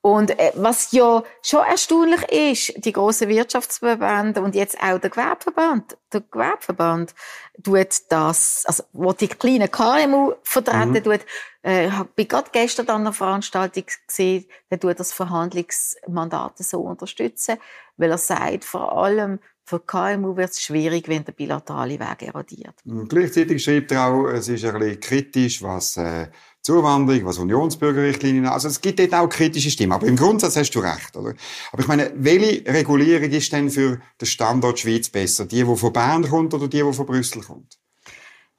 Und 0.01 0.38
äh, 0.38 0.53
was 0.55 0.92
ja 0.92 1.22
schon 1.42 1.64
erstaunlich 1.64 2.22
ist, 2.31 2.85
die 2.85 2.92
grossen 2.92 3.29
Wirtschaftsverbände 3.29 4.40
und 4.40 4.55
jetzt 4.55 4.81
auch 4.81 4.98
der 4.98 5.11
Gewerbeverband, 5.11 5.98
der 6.12 6.20
Gewerbeverband 6.20 7.14
tut 7.62 7.88
das, 8.09 8.64
also 8.64 8.85
wo 8.92 9.12
die 9.12 9.29
kleinen 9.29 9.70
KMU 9.70 10.35
vertreten 10.44 10.92
mhm. 10.92 11.03
tut, 11.03 11.20
äh, 11.64 11.88
ich 11.88 12.03
bin 12.14 12.29
gerade 12.29 12.48
gestern 12.53 12.88
an 12.88 13.01
einer 13.01 13.12
Veranstaltung 13.12 13.85
gesehen, 14.07 14.46
der 14.70 14.79
tut 14.79 15.01
das 15.01 15.12
Verhandlungsmandat 15.12 16.59
so 16.59 16.81
unterstützen, 16.81 17.59
weil 17.96 18.12
er 18.12 18.18
sagt, 18.18 18.64
vor 18.64 18.96
allem 18.96 19.40
für 19.68 19.81
KMU 19.81 20.37
wird 20.37 20.50
es 20.50 20.62
schwierig, 20.62 21.09
wenn 21.09 21.24
der 21.24 21.33
bilaterale 21.33 22.00
Weg 22.00 22.22
erodiert. 22.22 22.74
Gleichzeitig 23.09 23.62
schreibt 23.62 23.92
er 23.92 24.07
auch, 24.07 24.26
es 24.28 24.48
ist 24.48 24.64
ein 24.64 24.78
bisschen 24.78 25.00
kritisch, 25.00 25.62
was 25.62 25.98
äh, 25.98 26.28
Zuwanderung, 26.62 27.26
was 27.26 27.38
Unionsbürgerrichtlinien, 27.38 28.46
also 28.46 28.68
es 28.68 28.81
gibt 28.81 28.98
dort 28.98 29.12
auch 29.12 29.28
kritische 29.28 29.70
Stimmen. 29.70 29.92
Aber 29.92 30.07
im 30.07 30.16
Grundsatz 30.16 30.57
hast 30.57 30.70
du 30.70 30.81
recht, 30.81 31.14
oder? 31.16 31.35
Aber 31.70 31.83
ich 31.83 31.88
meine, 31.88 32.11
welche 32.16 32.64
Regulierung 32.66 33.31
ist 33.31 33.52
denn 33.52 33.68
für 33.68 34.00
den 34.18 34.26
Standort 34.26 34.78
Schweiz 34.78 35.11
besser? 35.11 35.44
Die, 35.44 35.64
die 35.64 35.76
von 35.76 35.92
Bern 35.92 36.26
kommt 36.26 36.54
oder 36.54 36.66
die, 36.66 36.83
die 36.83 36.92
von 36.92 37.04
Brüssel 37.04 37.42
kommt? 37.42 37.78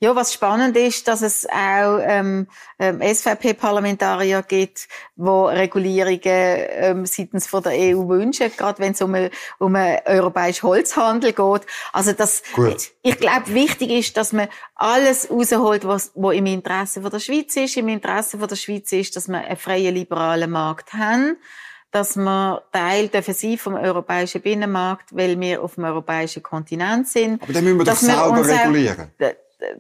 Ja, 0.02 0.16
was 0.16 0.34
spannend 0.34 0.78
ist, 0.78 1.10
dass 1.10 1.22
es 1.22 1.46
auch 1.50 2.00
ähm, 2.02 2.48
ähm, 2.80 3.02
SVP-Parlamentarier 3.02 4.44
gibt, 4.44 4.88
wo 5.18 5.48
Regulierungen 5.48 6.20
ähm, 6.24 7.06
seitens 7.06 7.48
von 7.48 7.64
der 7.64 7.74
EU 7.74 8.08
wünschen, 8.08 8.50
gerade 8.56 8.80
wenn 8.80 8.94
es 8.94 9.02
um, 9.02 9.14
um 9.58 9.76
einen 9.76 10.00
europäischen 10.06 10.70
Holzhandel 10.70 11.34
geht. 11.34 11.62
Also 11.92 12.14
das, 12.14 12.44
Gut. 12.54 12.92
ich 13.02 13.18
glaube, 13.18 13.54
wichtig 13.54 13.92
ist, 13.92 14.16
dass 14.16 14.32
man 14.32 14.48
alles 14.74 15.30
rausholt, 15.30 15.86
was, 15.86 16.14
was 16.16 16.34
im 16.34 16.46
Interesse 16.46 17.02
von 17.02 17.12
der 17.12 17.20
Schweiz 17.20 17.58
ist. 17.58 17.76
Im 17.76 17.90
Interesse 17.90 18.40
von 18.40 18.48
der 18.48 18.56
Schweiz 18.56 18.94
ist, 18.94 19.18
dass 19.18 19.28
wir 19.28 19.40
einen 19.40 19.58
freien, 19.58 19.94
liberalen 19.94 20.50
Markt 20.50 20.94
haben 20.94 21.38
dass 21.92 22.16
wir 22.16 22.62
Teil 22.72 23.08
dürfen 23.08 23.34
sein 23.34 23.58
vom 23.58 23.74
europäischen 23.74 24.42
Binnenmarkt, 24.42 25.16
weil 25.16 25.40
wir 25.40 25.64
auf 25.64 25.74
dem 25.74 25.86
europäischen 25.86 26.44
Kontinent 26.44 27.08
sind. 27.08 27.42
Aber 27.42 27.52
dann 27.52 27.64
müssen 27.64 27.80
wir 27.80 27.86
doch 27.86 27.96
selber 27.96 28.48
regulieren. 28.48 29.12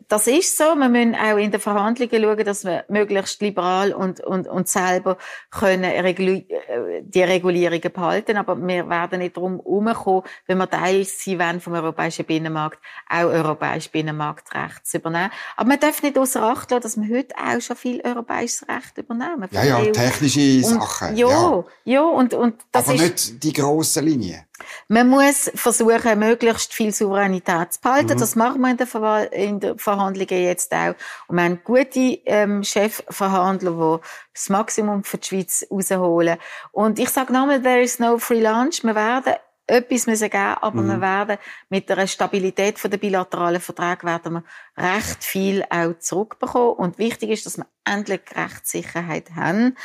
Das 0.07 0.27
ist 0.27 0.57
so. 0.57 0.75
Wir 0.75 0.89
müssen 0.89 1.15
auch 1.15 1.37
in 1.37 1.51
den 1.51 1.61
Verhandlungen 1.61 2.21
schauen, 2.21 2.45
dass 2.45 2.65
wir 2.65 2.83
möglichst 2.89 3.41
liberal 3.41 3.93
und, 3.93 4.19
und, 4.19 4.47
und 4.47 4.67
selber 4.67 5.17
können 5.51 5.85
Regul 5.85 6.45
äh, 6.49 7.01
die 7.01 7.23
Regulierungen 7.23 7.91
behalten. 7.91 8.37
Aber 8.37 8.57
wir 8.57 8.89
werden 8.89 9.19
nicht 9.19 9.37
darum 9.37 9.61
herumkommen, 9.61 10.23
wenn 10.47 10.57
wir 10.57 10.69
Teil 10.69 11.05
sein 11.05 11.39
wollen 11.39 11.61
vom 11.61 11.73
europäischen 11.73 12.25
Binnenmarkt, 12.25 12.79
auch 13.09 13.25
europäisches 13.25 13.89
Binnenmarktrecht 13.89 14.85
zu 14.85 14.97
übernehmen. 14.97 15.31
Aber 15.55 15.69
man 15.69 15.79
darf 15.79 16.03
nicht 16.03 16.17
außer 16.17 16.43
Acht 16.43 16.71
lassen, 16.71 16.83
dass 16.83 16.97
wir 16.97 17.17
heute 17.17 17.35
auch 17.37 17.61
schon 17.61 17.75
viel 17.77 18.01
europäisches 18.01 18.67
Recht 18.67 18.97
übernehmen. 18.97 19.47
Ja, 19.51 19.63
ja, 19.63 19.91
technische 19.91 20.61
Sachen. 20.63 21.15
Ja, 21.15 21.29
ja, 21.29 21.63
ja, 21.85 22.01
und, 22.01 22.33
und 22.33 22.55
das 22.71 22.85
Aber 22.85 22.95
ist... 22.95 23.01
nicht 23.01 23.43
die 23.43 23.53
grossen 23.53 24.05
Linien. 24.05 24.48
Man 24.87 25.07
muss 25.07 25.51
versuchen, 25.55 26.19
möglichst 26.19 26.73
viel 26.73 26.93
Souveränität 26.93 27.73
zu 27.73 27.81
behalten. 27.81 28.13
Mhm. 28.13 28.19
Das 28.19 28.35
machen 28.35 28.61
wir 28.61 28.69
in 28.71 28.77
den, 28.77 28.87
in 29.31 29.59
den 29.59 29.79
Verhandlungen 29.79 30.43
jetzt 30.43 30.73
auch. 30.73 30.95
Und 31.27 31.37
wir 31.37 31.43
haben 31.43 31.59
gute 31.63 31.99
ähm, 32.25 32.63
Chefverhandler, 32.63 33.99
die 33.99 34.07
das 34.33 34.49
Maximum 34.49 35.03
für 35.03 35.17
die 35.17 35.27
Schweiz 35.27 35.65
rausholen. 35.71 36.37
Und 36.71 36.99
ich 36.99 37.09
sage 37.09 37.33
nochmal, 37.33 37.61
there 37.61 37.81
is 37.81 37.99
no 37.99 38.17
free 38.17 38.41
lunch. 38.41 38.83
Wir 38.83 38.95
werden 38.95 39.35
etwas 39.69 40.07
müssen 40.07 40.29
geben, 40.29 40.55
aber 40.61 40.81
mhm. 40.81 40.87
wir 40.87 41.01
werden 41.01 41.37
mit 41.69 41.89
der 41.89 42.07
Stabilität 42.07 42.79
der 42.83 42.97
bilateralen 42.97 43.61
Verträge 43.61 44.05
werden 44.05 44.33
wir 44.33 44.43
recht 44.77 45.23
viel 45.23 45.63
auch 45.69 45.97
zurückbekommen. 45.99 46.73
Und 46.73 46.97
wichtig 46.97 47.29
ist, 47.29 47.45
dass 47.45 47.57
wir 47.57 47.67
endlich 47.85 48.21
Rechtssicherheit 48.35 49.31
haben. 49.35 49.77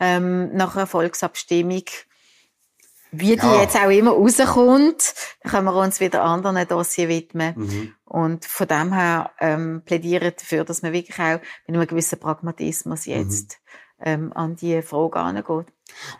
Ähm, 0.00 0.54
nach 0.54 0.76
einer 0.76 0.86
Volksabstimmung 0.86 1.84
wie 3.12 3.36
die 3.36 3.46
ja. 3.46 3.60
jetzt 3.60 3.76
auch 3.76 3.90
immer 3.90 4.12
rauskommt, 4.12 5.14
dann 5.42 5.52
können 5.52 5.66
wir 5.66 5.76
uns 5.76 6.00
wieder 6.00 6.24
anderen 6.24 6.66
Dossier 6.66 7.08
widmen. 7.08 7.54
Mhm. 7.56 7.94
Und 8.04 8.44
von 8.46 8.66
dem 8.66 8.92
her 8.92 9.30
ähm, 9.38 9.82
plädieren 9.84 10.32
dafür, 10.36 10.64
dass 10.64 10.82
man 10.82 10.92
wirklich 10.92 11.18
auch 11.18 11.38
mit 11.66 11.76
einem 11.76 11.86
gewissen 11.86 12.18
Pragmatismus 12.18 13.04
jetzt 13.04 13.58
mhm. 13.98 14.04
ähm, 14.04 14.32
an 14.32 14.56
die 14.56 14.80
Frage 14.80 15.20
angeht. 15.20 15.66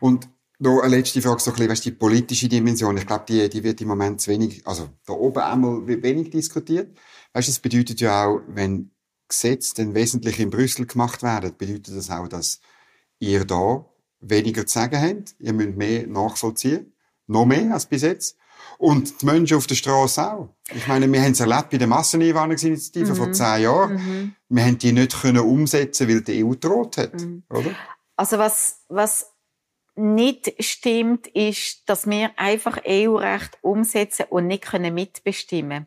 Und 0.00 0.28
noch 0.58 0.80
eine 0.80 0.96
letzte 0.96 1.22
Frage, 1.22 1.40
so 1.40 1.50
ein 1.50 1.54
bisschen, 1.54 1.70
weißt, 1.70 1.84
die 1.86 1.90
politische 1.92 2.48
Dimension. 2.48 2.96
Ich 2.96 3.06
glaube, 3.06 3.24
die, 3.26 3.48
die 3.48 3.64
wird 3.64 3.80
im 3.80 3.88
Moment 3.88 4.20
zu 4.20 4.30
wenig, 4.30 4.66
also 4.66 4.90
da 5.06 5.14
oben 5.14 5.42
einmal 5.42 5.86
wenig 5.86 6.30
diskutiert. 6.30 6.96
Weißt, 7.32 7.48
das 7.48 7.58
bedeutet 7.58 8.00
ja 8.00 8.26
auch, 8.26 8.40
wenn 8.46 8.92
Gesetze 9.28 9.74
dann 9.76 9.94
wesentlich 9.94 10.38
in 10.38 10.50
Brüssel 10.50 10.86
gemacht 10.86 11.22
werden, 11.22 11.56
bedeutet 11.56 11.96
das 11.96 12.10
auch, 12.10 12.28
dass 12.28 12.60
ihr 13.18 13.44
da 13.44 13.86
weniger 14.22 14.66
zu 14.66 14.78
sagen 14.78 15.00
habt. 15.00 15.34
Ihr 15.38 15.52
müsst 15.52 15.76
mehr 15.76 16.06
nachvollziehen. 16.06 16.92
Noch 17.26 17.44
mehr 17.44 17.74
als 17.74 17.86
bis 17.86 18.02
jetzt. 18.02 18.36
Und 18.78 19.22
die 19.22 19.26
Menschen 19.26 19.56
auf 19.56 19.66
der 19.66 19.74
Straße 19.74 20.32
auch. 20.32 20.48
Ich 20.74 20.86
meine, 20.88 21.10
wir 21.10 21.22
haben 21.22 21.32
es 21.32 21.40
erlebt 21.40 21.70
bei 21.70 21.78
der 21.78 21.86
Masseneinwanderungsinitiative 21.86 23.12
mhm. 23.12 23.16
vor 23.16 23.32
zehn 23.32 23.62
Jahren. 23.62 23.94
Mhm. 23.94 24.34
Wir 24.48 24.64
haben 24.64 24.78
die 24.78 24.92
nicht 24.92 25.20
können 25.20 25.40
umsetzen, 25.40 26.08
weil 26.08 26.22
die 26.22 26.44
EU 26.44 26.54
droht 26.54 26.96
hat, 26.96 27.14
mhm. 27.14 27.42
oder? 27.50 27.70
Also 28.16 28.38
was, 28.38 28.80
was 28.88 29.32
nicht 29.94 30.54
stimmt, 30.62 31.26
ist, 31.28 31.82
dass 31.88 32.06
wir 32.06 32.30
einfach 32.36 32.78
EU-Recht 32.86 33.58
umsetzen 33.62 34.26
und 34.30 34.46
nicht 34.46 34.64
können 34.64 34.94
mitbestimmen 34.94 35.86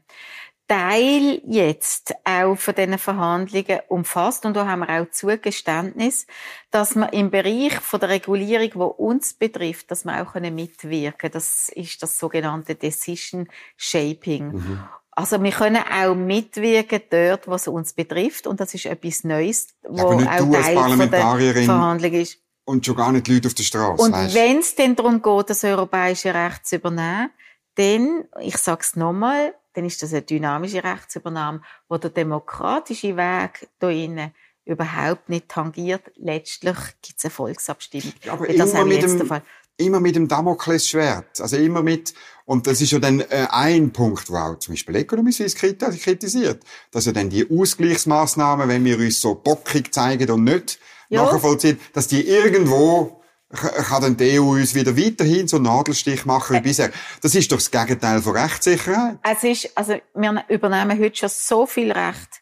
Teil 0.68 1.42
jetzt 1.46 2.16
auch 2.24 2.56
von 2.56 2.74
diesen 2.74 2.98
Verhandlungen 2.98 3.80
umfasst, 3.88 4.46
und 4.46 4.56
da 4.56 4.66
haben 4.66 4.80
wir 4.80 5.02
auch 5.02 5.12
Zugeständnis, 5.12 6.26
dass 6.72 6.96
wir 6.96 7.14
im 7.14 7.30
Bereich 7.30 7.74
von 7.80 8.00
der 8.00 8.10
Regulierung, 8.10 8.70
wo 8.74 8.86
uns 8.86 9.34
betrifft, 9.34 9.92
dass 9.92 10.06
wir 10.06 10.22
auch 10.22 10.34
mitwirken 10.36 11.18
können. 11.18 11.34
Das 11.34 11.70
ist 11.70 12.02
das 12.02 12.18
sogenannte 12.18 12.76
Decision 12.76 13.48
Shaping. 13.78 14.54
Mhm. 14.54 14.84
Also 15.12 15.42
wir 15.42 15.52
können 15.52 15.82
auch 15.82 16.16
mitwirken 16.16 17.02
dort, 17.10 17.48
was 17.48 17.68
uns 17.68 17.94
betrifft, 17.94 18.48
und 18.48 18.60
das 18.60 18.74
ist 18.74 18.86
etwas 18.86 19.24
Neues, 19.24 19.68
wo 19.88 20.20
ja, 20.20 20.40
auch 20.40 20.52
Teil 20.52 20.76
von 20.76 21.10
der 21.12 21.64
Verhandlung 21.64 22.14
ist. 22.14 22.40
Und 22.66 22.86
schon 22.86 22.96
gar 22.96 23.12
nicht 23.12 23.28
die 23.28 23.36
Leute 23.36 23.48
auf 23.48 23.54
der 23.54 23.64
Straße. 23.64 24.02
Und 24.02 24.14
wenn 24.34 24.58
es 24.58 24.74
denn 24.74 24.96
darum 24.96 25.22
geht, 25.22 25.50
das 25.52 25.64
europäische 25.64 26.34
Recht 26.34 26.66
zu 26.66 26.78
übernehmen, 26.78 27.30
dann, 27.76 28.26
ich 28.42 28.58
sage 28.58 28.82
es 28.82 28.96
nochmal, 28.96 29.54
dann 29.76 29.86
ist 29.86 30.02
das 30.02 30.14
eine 30.14 30.22
dynamische 30.22 30.84
Rechtsübernahme, 30.84 31.62
wo 31.90 31.98
der 31.98 32.10
demokratische 32.10 33.16
Weg 33.18 33.68
hier 33.80 33.90
innen 33.90 34.32
überhaupt 34.66 35.30
nicht 35.30 35.50
tangiert. 35.50 36.12
Letztlich 36.16 36.78
gibt 37.02 37.20
es 37.20 37.26
eine 37.26 37.32
Volksabstimmung. 37.32 38.14
Ja, 38.24 38.34
aber 38.34 38.48
das 38.48 38.72
immer 38.72 38.86
mit, 38.86 39.04
dem, 39.04 39.42
immer 39.78 40.00
mit 40.00 40.16
dem 40.16 40.28
Damoklesschwert. 40.28 41.40
Also 41.40 41.58
immer 41.58 41.84
mit, 41.84 42.14
und 42.46 42.66
das 42.66 42.82
ist 42.82 42.92
ja 42.92 43.00
dann 43.00 43.20
äh, 43.20 43.48
ein 43.50 43.92
Punkt, 43.92 44.30
wo 44.30 44.38
auch 44.38 44.60
zum 44.60 44.74
Beispiel 44.74 44.96
Economy 44.96 45.32
Suisse 45.32 45.56
kritisiert, 45.56 46.64
dass 46.92 47.06
ja 47.06 47.12
dann 47.12 47.30
die 47.30 47.48
Ausgleichsmaßnahmen, 47.50 48.68
wenn 48.68 48.84
wir 48.86 48.98
uns 48.98 49.22
so 49.22 49.36
bockig 49.36 49.94
zeigen 49.94 50.30
und 50.32 50.44
nicht 50.44 50.80
ja. 51.10 51.24
nachvollziehen, 51.24 51.80
dass 51.94 52.08
die 52.08 52.28
irgendwo 52.28 53.22
kann 53.56 54.02
dann 54.02 54.18
die 54.18 54.40
EU 54.40 54.52
uns 54.52 54.76
wieder 54.76 54.98
weiterhin 54.98 55.48
so 55.48 55.58
einen 55.58 55.66
Nadelstich 55.66 56.26
machen 56.26 56.58
wie 56.58 56.62
bisher. 56.62 56.92
Das 57.22 57.36
ist 57.36 57.52
doch 57.52 57.58
das 57.58 57.72
Gegenteil 57.72 58.22
von 58.22 58.36
Rechtssicherheit. 58.36 59.18
Es 59.24 59.44
ist, 59.44 59.78
also, 59.78 60.00
wir 60.14 60.46
übernehmen 60.50 61.00
heute 61.00 61.16
schon 61.16 61.30
so 61.30 61.66
viel 61.66 61.92
Recht. 61.92 62.42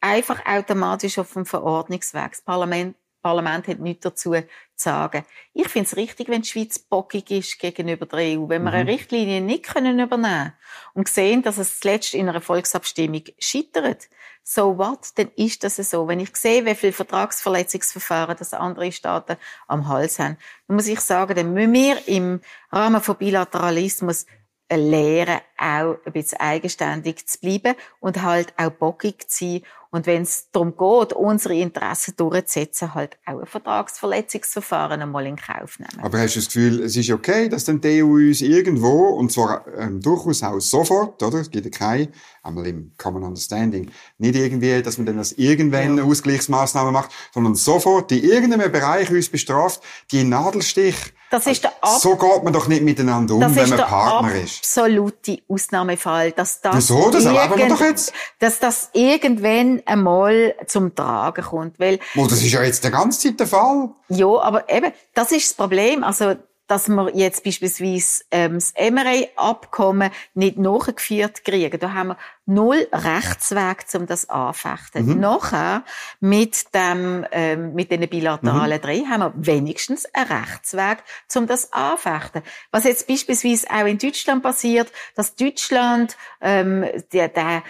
Einfach 0.00 0.44
automatisch 0.46 1.18
auf 1.18 1.32
dem 1.32 1.46
Verordnungsweg. 1.46 2.32
Das 2.32 2.42
Parlament, 2.42 2.96
Parlament 3.22 3.68
hat 3.68 3.78
nichts 3.78 4.02
dazu 4.02 4.32
zu 4.32 4.44
sagen. 4.76 5.24
Ich 5.54 5.68
finde 5.68 5.86
es 5.86 5.96
richtig, 5.96 6.28
wenn 6.28 6.42
die 6.42 6.48
Schweiz 6.48 6.78
bockig 6.78 7.30
ist 7.30 7.58
gegenüber 7.58 8.06
der 8.06 8.38
EU. 8.38 8.48
Wenn 8.48 8.62
wir 8.64 8.70
mhm. 8.70 8.76
eine 8.76 8.90
Richtlinie 8.90 9.40
nicht 9.40 9.64
können 9.64 9.98
übernehmen 9.98 10.52
und 10.92 11.08
sehen, 11.08 11.42
dass 11.42 11.58
es 11.58 11.80
zuletzt 11.80 12.14
in 12.14 12.28
einer 12.28 12.40
Volksabstimmung 12.40 13.24
scheitert, 13.38 14.08
so 14.44 14.76
what, 14.76 15.08
dann 15.16 15.30
ist 15.36 15.64
das 15.64 15.76
so. 15.76 16.06
Wenn 16.06 16.20
ich 16.20 16.36
sehe, 16.36 16.64
wie 16.66 16.74
viele 16.74 16.92
Vertragsverletzungsverfahren 16.92 18.36
das 18.38 18.52
andere 18.52 18.92
Staaten 18.92 19.36
am 19.66 19.88
Hals 19.88 20.18
haben, 20.18 20.36
dann 20.68 20.76
muss 20.76 20.86
ich 20.86 21.00
sagen, 21.00 21.34
dann 21.34 21.54
müssen 21.54 21.72
wir 21.72 22.08
im 22.08 22.40
Rahmen 22.70 23.00
von 23.00 23.16
Bilateralismus 23.16 24.26
lernen, 24.70 25.40
auch 25.56 25.96
ein 26.04 26.12
bisschen 26.12 26.40
eigenständig 26.40 27.26
zu 27.26 27.38
bleiben 27.40 27.74
und 28.00 28.22
halt 28.22 28.52
auch 28.56 28.70
bockig 28.70 29.28
zu 29.28 29.44
sein 29.44 29.62
und 29.94 30.06
wenn 30.06 30.22
es 30.22 30.50
darum 30.50 30.76
geht, 30.76 31.12
unsere 31.12 31.54
Interessen 31.54 32.14
durchzusetzen, 32.16 32.94
halt 32.94 33.16
auch 33.26 33.38
ein 33.38 33.46
Vertragsverletzungsverfahren 33.46 35.00
einmal 35.00 35.24
in 35.24 35.36
Kauf 35.36 35.78
nehmen. 35.78 36.02
Aber 36.02 36.18
hast 36.18 36.34
du 36.34 36.40
das 36.40 36.48
Gefühl, 36.48 36.82
es 36.82 36.96
ist 36.96 37.12
okay, 37.12 37.48
dass 37.48 37.64
dann 37.64 37.80
die 37.80 38.02
EU 38.02 38.14
uns 38.14 38.40
irgendwo, 38.40 39.10
und 39.10 39.30
zwar 39.30 39.64
ähm, 39.78 40.00
durchaus 40.00 40.42
auch 40.42 40.58
sofort, 40.58 41.22
oder? 41.22 41.38
Es 41.38 41.48
gibt 41.48 41.66
ja 41.66 41.70
keine, 41.70 42.08
einmal 42.44 42.66
im 42.66 42.92
Common 42.98 43.24
Understanding, 43.24 43.90
nicht 44.18 44.36
irgendwie, 44.36 44.82
dass 44.82 44.98
man 44.98 45.06
dann 45.06 45.16
das 45.16 45.32
irgendwann 45.32 45.98
ja. 45.98 46.04
Ausgleichsmaßnahmen 46.04 46.92
macht, 46.92 47.10
sondern 47.32 47.54
sofort 47.54 48.12
in 48.12 48.22
irgendeinem 48.22 48.70
Bereich 48.70 49.10
uns 49.10 49.28
bestraft, 49.28 49.82
die 50.12 50.24
Nadelstich 50.24 51.14
das 51.34 51.48
ist 51.48 51.64
der 51.64 51.72
Ab 51.80 51.98
so 51.98 52.14
geht 52.14 52.44
man 52.44 52.52
doch 52.52 52.68
nicht 52.68 52.82
miteinander 52.82 53.34
um, 53.34 53.40
wenn 53.40 53.68
man 53.68 53.78
Partner 53.78 54.34
ist. 54.36 54.60
Das 54.60 54.68
ist 54.68 54.76
der 54.76 54.84
absolute 54.84 55.42
Ausnahmefall, 55.48 56.30
dass 56.30 56.60
das 56.60 56.76
Wieso? 56.76 57.10
Das 57.10 57.24
erleben 57.24 57.56
wir 57.56 57.68
doch 57.68 57.80
jetzt. 57.80 58.12
Dass 58.38 58.60
das 58.60 58.90
irgendwann 58.92 59.82
einmal 59.84 60.54
zum 60.68 60.94
Tragen 60.94 61.42
kommt, 61.42 61.80
weil. 61.80 61.98
Oh, 62.14 62.26
das 62.28 62.40
ist 62.40 62.52
ja 62.52 62.62
jetzt 62.62 62.84
die 62.84 62.90
ganze 62.90 63.18
Zeit 63.18 63.40
der 63.40 63.48
Fall. 63.48 63.88
Ja, 64.10 64.26
aber 64.26 64.72
eben, 64.72 64.92
das 65.14 65.32
ist 65.32 65.48
das 65.48 65.54
Problem. 65.54 66.04
Also, 66.04 66.36
dass 66.66 66.88
wir 66.88 67.14
jetzt 67.14 67.44
beispielsweise 67.44 68.24
ähm, 68.30 68.54
das 68.54 68.72
MRA-Abkommen 68.78 70.10
nicht 70.34 70.58
nachgeführt 70.58 71.44
kriegen. 71.44 71.78
Da 71.78 71.92
haben 71.92 72.08
wir 72.08 72.16
null 72.46 72.86
Rechtsweg, 72.92 73.84
um 73.94 74.06
das 74.06 74.28
anfechten. 74.28 75.06
Mhm. 75.06 75.20
Nachher, 75.20 75.84
mit 76.20 76.74
dem, 76.74 77.26
ähm, 77.32 77.74
mit 77.74 77.90
den 77.90 78.08
bilateralen 78.08 78.78
mhm. 78.78 78.82
drei, 78.82 78.98
haben 79.00 79.20
wir 79.20 79.54
wenigstens 79.54 80.06
einen 80.14 80.30
Rechtsweg, 80.30 80.98
um 81.36 81.46
das 81.46 81.72
anfechten. 81.72 82.42
Was 82.70 82.84
jetzt 82.84 83.06
beispielsweise 83.06 83.66
auch 83.70 83.86
in 83.86 83.98
Deutschland 83.98 84.42
passiert, 84.42 84.90
dass 85.14 85.34
Deutschland 85.34 86.16
ähm, 86.40 86.86
der, 87.12 87.28
der 87.28 87.62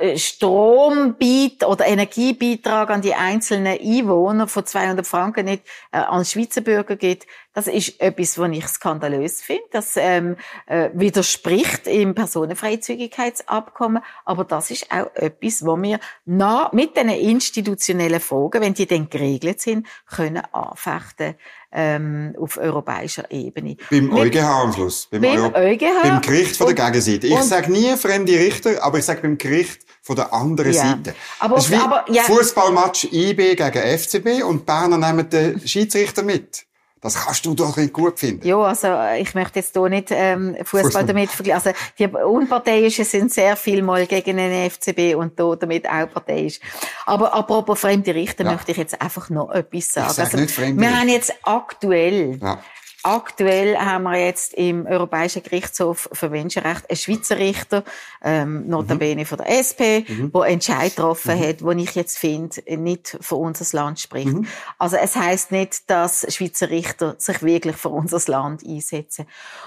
äh, 0.00 0.18
Strombeit 0.18 1.64
oder 1.66 1.86
Energiebeitrag 1.86 2.90
an 2.90 3.02
die 3.02 3.14
einzelnen 3.14 3.78
Einwohner 3.78 4.48
von 4.48 4.64
200 4.64 5.06
Franken 5.06 5.46
nicht 5.46 5.64
äh, 5.92 5.98
an 5.98 6.24
Schweizer 6.24 6.60
Bürger 6.60 6.96
geht, 6.96 7.26
das 7.54 7.68
ist 7.68 8.00
etwas, 8.00 8.36
was 8.38 8.50
ich 8.50 8.66
skandalös 8.66 9.40
finde. 9.40 9.62
Das 9.70 9.96
ähm, 9.96 10.36
äh, 10.66 10.90
widerspricht 10.92 11.86
im 11.86 12.14
Personenfreizügigkeitsabkommen, 12.14 14.02
aber 14.24 14.44
das 14.44 14.70
ist 14.70 14.90
auch 14.90 15.14
etwas, 15.14 15.64
wo 15.64 15.80
wir 15.80 16.00
nach, 16.26 16.72
mit 16.72 16.96
den 16.96 17.08
institutionellen 17.08 18.20
Fragen, 18.20 18.60
wenn 18.60 18.74
die 18.74 18.86
dann 18.86 19.08
geregelt 19.08 19.60
sind, 19.60 19.86
können 20.06 20.42
anfechten 20.52 21.36
ähm, 21.72 22.34
auf 22.38 22.56
europäischer 22.56 23.30
Ebene. 23.30 23.76
Beim 23.90 24.12
EuGH 24.12 24.42
am 24.42 24.72
Schluss. 24.72 25.08
Beim, 25.10 25.22
beim 25.22 25.54
EuGH. 25.54 26.02
Beim 26.02 26.20
Gericht 26.20 26.56
von 26.56 26.74
der 26.74 26.86
Gegenseite. 26.86 27.26
Ich 27.26 27.42
sage 27.42 27.70
nie 27.70 27.96
fremde 27.96 28.32
Richter, 28.32 28.82
aber 28.82 28.98
ich 28.98 29.04
sage 29.04 29.22
beim 29.22 29.38
Gericht 29.38 29.82
von 30.02 30.16
der 30.16 30.32
anderen 30.32 30.72
ja. 30.72 30.82
Seite. 30.82 31.14
Aber, 31.38 31.56
das 31.56 31.66
ist 31.66 31.70
wie 31.70 31.76
aber, 31.76 32.04
ja. 32.10 32.22
Fußballmatch 32.24 33.08
IB 33.12 33.54
gegen 33.54 33.98
FCB 33.98 34.44
und 34.44 34.66
Berner 34.66 34.98
nehmen 34.98 35.28
den 35.28 35.66
Schiedsrichter 35.66 36.22
mit. 36.22 36.66
Das 37.04 37.22
kannst 37.22 37.44
du 37.44 37.52
doch 37.52 37.76
nicht 37.76 37.92
gut 37.92 38.18
finden. 38.18 38.48
Ja, 38.48 38.56
also 38.56 38.88
ich 39.20 39.34
möchte 39.34 39.58
jetzt 39.58 39.74
hier 39.74 39.88
nicht 39.90 40.08
ähm, 40.10 40.56
Fußball 40.64 41.04
damit 41.04 41.28
vergleichen. 41.28 41.68
Also 41.68 41.78
die 41.98 42.06
Unparteiischen 42.06 43.04
sind 43.04 43.30
sehr 43.30 43.56
viel 43.56 43.82
mal 43.82 44.06
gegen 44.06 44.38
den 44.38 44.70
FCB 44.70 45.14
und 45.14 45.38
da 45.38 45.54
damit 45.54 45.86
auch 45.86 46.10
parteiisch. 46.10 46.60
Aber 47.04 47.34
apropos 47.34 47.78
fremde 47.78 48.14
Richter 48.14 48.44
ja. 48.44 48.52
möchte 48.52 48.70
ich 48.70 48.78
jetzt 48.78 48.98
einfach 49.02 49.28
noch 49.28 49.50
etwas 49.50 49.92
sagen. 49.92 50.06
Ich 50.08 50.14
sag 50.14 50.24
also, 50.24 50.38
nicht 50.38 50.54
fremde 50.54 50.80
wir 50.80 50.98
haben 50.98 51.08
jetzt 51.10 51.34
aktuell 51.42 52.38
ja. 52.40 52.58
Aktuell 53.06 53.76
haben 53.76 54.04
wir 54.04 54.16
jetzt 54.16 54.54
im 54.54 54.86
Europäischen 54.86 55.42
Gerichtshof 55.42 56.08
für 56.10 56.30
Menschenrechte 56.30 56.88
einen 56.88 56.96
Schweizer 56.96 57.36
Richter, 57.36 57.84
ähm, 58.22 58.66
notabene 58.66 59.20
mhm. 59.20 59.26
von 59.26 59.36
der 59.36 59.50
SP, 59.60 60.08
mhm. 60.08 60.30
wo 60.32 60.42
Entscheid 60.42 60.96
getroffen 60.96 61.38
mhm. 61.38 61.42
hat, 61.42 61.62
wo 61.62 61.70
ich 61.72 61.94
jetzt 61.94 62.16
finde, 62.16 62.62
nicht 62.78 63.18
für 63.20 63.34
unser 63.34 63.76
Land 63.76 64.00
spricht. 64.00 64.28
Mhm. 64.28 64.46
Also 64.78 64.96
es 64.96 65.16
heißt 65.16 65.52
nicht, 65.52 65.90
dass 65.90 66.24
Schweizer 66.34 66.70
Richter 66.70 67.14
sich 67.18 67.42
wirklich 67.42 67.76
für 67.76 67.90
unser 67.90 68.22
Land 68.32 68.66
einsetzen. 68.66 69.26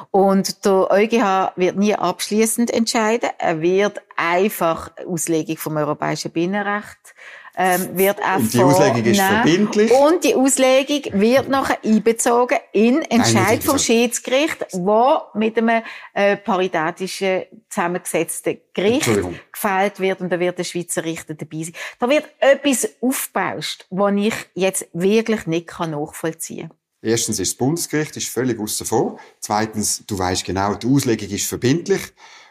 Und 0.10 0.66
der 0.66 0.90
EuGH 0.90 1.52
wird 1.58 1.78
nie 1.78 1.94
abschließend 1.94 2.72
entscheiden. 2.72 3.30
Er 3.38 3.62
wird 3.62 4.02
einfach 4.16 4.90
Auslegung 5.06 5.58
vom 5.58 5.78
europäischen 5.78 6.32
Binnenrecht 6.32 7.14
ähm, 7.58 7.98
wird 7.98 8.22
auch 8.22 8.38
Und 8.38 8.54
die 8.54 8.62
Auslegung 8.62 9.06
ist 9.06 9.20
verbindlich. 9.20 9.92
Und 9.92 10.24
die 10.24 10.36
Auslegung 10.36 11.20
wird 11.20 11.50
nachher 11.50 11.80
einbezogen 11.84 12.60
in 12.72 13.02
Entscheid 13.02 13.64
vom 13.64 13.80
Schiedsgericht, 13.80 14.68
wo 14.74 15.22
mit 15.34 15.58
einem 15.58 15.82
äh, 16.14 16.38
paritätischen 16.38 17.44
zusammengesetzten 17.68 18.60
Gericht 18.74 19.10
gefällt 19.52 20.00
wird 20.00 20.22
und 20.22 20.32
da 20.32 20.40
wird 20.40 20.60
der 20.60 20.64
Schweizer 20.64 21.04
Richter 21.04 21.34
dabei 21.34 21.64
sein. 21.64 21.74
Da 22.00 22.08
wird 22.08 22.26
etwas 22.40 22.90
aufgebauscht, 23.02 23.88
was 23.90 24.14
ich 24.16 24.36
jetzt 24.54 24.88
wirklich 24.94 25.48
nicht 25.48 25.68
nachvollziehen 25.80 26.70
kann. 26.70 26.78
Erstens 27.02 27.40
ist 27.40 27.54
das 27.54 27.58
Bundesgericht 27.58 28.18
ist 28.18 28.30
völlig 28.30 28.60
außen 28.60 28.86
vor. 28.86 29.20
Zweitens, 29.40 30.04
du 30.06 30.18
weißt 30.18 30.46
genau, 30.46 30.76
die 30.76 30.88
Auslegung 30.88 31.30
ist 31.30 31.48
verbindlich. 31.48 32.02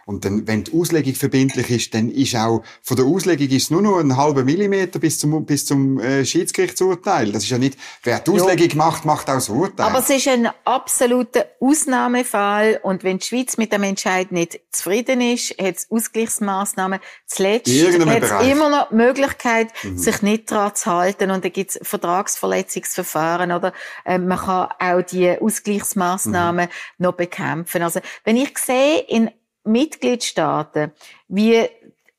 Und 0.09 0.25
dann, 0.25 0.47
wenn 0.47 0.63
die 0.63 0.73
Auslegung 0.73 1.15
verbindlich 1.15 1.69
ist, 1.69 1.93
dann 1.93 2.09
ist 2.09 2.37
auch, 2.37 2.63
von 2.81 2.97
der 2.97 3.07
Auslegung 3.07 3.49
ist 3.49 3.73
nur 3.73 3.83
noch 3.83 3.99
ein 3.99 4.17
halber 4.17 4.45
Millimeter 4.45 5.01
bis 5.01 5.19
zum, 5.19 5.45
bis 5.45 5.67
zum 5.67 5.99
äh, 5.99 6.25
Schiedsgerichtsurteil. 6.25 7.33
Das 7.33 7.43
ist 7.43 7.51
ja 7.51 7.59
nicht, 7.59 7.77
wer 8.05 8.21
die 8.21 8.31
Auslegung 8.31 8.69
ja. 8.69 8.77
macht, 8.77 9.05
macht 9.05 9.29
auch 9.29 9.35
das 9.35 9.49
Urteil. 9.49 9.85
Aber 9.85 9.99
es 9.99 10.09
ist 10.09 10.29
ein 10.29 10.49
absoluter 10.65 11.47
Ausnahmefall. 11.59 12.79
Und 12.85 13.03
wenn 13.03 13.19
die 13.19 13.27
Schweiz 13.27 13.57
mit 13.57 13.73
dem 13.73 13.83
Entscheid 13.83 14.31
nicht 14.31 14.61
zufrieden 14.71 15.21
ist, 15.21 15.51
hat 15.61 15.75
es 15.75 15.91
Ausgleichsmaßnahmen. 15.91 17.01
Zuletzt 17.27 17.69
hat 17.69 18.23
es 18.23 18.49
immer 18.49 18.71
noch 18.71 18.91
die 18.91 18.95
Möglichkeit, 18.95 19.73
mhm. 19.83 19.99
sich 19.99 20.23
nicht 20.23 20.53
daran 20.53 20.73
zu 20.77 20.89
halten. 20.89 21.33
Und 21.33 21.45
da 21.45 21.49
gibt 21.49 21.71
es 21.73 21.81
Vertragsverletzungsverfahren, 21.83 23.51
oder? 23.51 23.73
Äh, 24.05 24.19
man 24.19 24.39
kann 24.39 24.69
auch 24.79 25.03
die 25.03 25.37
Ausgleichsmaßnahmen 25.37 26.67
mhm. 26.67 27.05
noch 27.05 27.15
bekämpfen. 27.15 27.83
Also, 27.83 27.99
wenn 28.23 28.37
ich 28.37 28.57
sehe, 28.57 29.01
in 29.01 29.33
Mitgliedstaaten, 29.67 30.93
wie 31.29 31.69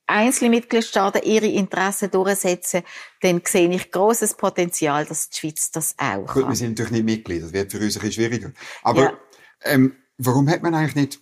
einzelne 0.05 0.49
Mitgliedstaaten 0.49 1.21
ihre 1.23 1.47
Interessen 1.47 2.09
durchsetzen, 2.09 2.83
dann 3.21 3.41
sehe 3.45 3.69
ich 3.69 3.91
großes 3.91 4.35
Potenzial, 4.35 5.05
dass 5.05 5.29
die 5.29 5.37
Schweiz 5.37 5.71
das 5.71 5.95
auch 5.97 6.25
Gut, 6.25 6.43
kann. 6.43 6.49
wir 6.49 6.55
sind 6.55 6.69
natürlich 6.69 6.91
nicht 6.91 7.05
Mitglied, 7.05 7.43
das 7.43 7.53
wird 7.53 7.71
für 7.71 7.79
uns 7.79 7.97
ein 7.97 8.01
bisschen 8.01 8.13
schwieriger. 8.13 8.51
Aber 8.83 9.03
ja. 9.03 9.17
ähm, 9.63 9.95
warum 10.17 10.49
hat 10.49 10.63
man 10.63 10.73
eigentlich 10.73 10.95
nicht 10.95 11.19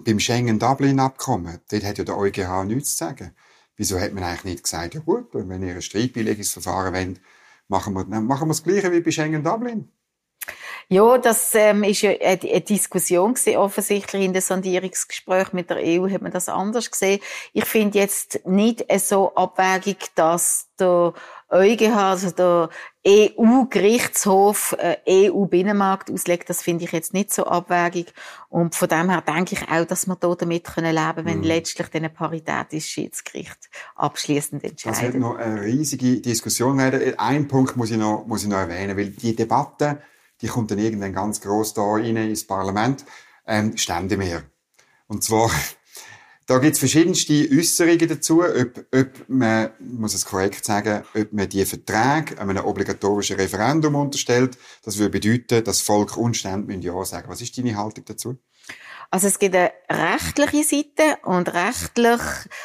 beim 0.00 0.18
Schengen-Dublin-Abkommen, 0.18 1.60
dort 1.70 1.84
hat 1.84 1.98
ja 1.98 2.04
der 2.04 2.16
EuGH 2.16 2.64
nichts 2.64 2.92
zu 2.92 3.04
sagen. 3.04 3.34
Wieso 3.76 3.98
hat 3.98 4.12
man 4.12 4.24
eigentlich 4.24 4.44
nicht 4.44 4.64
gesagt, 4.64 4.94
ja 4.94 5.00
gut, 5.00 5.28
wenn 5.32 5.62
ihr 5.62 5.74
ein 5.74 5.82
Streitbeilegungsverfahren 5.82 6.94
wollt, 6.94 7.20
machen 7.68 7.94
wir, 7.94 8.04
machen 8.04 8.48
wir 8.48 8.52
das 8.52 8.62
Gleiche 8.62 8.92
wie 8.92 9.00
bei 9.00 9.10
Schengen-Dublin? 9.10 9.90
Ja, 10.92 11.16
das 11.16 11.54
ähm, 11.54 11.84
ist 11.84 12.02
ja 12.02 12.10
eine, 12.10 12.38
eine 12.42 12.60
Diskussion 12.60 13.32
gewesen, 13.32 13.56
offensichtlich 13.56 14.24
in 14.24 14.34
den 14.34 14.42
Sondierungsgesprächen 14.42 15.56
mit 15.56 15.70
der 15.70 15.78
EU 15.78 16.06
hat 16.10 16.20
man 16.20 16.30
das 16.30 16.50
anders 16.50 16.90
gesehen. 16.90 17.18
Ich 17.54 17.64
finde 17.64 17.98
jetzt 17.98 18.46
nicht 18.46 18.84
so 19.00 19.34
abwägig, 19.34 19.96
dass 20.14 20.68
der 20.78 21.14
EuGH, 21.48 21.96
also 21.96 22.30
der 22.32 22.68
EU-Gerichtshof, 23.06 24.76
äh, 24.78 25.30
EU-Binnenmarkt 25.30 26.10
auslegt. 26.10 26.50
Das 26.50 26.60
finde 26.60 26.84
ich 26.84 26.92
jetzt 26.92 27.14
nicht 27.14 27.32
so 27.32 27.46
abwägig. 27.46 28.12
Und 28.50 28.74
von 28.74 28.88
dem 28.88 29.08
her 29.08 29.22
denke 29.26 29.54
ich 29.54 29.66
auch, 29.70 29.86
dass 29.86 30.06
wir 30.06 30.16
da 30.16 30.34
damit 30.34 30.64
können 30.64 30.94
leben, 30.94 31.24
wenn 31.24 31.38
mhm. 31.38 31.44
letztlich 31.44 31.88
dann 31.88 32.12
paritätisches 32.12 32.90
Schiedsgericht 32.90 33.70
abschließend 33.96 34.62
entscheidet. 34.62 34.98
Das 34.98 35.12
wird 35.14 35.22
noch 35.22 35.36
eine 35.36 35.62
riesige 35.62 36.20
Diskussion 36.20 36.76
werden. 36.76 37.18
Ein 37.18 37.48
Punkt 37.48 37.78
muss 37.78 37.90
ich 37.90 37.96
noch, 37.96 38.26
muss 38.26 38.42
ich 38.42 38.50
noch 38.50 38.58
erwähnen, 38.58 38.94
weil 38.94 39.08
die 39.08 39.34
Debatte 39.34 40.02
die 40.42 40.48
kommt 40.48 40.70
dann 40.70 40.78
irgendwann 40.78 41.12
ganz 41.12 41.40
groß 41.40 41.74
da 41.74 41.82
rein 41.82 42.16
ins 42.16 42.46
Parlament, 42.46 43.04
ähm, 43.46 43.76
Ständemeer. 43.76 44.42
Und 45.06 45.24
zwar, 45.24 45.50
da 46.46 46.58
gibt's 46.58 46.80
verschiedenste 46.80 47.48
Äußerungen 47.50 48.08
dazu, 48.08 48.42
ob, 48.42 48.84
ob 48.94 49.28
man, 49.28 49.70
muss 49.78 50.14
es 50.14 50.26
korrekt 50.26 50.64
sagen, 50.64 51.04
ob 51.14 51.32
man 51.32 51.48
die 51.48 51.64
Verträge 51.64 52.38
einem 52.40 52.64
obligatorischen 52.64 53.36
Referendum 53.36 53.94
unterstellt. 53.94 54.58
Das 54.84 54.98
würde 54.98 55.20
bedeuten, 55.20 55.64
dass 55.64 55.80
Volk 55.80 56.16
und 56.16 56.36
Stände 56.36 56.74
Ja 56.74 57.04
sagen. 57.04 57.28
Was 57.28 57.40
ist 57.40 57.56
deine 57.56 57.76
Haltung 57.76 58.04
dazu? 58.04 58.38
Also 59.10 59.26
es 59.26 59.38
gibt 59.38 59.54
eine 59.54 59.72
rechtliche 59.90 60.64
Seite 60.64 61.18
und 61.24 61.52
rechtlich, 61.52 62.20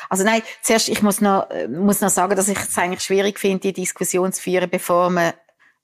also 0.09 0.23
nein, 0.23 0.41
zuerst, 0.61 0.87
ich 0.87 1.01
muss 1.01 1.19
noch, 1.19 1.45
muss 1.67 1.99
noch 1.99 2.09
sagen, 2.09 2.37
dass 2.37 2.47
ich 2.47 2.57
es 2.57 2.77
eigentlich 2.77 3.03
schwierig 3.03 3.37
finde, 3.37 3.59
die 3.59 3.73
Diskussion 3.73 4.31
zu 4.31 4.41
führen, 4.41 4.69
bevor 4.69 5.09
man 5.09 5.33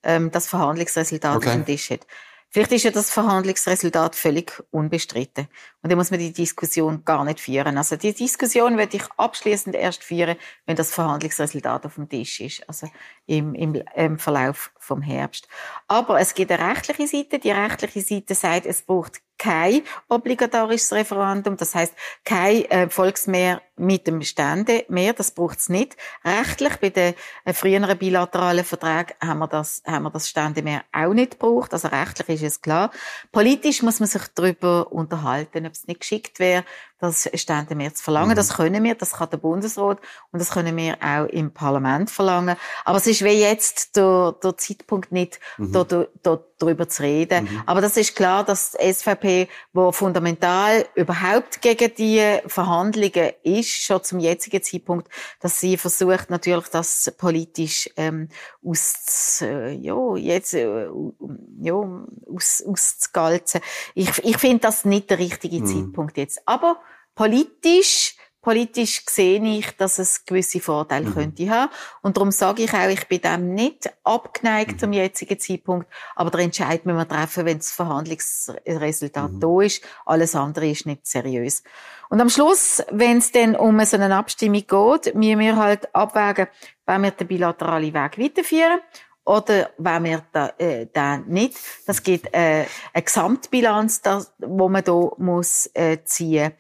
ähm, 0.04 0.32
das 0.32 0.48
Verhandlungsresultat 0.48 1.38
okay. 1.38 1.48
auf 1.48 1.54
dem 1.54 1.66
Tisch 1.66 1.90
hat. 1.90 2.06
Vielleicht 2.54 2.72
ist 2.72 2.84
ja 2.84 2.92
das 2.92 3.10
Verhandlungsresultat 3.10 4.16
völlig 4.16 4.64
unbestritten. 4.70 5.48
Und 5.82 5.90
dann 5.90 5.98
muss 5.98 6.12
man 6.12 6.20
die 6.20 6.32
Diskussion 6.32 7.04
gar 7.04 7.26
nicht 7.26 7.40
führen. 7.40 7.80
Also 7.80 7.96
die 7.96 8.14
Diskussion 8.14 8.78
werde 8.78 8.98
ich 8.98 9.04
abschließend 9.18 9.76
erst 9.76 10.04
führen, 10.04 10.36
wenn 10.68 10.76
das 10.76 10.94
Verhandlungsresultat 10.94 11.88
auf 11.88 11.96
dem 11.96 12.08
Tisch 12.08 12.42
ist. 12.42 12.70
Also 12.70 12.92
im, 13.26 13.56
im, 13.56 13.82
im 13.96 14.20
Verlauf 14.20 14.72
vom 14.78 15.02
Herbst. 15.02 15.48
Aber 15.88 16.20
es 16.20 16.36
gibt 16.36 16.52
eine 16.52 16.64
rechtliche 16.64 17.08
Seite. 17.08 17.40
Die 17.40 17.50
rechtliche 17.50 18.02
Seite 18.02 18.36
sagt, 18.36 18.68
es 18.68 18.84
braucht 18.84 19.20
kein 19.40 19.82
obligatorisches 20.08 20.94
Referendum, 20.94 21.58
das 21.58 21.74
heißt 21.74 21.94
kein 22.24 22.66
äh, 22.66 22.90
Volksmehr 22.90 23.62
mit 23.76 24.08
dem 24.08 24.22
Stände 24.22 24.86
mehr, 24.88 25.14
das 25.14 25.32
braucht's 25.32 25.70
nicht. 25.70 25.98
Rechtlich 26.24 26.78
bei 26.78 26.90
den 26.90 27.16
äh, 27.46 27.54
früheren 27.54 27.98
bilateralen 27.98 28.64
Verträgen 28.64 29.16
haben 29.22 29.40
wir 29.40 29.48
das 29.48 29.82
haben 29.86 30.04
wir 30.04 30.12
das 30.12 30.30
Stände 30.30 30.62
mehr 30.62 30.84
auch 30.92 31.14
nicht 31.14 31.40
gebraucht, 31.40 31.74
also 31.74 31.88
rechtlich 31.88 32.42
ist 32.42 32.44
es 32.44 32.62
klar. 32.62 32.92
Politisch 33.32 33.82
muss 33.82 34.00
man 34.00 34.08
sich 34.08 34.24
darüber 34.36 34.92
unterhalten, 34.92 35.66
ob 35.66 35.74
es 35.74 35.88
nicht 35.88 36.02
geschickt 36.02 36.40
wäre, 36.40 36.64
das 37.04 37.30
Stände 37.34 37.76
mehr 37.76 37.94
zu 37.94 38.02
verlangen. 38.02 38.32
Mhm. 38.32 38.36
Das 38.36 38.54
können 38.56 38.84
wir, 38.84 38.96
das 38.96 39.12
kann 39.12 39.30
der 39.30 39.38
Bundesrat 39.38 40.00
und 40.32 40.40
das 40.40 40.52
können 40.52 40.78
wir 40.78 40.98
auch 41.02 41.26
im 41.26 41.52
Parlament 41.52 42.10
verlangen. 42.10 42.56
Aber 42.86 42.98
es 42.98 43.08
ist 43.08 43.24
wie 43.24 43.42
jetzt 43.42 43.98
der, 43.98 44.36
der 44.42 44.58
Zeitpunkt 44.58 45.12
nicht, 45.12 45.40
mhm. 45.58 45.74
da, 45.74 45.84
da, 45.84 46.40
darüber 46.58 46.88
zu 46.88 47.04
reden. 47.04 47.44
Mhm. 47.44 47.64
Aber 47.66 47.82
das 47.82 47.98
ist 47.98 48.16
klar, 48.16 48.46
dass 48.46 48.72
die 48.72 48.94
SVP, 48.94 49.50
wo 49.74 49.92
fundamental 49.92 50.86
überhaupt 50.96 51.62
gegen 51.62 51.94
die 51.96 52.40
Verhandlungen 52.48 53.32
ist, 53.44 53.63
schon 53.64 54.04
zum 54.04 54.20
jetzigen 54.20 54.62
Zeitpunkt, 54.62 55.08
dass 55.40 55.60
sie 55.60 55.78
versucht 55.78 56.30
natürlich 56.30 56.68
das 56.68 57.14
politisch 57.18 57.90
ähm, 57.98 58.30
aus, 58.64 59.42
äh, 59.42 59.72
ja, 59.74 60.16
jetzt, 60.16 60.54
äh, 60.54 60.88
ja, 61.62 61.74
aus, 61.74 62.64
auszugalzen. 62.66 63.62
Ich, 63.96 64.10
ich 64.24 64.38
finde 64.38 64.60
das 64.60 64.86
nicht 64.86 65.10
der 65.10 65.20
richtige 65.20 65.60
mhm. 65.60 65.66
Zeitpunkt 65.66 66.18
jetzt. 66.18 66.42
Aber 66.46 66.80
Politisch, 67.16 68.16
politisch 68.44 69.02
sehe 69.08 69.42
ich, 69.42 69.76
dass 69.78 69.98
es 69.98 70.26
gewisse 70.26 70.60
Vorteile 70.60 71.10
mhm. 71.10 71.14
könnte 71.14 71.50
haben. 71.50 71.72
Und 72.02 72.18
darum 72.18 72.30
sage 72.30 72.64
ich 72.64 72.74
auch, 72.74 72.90
ich 72.90 73.08
bin 73.08 73.22
dem 73.22 73.56
nicht 73.56 73.92
abgeneigt 74.04 74.74
mhm. 74.74 74.80
zum 74.80 74.94
jetzigen 74.94 75.40
Zeitpunkt. 75.40 75.88
Aber 76.16 76.30
der 76.30 76.42
Entscheid 76.42 76.86
müssen 76.86 76.98
wir 76.98 77.08
treffen, 77.08 77.46
wenn 77.46 77.58
das 77.58 77.72
Verhandlungsresultat 77.72 79.32
mhm. 79.32 79.40
da 79.40 79.62
ist. 79.62 79.84
Alles 80.06 80.36
andere 80.36 80.70
ist 80.70 80.86
nicht 80.86 81.08
seriös. 81.08 81.64
Und 82.10 82.22
am 82.22 82.30
Schluss, 82.30 82.84
wenn 82.92 83.18
es 83.18 83.32
dann 83.32 83.56
um 83.56 83.84
so 83.86 83.98
eine 83.98 84.16
Abstimmung 84.16 84.68
geht, 84.68 85.16
müssen 85.16 85.40
wir 85.40 85.56
halt 85.56 85.96
abwägen, 85.96 86.48
wollen 86.86 87.02
wir 87.02 87.12
den 87.12 87.28
bilateralen 87.28 87.94
Weg 87.94 88.20
weiterführen 88.20 88.80
oder 89.26 89.70
wenn 89.78 90.04
wir 90.04 90.24
da, 90.34 90.52
äh, 90.58 90.86
den 90.86 91.26
nicht. 91.28 91.58
Das 91.88 92.04
gibt 92.04 92.28
äh, 92.34 92.66
eine 92.94 93.04
Gesamtbilanz, 93.04 94.02
das, 94.02 94.34
wo 94.38 94.68
man 94.68 94.84
da 94.84 95.12
muss 95.18 95.70
äh, 95.74 96.04
ziehen 96.04 96.52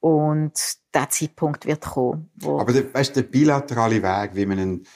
und 0.00 0.52
der 0.94 1.08
Zeitpunkt 1.08 1.66
wird 1.66 1.84
kommen. 1.84 2.30
Aber 2.44 2.72
der, 2.72 2.92
weißt, 2.92 3.16
der 3.16 3.22
bilaterale 3.22 4.02
Weg, 4.02 4.30
wie 4.34 4.46
man 4.46 4.58
einen, 4.58 4.86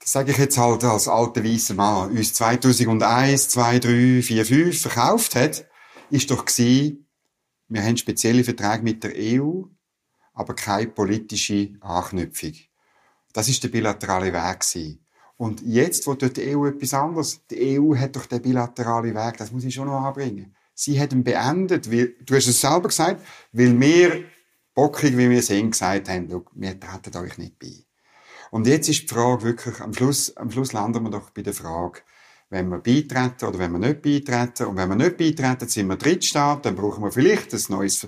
das 0.00 0.12
sage 0.12 0.32
ich 0.32 0.38
jetzt 0.38 0.58
halt 0.58 0.84
als 0.84 1.08
alter 1.08 1.44
weißer 1.44 1.74
Mann, 1.74 2.10
uns 2.10 2.34
2001, 2.34 3.48
2, 3.48 3.78
3, 3.78 4.22
4, 4.22 4.46
5 4.46 4.80
verkauft 4.80 5.34
hat, 5.34 5.64
ist 6.10 6.30
doch 6.30 6.44
gewesen, 6.44 7.08
wir 7.68 7.82
haben 7.82 7.96
spezielle 7.96 8.44
Verträge 8.44 8.82
mit 8.82 9.02
der 9.02 9.12
EU, 9.16 9.62
aber 10.34 10.54
keine 10.54 10.88
politische 10.88 11.72
Anknüpfung. 11.80 12.52
Das 13.32 13.48
ist 13.48 13.64
der 13.64 13.68
bilaterale 13.68 14.32
Weg 14.32 14.60
gewesen. 14.60 15.04
Und 15.36 15.62
jetzt 15.62 16.06
wo 16.06 16.14
die 16.14 16.54
EU 16.54 16.66
etwas 16.66 16.94
anderes. 16.94 17.44
Die 17.50 17.78
EU 17.78 17.96
hat 17.96 18.14
doch 18.14 18.26
den 18.26 18.42
bilateralen 18.42 19.14
Weg, 19.14 19.36
das 19.38 19.50
muss 19.50 19.64
ich 19.64 19.74
schon 19.74 19.88
noch 19.88 20.00
anbringen. 20.00 20.54
Sie 20.74 21.00
hat 21.00 21.12
ihn 21.12 21.24
beendet, 21.24 21.90
weil, 21.90 22.14
du 22.24 22.34
hast 22.34 22.48
es 22.48 22.60
selber 22.60 22.88
gesagt, 22.88 23.24
weil 23.52 23.78
wir, 23.80 24.24
bockig 24.74 25.16
wie 25.16 25.30
wir 25.30 25.42
sind, 25.42 25.70
gesagt 25.70 26.08
haben, 26.08 26.28
wir 26.54 26.80
treten 26.80 27.16
euch 27.16 27.38
nicht 27.38 27.58
bei. 27.58 27.84
Und 28.50 28.66
jetzt 28.66 28.88
ist 28.88 29.02
die 29.02 29.08
Frage 29.08 29.42
wirklich, 29.42 29.80
am 29.80 29.92
Schluss, 29.94 30.36
am 30.36 30.50
Schluss 30.50 30.72
landen 30.72 31.02
wir 31.02 31.10
doch 31.10 31.30
bei 31.30 31.42
der 31.42 31.54
Frage, 31.54 32.02
wenn 32.50 32.68
wir 32.68 32.78
beitreten 32.78 33.46
oder 33.46 33.58
wenn 33.58 33.72
wir 33.72 33.78
nicht 33.78 34.02
beitreten. 34.02 34.66
Und 34.66 34.76
wenn 34.76 34.88
wir 34.88 34.96
nicht 34.96 35.16
beitreten, 35.16 35.68
sind 35.68 35.88
wir 35.88 35.96
Drittstaat, 35.96 36.64
dann 36.64 36.76
brauchen 36.76 37.02
wir 37.02 37.10
vielleicht 37.10 37.52
ein 37.52 37.62
neues 37.68 38.06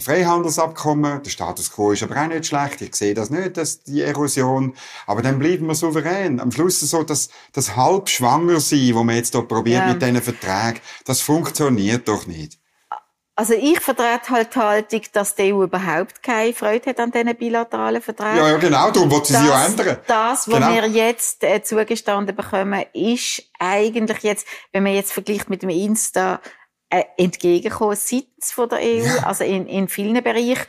Freihandelsabkommen. 0.00 1.22
Der 1.22 1.30
Status 1.30 1.72
quo 1.72 1.92
ist 1.92 2.02
aber 2.02 2.16
auch 2.20 2.26
nicht 2.26 2.46
schlecht. 2.46 2.80
Ich 2.80 2.94
sehe 2.94 3.14
das 3.14 3.30
nicht, 3.30 3.56
dass 3.56 3.82
die 3.82 4.02
Erosion. 4.02 4.74
Aber 5.06 5.22
dann 5.22 5.38
bleiben 5.38 5.66
wir 5.66 5.74
souverän. 5.74 6.40
Am 6.40 6.52
Schluss 6.52 6.80
so, 6.80 7.02
dass 7.02 7.28
das 7.52 7.76
halb 7.76 8.08
schwanger 8.08 8.60
sein, 8.60 8.94
wo 8.94 9.04
man 9.04 9.16
jetzt 9.16 9.34
hier 9.34 9.42
probiert 9.42 9.86
ja. 9.86 9.92
mit 9.92 10.02
diesen 10.02 10.22
Verträgen, 10.22 10.80
das 11.04 11.20
funktioniert 11.20 12.08
doch 12.08 12.26
nicht. 12.26 12.58
Also 13.38 13.54
ich 13.54 13.78
vertrete 13.78 14.30
halt 14.30 14.52
die 14.52 14.58
Haltung, 14.58 15.02
dass 15.12 15.36
die 15.36 15.54
EU 15.54 15.62
überhaupt 15.62 16.24
keine 16.24 16.52
Freude 16.52 16.90
hat 16.90 16.98
an 16.98 17.12
diesen 17.12 17.36
bilateralen 17.36 18.02
Verträgen. 18.02 18.36
Ja, 18.36 18.48
ja 18.48 18.56
genau, 18.56 18.90
darum 18.90 19.08
wird 19.12 19.26
sie 19.26 19.34
sie 19.34 19.46
ja 19.46 19.64
ändern. 19.64 19.98
Das, 20.08 20.48
was 20.48 20.54
genau. 20.54 20.72
wir 20.72 20.88
jetzt 20.88 21.44
äh, 21.44 21.62
zugestanden 21.62 22.34
bekommen, 22.34 22.84
ist 22.92 23.44
eigentlich 23.60 24.24
jetzt, 24.24 24.44
wenn 24.72 24.82
man 24.82 24.92
jetzt 24.92 25.12
vergleicht 25.12 25.48
mit 25.50 25.62
dem 25.62 25.70
Insta, 25.70 26.40
äh, 26.90 27.04
entgegenkommen 27.16 27.96
seitens 27.96 28.52
von 28.52 28.68
der 28.68 28.78
EU, 28.78 29.04
ja. 29.04 29.26
also 29.26 29.44
in, 29.44 29.66
in 29.66 29.88
vielen 29.88 30.22
Bereichen. 30.22 30.66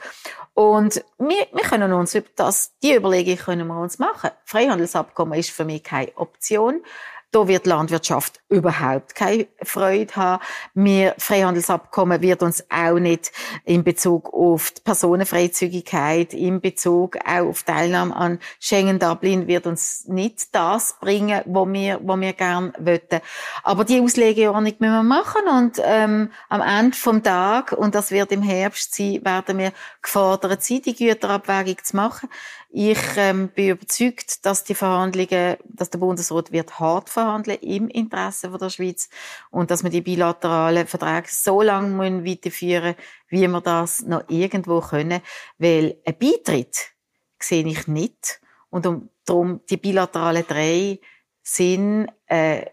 Und 0.53 1.03
wir, 1.17 1.47
wir 1.53 1.63
können 1.63 1.93
uns 1.93 2.15
über 2.15 2.27
das, 2.35 2.73
die 2.83 2.93
Überlegung 2.93 3.37
können 3.37 3.67
wir 3.67 3.79
uns 3.79 3.99
machen. 3.99 4.31
Freihandelsabkommen 4.43 5.39
ist 5.39 5.51
für 5.51 5.63
mich 5.63 5.83
keine 5.83 6.11
Option. 6.17 6.83
Da 7.31 7.47
wird 7.47 7.67
Landwirtschaft 7.67 8.41
überhaupt 8.49 9.13
keine 9.13 9.47
Freude 9.61 10.15
haben. 10.15 10.43
Wir 10.73 11.13
Freihandelsabkommen 11.19 12.21
wird 12.21 12.41
uns 12.41 12.63
auch 12.71 12.97
nicht 12.97 13.31
in 13.65 13.83
Bezug 13.83 14.33
auf 14.33 14.71
die 14.71 14.81
Personenfreizügigkeit, 14.81 16.33
in 16.33 16.59
Bezug 16.59 17.17
auch 17.17 17.49
auf 17.49 17.61
Teilnahme 17.61 18.15
an 18.15 18.39
Schengen 18.59 18.97
Dublin 18.97 19.45
wird 19.45 19.67
uns 19.67 20.07
nicht 20.07 20.55
das 20.55 20.95
bringen, 20.99 21.41
wo 21.45 21.67
wir, 21.71 21.99
wo 22.01 22.19
wir 22.19 22.33
gern 22.33 22.73
wollten. 22.79 23.21
Aber 23.63 23.85
die 23.85 24.01
Auslegeordnung 24.01 24.73
müssen 24.79 24.93
wir 24.93 25.03
machen 25.03 25.41
und 25.55 25.79
ähm, 25.83 26.31
am 26.49 26.61
Ende 26.61 26.97
vom 26.97 27.21
Tag 27.21 27.73
und 27.73 27.93
das 27.93 28.09
wird 28.09 28.31
im 28.31 28.41
Herbst 28.41 28.95
sein, 28.95 29.23
werden 29.23 29.59
wir 29.59 29.71
gefordert 30.01 30.63
sein, 30.63 30.81
die 30.81 30.95
Güterabwägung 30.95 31.77
zu 31.83 31.95
machen. 31.95 32.29
Ich 32.71 32.99
ähm, 33.17 33.49
bin 33.49 33.69
überzeugt, 33.69 34.45
dass 34.45 34.63
die 34.63 34.75
Verhandlungen, 34.75 35.57
dass 35.65 35.89
der 35.89 35.97
Bundesrat 35.97 36.51
wird 36.51 36.79
hart 36.79 37.09
verhandeln 37.09 37.57
im 37.61 37.87
Interesse 37.87 38.51
von 38.51 38.59
der 38.59 38.69
Schweiz 38.69 39.09
und 39.49 39.71
dass 39.71 39.83
wir 39.83 39.89
die 39.89 40.01
bilateralen 40.01 40.85
Verträge 40.85 41.29
so 41.31 41.63
lange 41.63 42.23
weiterführen 42.23 42.95
wie 43.27 43.47
wir 43.47 43.61
das 43.61 44.03
noch 44.03 44.23
irgendwo 44.27 44.81
können, 44.81 45.21
weil 45.57 45.97
ein 46.05 46.17
Beitritt 46.17 46.91
sehe 47.39 47.65
ich 47.65 47.87
nicht 47.87 48.39
und 48.69 48.85
um, 48.85 49.09
darum 49.25 49.61
die 49.69 49.77
bilateralen 49.77 50.45
drei 50.47 50.99
sind 51.41 52.07
äh, 52.27 52.65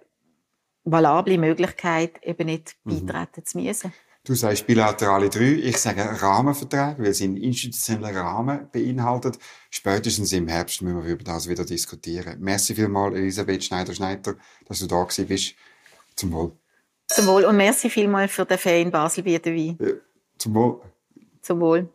valable 0.84 1.38
Möglichkeit, 1.38 2.22
eben 2.22 2.47
nicht 2.47 2.76
mhm. 2.84 3.07
beitreten 3.07 3.47
zu 3.47 3.59
müssen. 3.59 3.92
Du 4.26 4.34
sagst 4.34 4.66
bilaterale 4.66 5.30
drei, 5.30 5.52
ich 5.52 5.76
sage 5.76 6.02
Rahmenverträge, 6.02 6.96
weil 6.98 7.14
sie 7.14 7.24
einen 7.24 7.36
institutionellen 7.36 8.16
Rahmen 8.16 8.68
beinhaltet. 8.72 9.38
Spätestens 9.70 10.32
im 10.32 10.48
Herbst 10.48 10.82
müssen 10.82 11.04
wir 11.04 11.12
über 11.12 11.22
das 11.22 11.48
wieder 11.48 11.64
diskutieren. 11.64 12.36
Merci 12.40 12.74
vielmals, 12.74 13.14
Elisabeth 13.14 13.62
Schneider-Schneider, 13.62 14.34
dass 14.66 14.80
du 14.80 14.88
da 14.88 15.04
bist. 15.04 15.54
Zum 16.16 16.32
Wohl. 16.32 16.50
Zum 17.06 17.26
Wohl 17.26 17.44
und 17.44 17.56
merci 17.56 17.88
vielmals 17.88 18.32
für 18.32 18.44
den 18.44 18.58
Fan 18.58 18.82
in 18.82 18.90
Basel 18.90 19.22
bieten 19.22 19.54
Wein. 19.54 19.78
Ja, 19.80 19.94
zum 20.38 20.54
Wohl. 20.54 20.80
Zum 21.42 21.60
Wohl. 21.60 21.88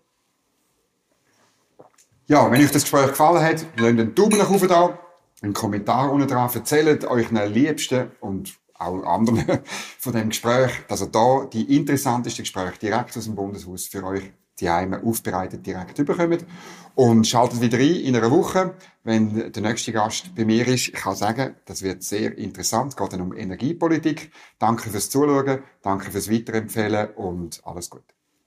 Ja, 2.28 2.50
wenn 2.50 2.62
euch 2.62 2.72
das 2.72 2.84
Gespräch 2.84 3.08
gefallen 3.08 3.44
hat, 3.44 3.66
lasst 3.76 3.90
einen 3.90 4.16
Daumen 4.16 4.38
nach 4.38 4.50
oben 4.50 4.70
da, 4.70 4.98
einen 5.42 5.52
Kommentar 5.52 6.10
unten 6.10 6.30
dran, 6.30 6.50
erzählt 6.54 7.04
euch 7.04 7.28
einen 7.28 7.54
Liebsten 7.54 8.10
und 8.22 8.58
auch 8.82 9.04
anderen 9.04 9.60
von 10.00 10.14
dem 10.14 10.30
Gespräch, 10.30 10.72
ihr 11.02 11.08
da 11.08 11.46
die 11.52 11.78
interessantesten 11.78 12.44
Gespräche 12.44 12.80
direkt 12.80 13.18
aus 13.18 13.26
dem 13.26 13.36
Bundeshaus 13.36 13.86
für 13.86 14.04
euch 14.04 14.32
die 14.60 14.70
Heime 14.70 15.04
aufbereitet 15.04 15.66
direkt 15.66 15.98
überkommt. 16.00 16.46
Und 16.94 17.26
schaltet 17.26 17.62
wieder 17.62 17.80
ein 17.80 17.96
in 18.02 18.16
einer 18.16 18.32
Woche, 18.32 18.76
wenn 19.04 19.52
der 19.52 19.62
nächste 19.62 19.92
Gast 19.92 20.36
bei 20.36 20.46
mir 20.46 20.68
ist. 20.68 20.90
Ich 20.90 20.94
kann 20.94 21.16
sagen, 21.16 21.56
das 21.66 21.82
wird 21.82 22.04
sehr 22.04 22.38
interessant. 22.38 22.92
Es 22.92 22.98
geht 22.98 23.14
dann 23.14 23.22
um 23.22 23.36
Energiepolitik. 23.36 24.32
Danke 24.60 24.90
fürs 24.90 25.10
Zuschauen, 25.10 25.64
danke 25.82 26.12
fürs 26.12 26.30
Weiterempfehlen 26.30 27.12
und 27.16 27.62
alles 27.66 27.90
Gute. 27.90 28.21